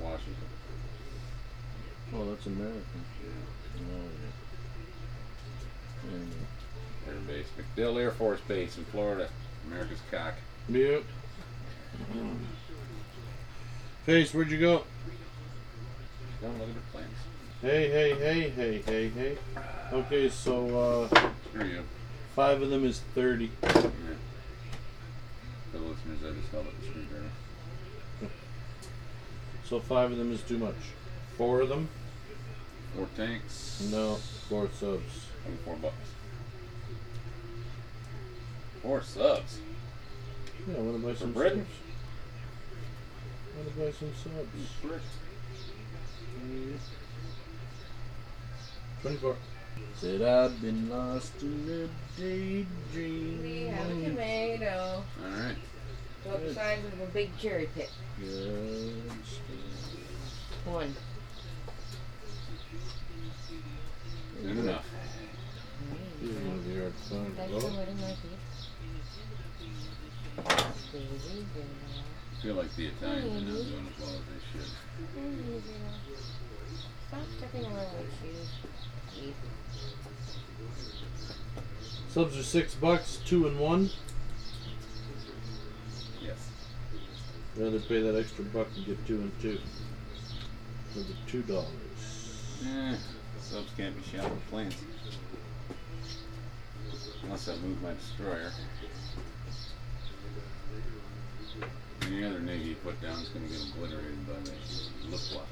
Washington. 0.00 0.34
Oh, 2.14 2.24
that's 2.28 2.46
American. 2.46 2.82
Oh, 2.96 3.24
yeah. 3.24 3.61
Air 7.08 7.14
Base. 7.26 7.46
MacDill 7.58 8.00
Air 8.00 8.10
Force 8.12 8.40
Base 8.46 8.76
in 8.78 8.84
Florida. 8.86 9.28
America's 9.66 9.98
cock. 10.10 10.34
Yep. 10.68 11.02
Face, 14.06 14.34
where'd 14.34 14.50
you 14.50 14.58
go? 14.58 14.84
Don't 16.40 16.58
look 16.58 16.68
at 16.68 16.74
the 16.74 16.80
plans. 16.92 17.08
Hey, 17.60 17.88
hey, 17.88 18.14
hey, 18.14 18.48
hey, 18.50 18.82
hey, 18.84 19.08
hey. 19.08 19.38
Okay, 19.92 20.28
so 20.28 21.08
uh, 21.12 21.30
Screw 21.50 21.66
you. 21.66 21.82
five 22.34 22.60
of 22.62 22.70
them 22.70 22.84
is 22.84 23.00
30. 23.14 23.50
Yeah. 23.62 23.68
For 23.70 25.78
the 25.78 25.78
listeners, 25.78 26.18
I 26.24 26.32
just 26.40 26.50
held 26.50 26.66
up 26.66 26.80
the 26.80 26.86
screwdriver. 26.86 27.30
So 29.64 29.78
five 29.80 30.10
of 30.10 30.18
them 30.18 30.32
is 30.32 30.42
too 30.42 30.58
much. 30.58 30.74
Four 31.38 31.60
of 31.60 31.68
them? 31.68 31.88
Four 32.96 33.08
tanks. 33.16 33.88
No, 33.90 34.16
four 34.48 34.68
subs. 34.78 35.26
Only 35.46 35.58
four 35.64 35.76
bucks. 35.76 35.94
Four 38.82 39.02
subs. 39.02 39.58
Yeah, 40.68 40.76
I 40.76 40.80
want 40.80 41.00
to 41.00 41.06
buy 41.08 41.14
some 41.14 41.32
Britain? 41.32 41.66
subs. 41.66 41.78
I 43.54 43.58
want 43.58 43.74
to 43.74 43.80
buy 43.80 43.90
some 43.92 44.12
subs. 44.14 45.02
Mm. 46.44 46.76
24. 49.02 49.36
Said 49.96 50.22
I've 50.22 50.60
been 50.60 50.90
lost 50.90 51.42
in 51.42 51.88
a 51.88 52.20
daydream. 52.20 53.42
We 53.42 53.62
have 53.68 53.90
a 53.90 54.04
tomato. 54.04 55.02
Alright. 55.24 55.56
About 56.26 56.40
the 56.42 56.54
size 56.54 56.78
of 56.84 57.00
a 57.00 57.06
big 57.12 57.36
cherry 57.38 57.68
pit. 57.74 57.90
Good 58.20 58.92
One. 60.66 60.94
Good 60.94 60.94
enough. 60.94 60.94
Here's 60.94 60.94
one 62.82 62.90
of 62.90 62.90
the 62.90 62.90
yard 63.14 63.20
signs. 63.20 63.20
That's 63.20 63.54
Oh, 63.54 63.58
the 63.58 63.60
little 63.60 64.20
monkey. 64.22 64.31
Baby 64.42 64.62
girl. 64.62 64.82
I 70.38 70.42
feel 72.42 72.54
like 72.56 72.74
the 72.74 72.86
Italians 72.86 73.36
are 73.36 73.40
not 73.40 73.64
doing 73.64 73.86
as 73.86 74.00
well 74.00 74.10
as 74.10 74.16
they 74.26 74.40
should. 74.50 74.70
Stop 77.08 77.24
stepping 77.38 77.66
like 77.74 77.88
shoes. 78.20 78.48
Subs 82.08 82.36
are 82.38 82.42
six 82.42 82.74
bucks, 82.74 83.18
two 83.24 83.46
and 83.46 83.58
one. 83.60 83.90
Yes. 86.20 86.48
Rather 87.56 87.78
pay 87.80 88.00
that 88.02 88.16
extra 88.18 88.44
buck 88.46 88.66
and 88.76 88.86
get 88.86 89.06
two 89.06 89.14
and 89.16 89.32
two. 89.40 89.58
For 90.92 91.00
the 91.00 91.14
two 91.26 91.42
dollars. 91.42 91.68
Eh, 92.66 92.96
subs 93.52 93.70
can't 93.76 93.94
be 93.94 94.02
shot 94.16 94.30
with 94.30 94.48
planes. 94.48 94.74
Unless 97.22 97.48
I 97.50 97.56
move 97.56 97.82
my 97.82 97.92
destroyer. 97.92 98.50
Any 102.06 102.24
other 102.24 102.40
navy 102.40 102.70
you 102.70 102.74
put 102.76 103.00
down 103.02 103.18
is 103.18 103.28
going 103.28 103.46
to 103.46 103.52
get 103.52 103.62
obliterated 103.74 104.26
by 104.26 104.32
the 104.44 105.10
Luftwaffe. 105.10 105.48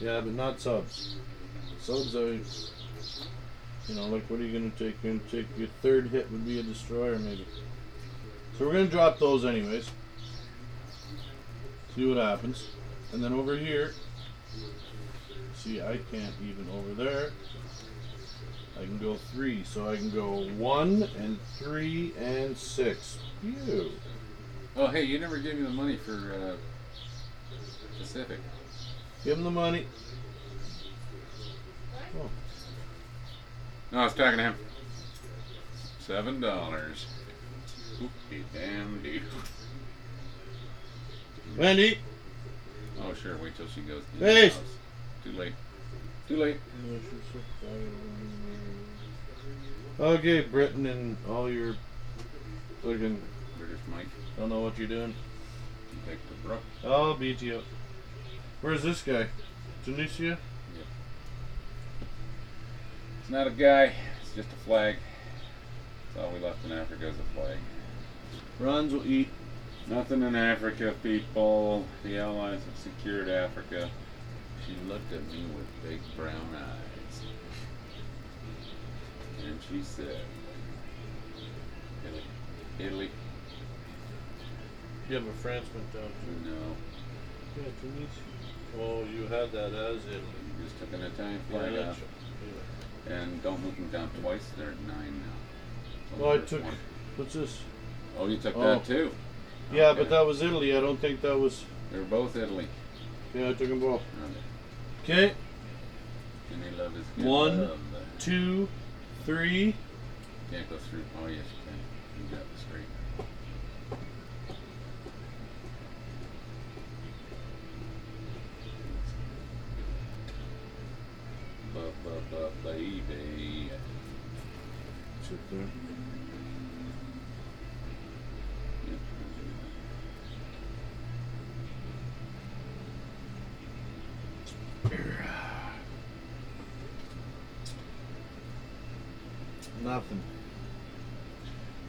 Yeah, 0.00 0.20
but 0.20 0.32
not 0.32 0.60
subs. 0.60 1.14
Subs 1.80 2.16
are, 2.16 2.32
you 2.32 3.94
know, 3.94 4.06
like 4.08 4.28
what 4.28 4.40
are 4.40 4.44
you 4.44 4.58
gonna 4.58 4.70
take? 4.70 4.96
You're 5.02 5.14
gonna 5.14 5.30
take 5.30 5.46
your 5.56 5.68
third 5.82 6.08
hit 6.08 6.30
would 6.30 6.44
be 6.44 6.60
a 6.60 6.62
destroyer 6.62 7.18
maybe. 7.18 7.46
So 8.56 8.66
we're 8.66 8.74
gonna 8.74 8.86
drop 8.86 9.18
those 9.18 9.44
anyways. 9.44 9.90
See 11.96 12.06
what 12.06 12.18
happens, 12.18 12.68
and 13.12 13.22
then 13.22 13.32
over 13.32 13.56
here. 13.56 13.92
See, 15.54 15.80
I 15.80 15.98
can't 16.10 16.34
even 16.42 16.68
over 16.70 16.94
there. 16.94 17.30
I 18.80 18.84
can 18.84 18.98
go 18.98 19.16
three, 19.32 19.64
so 19.64 19.88
I 19.88 19.96
can 19.96 20.10
go 20.10 20.48
one 20.50 21.08
and 21.18 21.38
three 21.58 22.12
and 22.18 22.56
six. 22.56 23.18
Phew. 23.40 23.90
Oh, 24.76 24.86
hey, 24.86 25.02
you 25.02 25.18
never 25.18 25.38
gave 25.38 25.56
me 25.56 25.62
the 25.62 25.70
money 25.70 25.96
for 25.96 26.12
uh, 26.12 26.56
Pacific. 27.98 28.38
Give 29.24 29.36
him 29.36 29.44
the 29.44 29.50
money. 29.50 29.86
Oh. 32.16 32.30
No, 33.90 33.98
I 33.98 34.04
was 34.04 34.14
talking 34.14 34.36
to 34.36 34.44
him. 34.44 34.54
Seven 35.98 36.40
dollars. 36.40 37.06
Whoopie 37.98 38.44
damn 38.54 39.02
dude. 39.02 39.22
Wendy. 41.56 41.98
Oh, 43.04 43.14
sure. 43.14 43.36
Wait 43.38 43.56
till 43.56 43.66
she 43.68 43.80
goes. 43.82 44.02
To 44.18 44.24
Hey. 44.24 44.48
house. 44.48 44.58
Too 45.24 45.32
late. 45.32 45.54
Too 46.28 46.36
late. 46.36 46.58
Okay, 50.00 50.40
Britain 50.42 50.86
and 50.86 51.16
all 51.28 51.50
your 51.50 51.74
fucking 52.82 53.20
British 53.58 53.80
Mike. 53.90 54.06
don't 54.36 54.48
know 54.48 54.60
what 54.60 54.78
you're 54.78 54.86
doing. 54.86 55.14
Take 56.06 56.18
the 56.28 56.34
brook. 56.46 56.62
I'll 56.84 57.14
beat 57.14 57.42
you 57.42 57.56
up. 57.58 57.64
Where's 58.60 58.82
this 58.82 59.02
guy? 59.02 59.26
Tunisia? 59.84 60.38
It's 63.20 63.30
not 63.30 63.46
a 63.46 63.50
guy. 63.50 63.92
It's 64.22 64.34
just 64.34 64.48
a 64.48 64.64
flag. 64.64 64.96
That's 66.14 66.24
all 66.26 66.32
we 66.32 66.38
left 66.40 66.64
in 66.64 66.72
Africa 66.72 67.08
is 67.08 67.16
a 67.18 67.34
flag. 67.38 67.58
Runs 68.60 68.92
will 68.92 69.06
eat. 69.06 69.28
Nothing 69.88 70.22
in 70.22 70.36
Africa, 70.36 70.94
people. 71.02 71.86
The 72.04 72.18
Allies 72.18 72.60
have 72.64 72.76
secured 72.76 73.28
Africa. 73.28 73.88
She 74.66 74.74
looked 74.86 75.12
at 75.12 75.24
me 75.32 75.44
with 75.56 75.66
big 75.88 76.00
brown 76.16 76.54
eyes. 76.54 77.22
And 79.46 79.58
she 79.70 79.82
said, 79.82 80.20
Italy. 82.06 82.22
Italy? 82.78 83.10
You 85.08 85.14
have 85.14 85.26
a 85.26 85.32
France 85.32 85.64
went 85.74 85.90
down 85.94 86.02
too. 86.02 86.50
No. 86.50 86.56
Yeah, 87.56 87.70
Tunisia. 87.80 88.78
Oh, 88.78 89.04
you 89.04 89.22
had 89.22 89.50
that 89.52 89.72
as 89.72 90.04
Italy. 90.04 90.20
You 90.58 90.64
just 90.64 90.78
took 90.78 90.92
an 90.92 91.00
Italian 91.06 91.40
flag 91.50 91.72
Yeah, 91.72 91.78
out. 91.80 91.84
that's- 91.86 93.20
And 93.22 93.42
don't 93.42 93.62
move 93.64 93.74
them 93.76 93.88
down 93.88 94.10
twice. 94.20 94.50
They're 94.58 94.68
at 94.72 94.80
nine 94.82 95.22
now. 95.22 96.18
Well, 96.18 96.32
I 96.32 96.38
took. 96.44 96.62
one. 96.62 96.74
What's 97.16 97.32
this? 97.32 97.58
Oh, 98.18 98.26
you 98.26 98.36
took 98.36 98.54
Oh. 98.56 98.60
that 98.60 98.84
too? 98.84 99.12
Yeah, 99.72 99.88
Okay. 99.88 100.00
but 100.00 100.10
that 100.10 100.26
was 100.26 100.42
Italy. 100.42 100.76
I 100.76 100.80
don't 100.80 100.98
think 101.00 101.20
that 101.22 101.38
was. 101.38 101.64
They're 101.92 102.02
both 102.02 102.36
Italy. 102.36 102.66
Yeah, 103.34 103.50
I 103.50 103.52
took 103.52 103.68
them 103.68 103.80
both. 103.80 104.02
Okay. 105.04 105.24
Okay, 105.26 105.34
Any 106.52 106.76
love 106.76 106.96
is 106.96 107.24
One. 107.24 107.60
love. 107.62 107.78
two, 108.18 108.68
three. 109.24 109.74
Can't 110.50 110.68
go 110.70 110.76
through. 110.76 111.04
Oh, 111.22 111.26
yes, 111.26 111.38
you 111.44 111.70
can. 111.70 112.30
You 112.30 112.36
got 112.36 112.44
the 112.54 112.60
straight. 112.60 112.84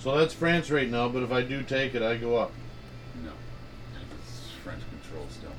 So 0.09 0.17
that's 0.17 0.33
France 0.33 0.71
right 0.71 0.89
now, 0.89 1.07
but 1.07 1.21
if 1.21 1.31
I 1.31 1.43
do 1.43 1.61
take 1.61 1.93
it, 1.93 2.01
I 2.01 2.17
go 2.17 2.35
up. 2.35 2.51
No. 3.23 3.29
It's 4.23 4.49
French 4.63 4.81
control 4.89 5.27
still. 5.29 5.51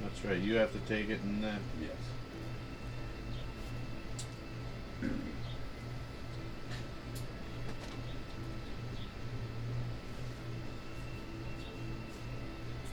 That's 0.00 0.24
right. 0.24 0.38
You 0.38 0.54
have 0.54 0.72
to 0.72 0.78
take 0.86 1.10
it 1.10 1.20
and 1.22 1.42
then. 1.42 1.58
Yes. 1.82 1.90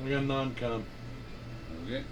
I 0.04 0.10
got 0.10 0.24
non-com. 0.24 0.86
Okay. 1.86 2.04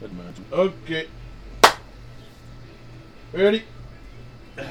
Doesn't 0.00 0.16
matter. 0.16 0.27
Okay. 0.52 1.06
Ready? 3.32 3.64
I'm 4.58 4.64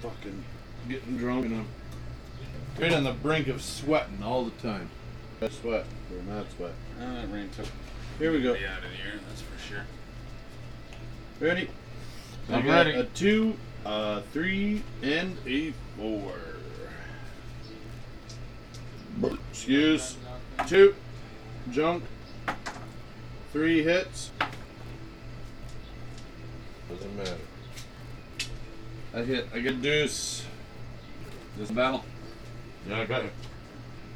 fucking 0.00 0.44
getting 0.88 1.16
drunk 1.16 1.46
and 1.46 1.54
I'm 1.56 1.66
right 2.78 2.92
on 2.92 3.04
the 3.04 3.12
brink 3.12 3.48
of 3.48 3.62
sweating 3.62 4.22
all 4.22 4.44
the 4.44 4.50
time. 4.62 4.90
I 5.42 5.48
sweat. 5.48 5.86
Or 6.12 6.22
not 6.34 6.46
sweat. 6.56 6.72
Uh, 7.00 7.14
that 7.14 7.32
rain 7.32 7.50
took 7.56 7.66
Here 8.18 8.32
we 8.32 8.42
go. 8.42 8.52
out 8.52 8.56
of 8.56 8.64
air, 9.04 9.20
that's 9.28 9.40
for 9.42 9.58
sure. 9.58 9.84
Ready? 11.40 11.68
I 12.48 12.54
I'm 12.56 12.64
got 12.66 12.86
ready. 12.86 12.98
a 12.98 13.04
two, 13.04 13.56
a 13.84 14.22
three, 14.32 14.82
and 15.02 15.36
a 15.46 15.72
four. 15.96 16.32
Excuse. 19.50 20.16
Two. 20.66 20.94
Junk. 21.70 22.04
Three 23.54 23.84
hits. 23.84 24.32
Doesn't 26.90 27.16
matter. 27.16 27.36
I 29.14 29.22
hit. 29.22 29.46
I 29.54 29.60
get 29.60 29.80
deuce. 29.80 30.44
This 31.56 31.70
battle? 31.70 32.04
Yeah, 32.88 33.02
I 33.02 33.04
got 33.04 33.24
it. 33.24 33.32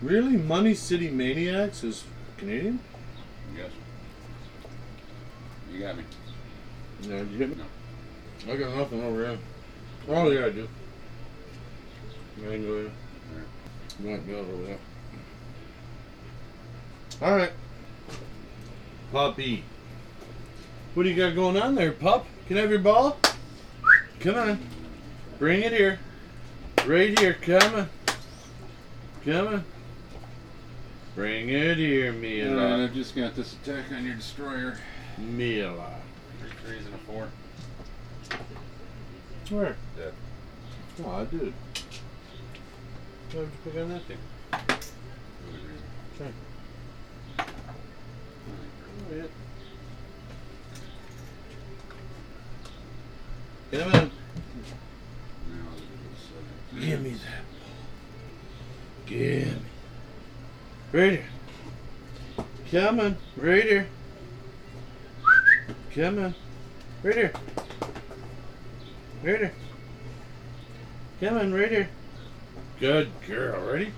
Really? 0.03 0.37
Money 0.37 0.75
City 0.75 1.09
Maniacs 1.09 1.85
is 1.85 2.03
Canadian? 2.37 2.81
Yes. 3.57 3.71
You 5.73 5.81
got 5.83 5.97
me. 5.99 6.03
Yeah, 7.03 7.19
did 7.19 7.31
you 7.31 7.39
hit 7.39 7.51
me? 7.51 7.63
No. 8.45 8.53
I 8.53 8.57
got 8.57 8.77
nothing 8.77 9.05
over 9.05 9.25
here. 9.25 9.39
Oh, 10.09 10.31
yeah, 10.33 10.47
I 10.47 10.51
do. 10.51 10.69
I 12.39 12.51
can 12.51 12.67
go. 12.67 12.91
You 14.01 14.11
might 14.11 14.29
go 14.29 14.39
over 14.39 14.65
there. 14.65 14.79
Alright. 17.23 17.53
Puppy. 19.13 19.65
What 20.95 21.05
do 21.05 21.09
you 21.09 21.17
got 21.17 21.35
going 21.35 21.57
on 21.57 21.75
there, 21.75 21.93
pup? 21.93 22.27
Can 22.47 22.59
I 22.59 22.63
have 22.63 22.71
your 22.71 22.81
ball? 22.81 23.19
Come 24.21 24.35
on. 24.35 24.59
Bring 25.39 25.63
it 25.63 25.73
here. 25.73 25.99
Right 26.87 27.19
here. 27.19 27.35
Come 27.35 27.75
on. 27.75 27.89
Come 29.25 29.49
on. 29.49 29.65
Bring 31.15 31.49
it 31.49 31.79
here, 31.79 32.13
Alright, 32.13 32.81
I've 32.81 32.95
just 32.95 33.17
got 33.17 33.35
this 33.35 33.55
attack 33.55 33.91
on 33.93 34.05
your 34.05 34.15
destroyer. 34.15 34.79
Mila. 35.19 35.97
Three 36.41 36.51
threes 36.65 36.87
and 36.87 36.95
a 36.95 36.99
four. 36.99 37.29
Where? 39.51 39.77
Dead. 39.97 40.13
Oh, 41.05 41.25
dude. 41.25 41.53
Why 43.33 43.41
would 43.41 43.49
you 43.49 43.59
pick 43.65 43.81
on 43.81 43.89
that 43.91 44.03
thing? 44.03 44.19
Really 44.53 45.63
reason. 45.67 45.83
Try. 46.17 46.27
Yeah. 49.11 49.23
Come 53.73 53.95
on. 53.95 54.11
Give 56.79 57.03
me 57.03 57.11
that. 57.11 57.45
Give 59.07 59.47
me. 59.47 59.55
Right 60.93 61.11
here. 61.13 61.25
Come 62.71 63.01
on. 63.01 63.17
Right 63.37 63.65
here. 63.65 63.87
Come 65.95 66.19
on. 66.19 66.35
Right 67.03 67.15
here. 67.15 67.33
Right 69.23 69.39
here. 69.39 69.53
Come 71.21 71.37
on, 71.37 71.53
right 71.53 71.71
here. 71.71 71.89
Good 72.79 73.11
girl. 73.27 73.73
Ready? 73.73 73.93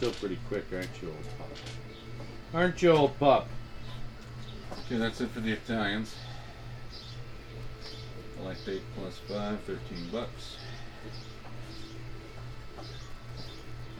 Still 0.00 0.12
pretty 0.12 0.38
quick, 0.48 0.64
aren't 0.72 0.88
you, 1.02 1.08
old 1.08 1.38
pup? 1.38 1.48
Aren't 2.54 2.80
you, 2.80 2.90
old 2.90 3.18
pup? 3.18 3.46
Okay, 4.86 4.96
that's 4.96 5.20
it 5.20 5.28
for 5.28 5.40
the 5.40 5.52
Italians. 5.52 6.14
Select 8.34 8.66
8 8.66 8.80
plus 8.96 9.18
5, 9.28 9.60
13 9.60 9.78
bucks. 10.10 10.56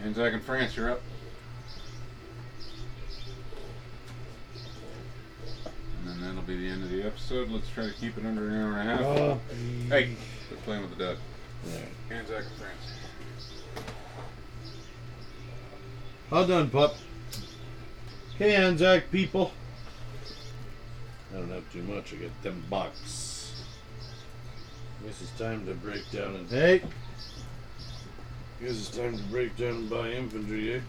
Anzac 0.03 0.33
and 0.33 0.43
France, 0.43 0.75
you're 0.75 0.91
up. 0.91 1.03
And 5.99 6.09
then 6.09 6.21
that'll 6.23 6.41
be 6.41 6.57
the 6.57 6.69
end 6.69 6.83
of 6.83 6.89
the 6.89 7.03
episode. 7.03 7.51
Let's 7.51 7.69
try 7.69 7.85
to 7.85 7.93
keep 7.93 8.17
it 8.17 8.25
under 8.25 8.49
an 8.49 8.59
hour 8.59 8.79
and 8.79 8.89
a 8.89 8.97
half. 8.97 9.01
Oh, 9.03 9.41
Hey, 9.91 10.17
quit 10.49 10.65
playing 10.65 10.81
with 10.81 10.97
the 10.97 11.05
duck. 11.05 11.19
Yeah. 11.69 12.17
Anzac 12.17 12.45
and 12.45 12.53
France. 12.57 13.00
Well 16.31 16.47
done, 16.47 16.71
pup. 16.71 16.95
Hey, 18.39 18.55
Anzac 18.55 19.11
people. 19.11 19.51
I 21.33 21.39
don't 21.39 21.51
have 21.51 21.73
too 21.73 21.83
much. 21.83 22.13
I 22.13 22.17
get 22.17 22.43
them 22.45 22.63
bucks. 22.71 23.65
I 25.01 25.07
Guess 25.07 25.23
it's 25.23 25.39
time 25.39 25.67
to 25.67 25.75
break 25.75 26.09
down 26.13 26.37
and 26.37 26.49
hey. 26.49 26.83
I 26.83 28.65
Guess 28.65 28.79
it's 28.79 28.97
time 28.97 29.17
to 29.17 29.23
break 29.25 29.57
down 29.57 29.71
and 29.71 29.91
buy 29.91 30.13
infantry, 30.13 30.75
eh? 30.75 30.81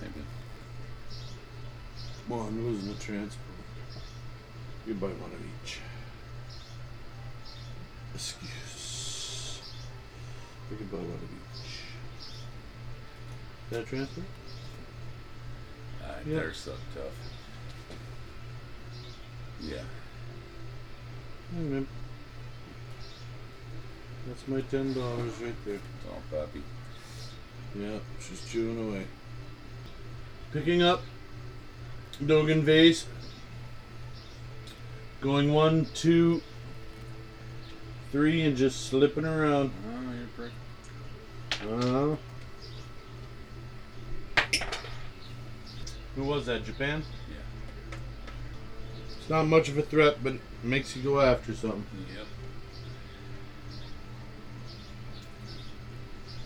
Maybe. 0.00 0.26
Well, 2.28 2.40
I'm 2.40 2.66
losing 2.66 2.92
the 2.92 3.00
transport. 3.00 3.46
You 4.86 4.92
buy 4.92 5.06
one 5.06 5.32
of 5.32 5.40
each. 5.64 5.80
Excuse. 8.14 9.62
We 10.70 10.76
can 10.76 10.86
buy 10.88 10.98
one 10.98 11.06
of 11.06 11.22
each. 11.22 11.37
That 13.70 13.86
transfer? 13.86 14.22
Uh, 16.02 16.06
Yeah. 16.26 16.36
They're 16.36 16.54
so 16.54 16.72
tough. 16.94 17.12
Yeah. 19.60 19.82
That's 24.26 24.46
my 24.46 24.60
ten 24.62 24.92
dollars 24.94 25.32
right 25.40 25.54
there. 25.64 25.74
It's 25.74 26.08
all 26.10 26.22
puppy. 26.30 26.62
Yeah, 27.74 27.98
she's 28.20 28.44
chewing 28.50 28.88
away. 28.88 29.06
Picking 30.52 30.82
up 30.82 31.02
Dogan 32.24 32.62
vase. 32.62 33.06
Going 35.20 35.52
one, 35.52 35.86
two, 35.94 36.42
three, 38.12 38.42
and 38.42 38.56
just 38.56 38.86
slipping 38.86 39.24
around. 39.24 39.72
Oh, 39.90 40.12
you're 40.14 40.28
prick. 40.36 40.52
Uh, 41.68 42.16
who 46.18 46.24
was 46.24 46.46
that? 46.46 46.64
Japan? 46.64 47.04
Yeah. 47.30 47.96
It's 49.20 49.30
not 49.30 49.44
much 49.44 49.68
of 49.68 49.78
a 49.78 49.82
threat, 49.82 50.16
but 50.22 50.34
it 50.34 50.40
makes 50.64 50.96
you 50.96 51.02
go 51.02 51.20
after 51.20 51.54
something. 51.54 51.84
Yep. 52.12 52.26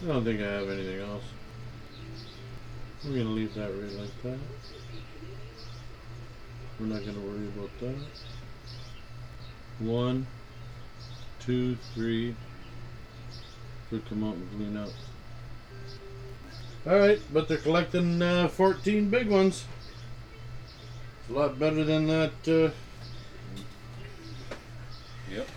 I 0.02 0.06
don't 0.08 0.24
think 0.24 0.40
I 0.42 0.44
have 0.44 0.68
anything 0.68 1.00
else. 1.00 1.24
We're 3.02 3.16
gonna 3.16 3.30
leave 3.30 3.54
that 3.54 3.70
right 3.70 3.92
like 3.92 4.22
that. 4.24 4.38
We're 6.78 6.86
not 6.86 7.06
gonna 7.06 7.20
worry 7.20 7.48
about 7.48 7.70
that. 7.80 7.96
One, 9.78 10.26
two, 11.40 11.76
three. 11.94 12.36
Could 13.88 14.06
come 14.06 14.22
out 14.24 14.34
and 14.34 14.50
clean 14.50 14.76
up. 14.76 14.90
Alright, 16.86 17.20
but 17.32 17.46
they're 17.46 17.58
collecting 17.58 18.20
uh, 18.20 18.48
14 18.48 19.08
big 19.08 19.28
ones. 19.28 19.64
It's 21.20 21.30
a 21.30 21.32
lot 21.32 21.58
better 21.58 21.84
than 21.84 22.06
that. 22.08 22.32
Uh, 22.48 22.70
Yep. 25.30 25.48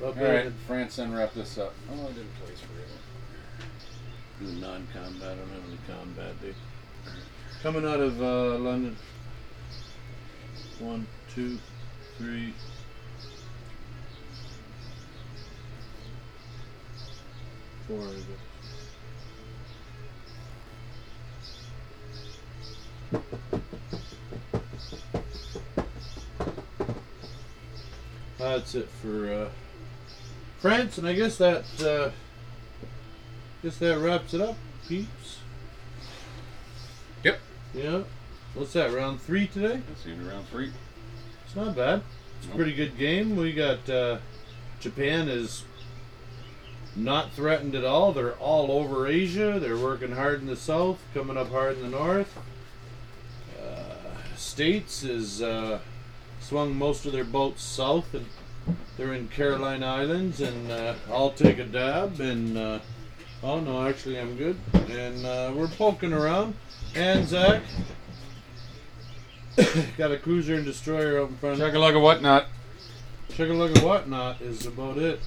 lot 0.00 0.06
All 0.06 0.12
better 0.12 0.44
right, 0.44 0.52
France, 0.68 0.96
then 0.96 1.12
wrap 1.12 1.34
this 1.34 1.58
up. 1.58 1.74
Oh, 1.90 1.94
I 1.94 2.12
didn't 2.12 2.32
place 2.44 2.60
for 2.60 4.44
you? 4.46 4.52
Do 4.52 4.60
non-combat. 4.60 5.32
I 5.32 5.34
don't 5.34 5.48
have 5.48 5.68
any 5.68 5.78
combat. 5.88 6.40
They 6.40 6.54
coming 7.62 7.84
out 7.84 7.98
of 7.98 8.22
uh, 8.22 8.58
London. 8.58 8.96
One, 10.78 11.06
two, 11.34 11.58
three. 12.18 12.54
Four. 17.88 18.10
That's 28.38 28.74
it 28.74 28.88
for 29.02 29.32
uh, 29.32 29.48
France, 30.58 30.98
and 30.98 31.06
I 31.06 31.14
guess 31.14 31.36
that 31.38 31.64
uh, 31.82 32.10
guess 33.62 33.78
that 33.78 33.98
wraps 33.98 34.34
it 34.34 34.40
up, 34.40 34.56
peeps. 34.86 35.38
Yep. 37.22 37.38
Yeah. 37.74 38.02
What's 38.54 38.72
that? 38.74 38.92
Round 38.92 39.20
three 39.20 39.46
today? 39.46 39.80
That's 39.88 40.06
of 40.06 40.26
round 40.26 40.48
three. 40.48 40.72
It's 41.44 41.56
not 41.56 41.74
bad. 41.74 42.02
It's 42.38 42.46
a 42.46 42.54
pretty 42.54 42.74
good 42.74 42.96
game. 42.96 43.36
We 43.36 43.52
got 43.52 43.88
uh, 43.88 44.18
Japan 44.78 45.28
is 45.28 45.64
not 46.94 47.32
threatened 47.32 47.74
at 47.74 47.84
all. 47.84 48.12
They're 48.12 48.34
all 48.34 48.70
over 48.70 49.06
Asia. 49.06 49.58
They're 49.58 49.76
working 49.76 50.12
hard 50.12 50.40
in 50.40 50.46
the 50.46 50.56
south, 50.56 51.00
coming 51.12 51.36
up 51.36 51.50
hard 51.50 51.76
in 51.76 51.82
the 51.82 51.88
north. 51.88 52.38
States 54.54 55.02
has 55.02 55.42
uh, 55.42 55.80
swung 56.38 56.76
most 56.76 57.06
of 57.06 57.12
their 57.12 57.24
boats 57.24 57.60
south, 57.60 58.14
and 58.14 58.24
they're 58.96 59.12
in 59.12 59.26
Caroline 59.26 59.82
Islands. 59.82 60.40
And 60.40 60.70
uh, 60.70 60.94
I'll 61.10 61.32
take 61.32 61.58
a 61.58 61.64
dab. 61.64 62.20
And 62.20 62.56
uh, 62.56 62.78
oh 63.42 63.58
no, 63.58 63.84
actually 63.84 64.16
I'm 64.16 64.36
good. 64.36 64.56
And 64.72 65.26
uh, 65.26 65.52
we're 65.56 65.66
poking 65.66 66.12
around. 66.12 66.54
Anzac. 66.94 67.62
Got 69.98 70.12
a 70.12 70.18
cruiser 70.18 70.54
and 70.54 70.64
destroyer 70.64 71.20
out 71.20 71.30
in 71.30 71.36
front. 71.38 71.58
Check 71.58 71.74
a 71.74 71.78
look 71.80 71.96
at 71.96 72.00
whatnot. 72.00 72.46
Check 73.30 73.48
a 73.48 73.52
look 73.52 73.76
at 73.76 73.82
whatnot 73.82 74.40
is 74.40 74.66
about 74.66 74.98
it. 74.98 75.18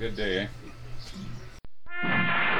Good 0.00 0.16
day, 0.16 0.48
eh? 2.02 2.51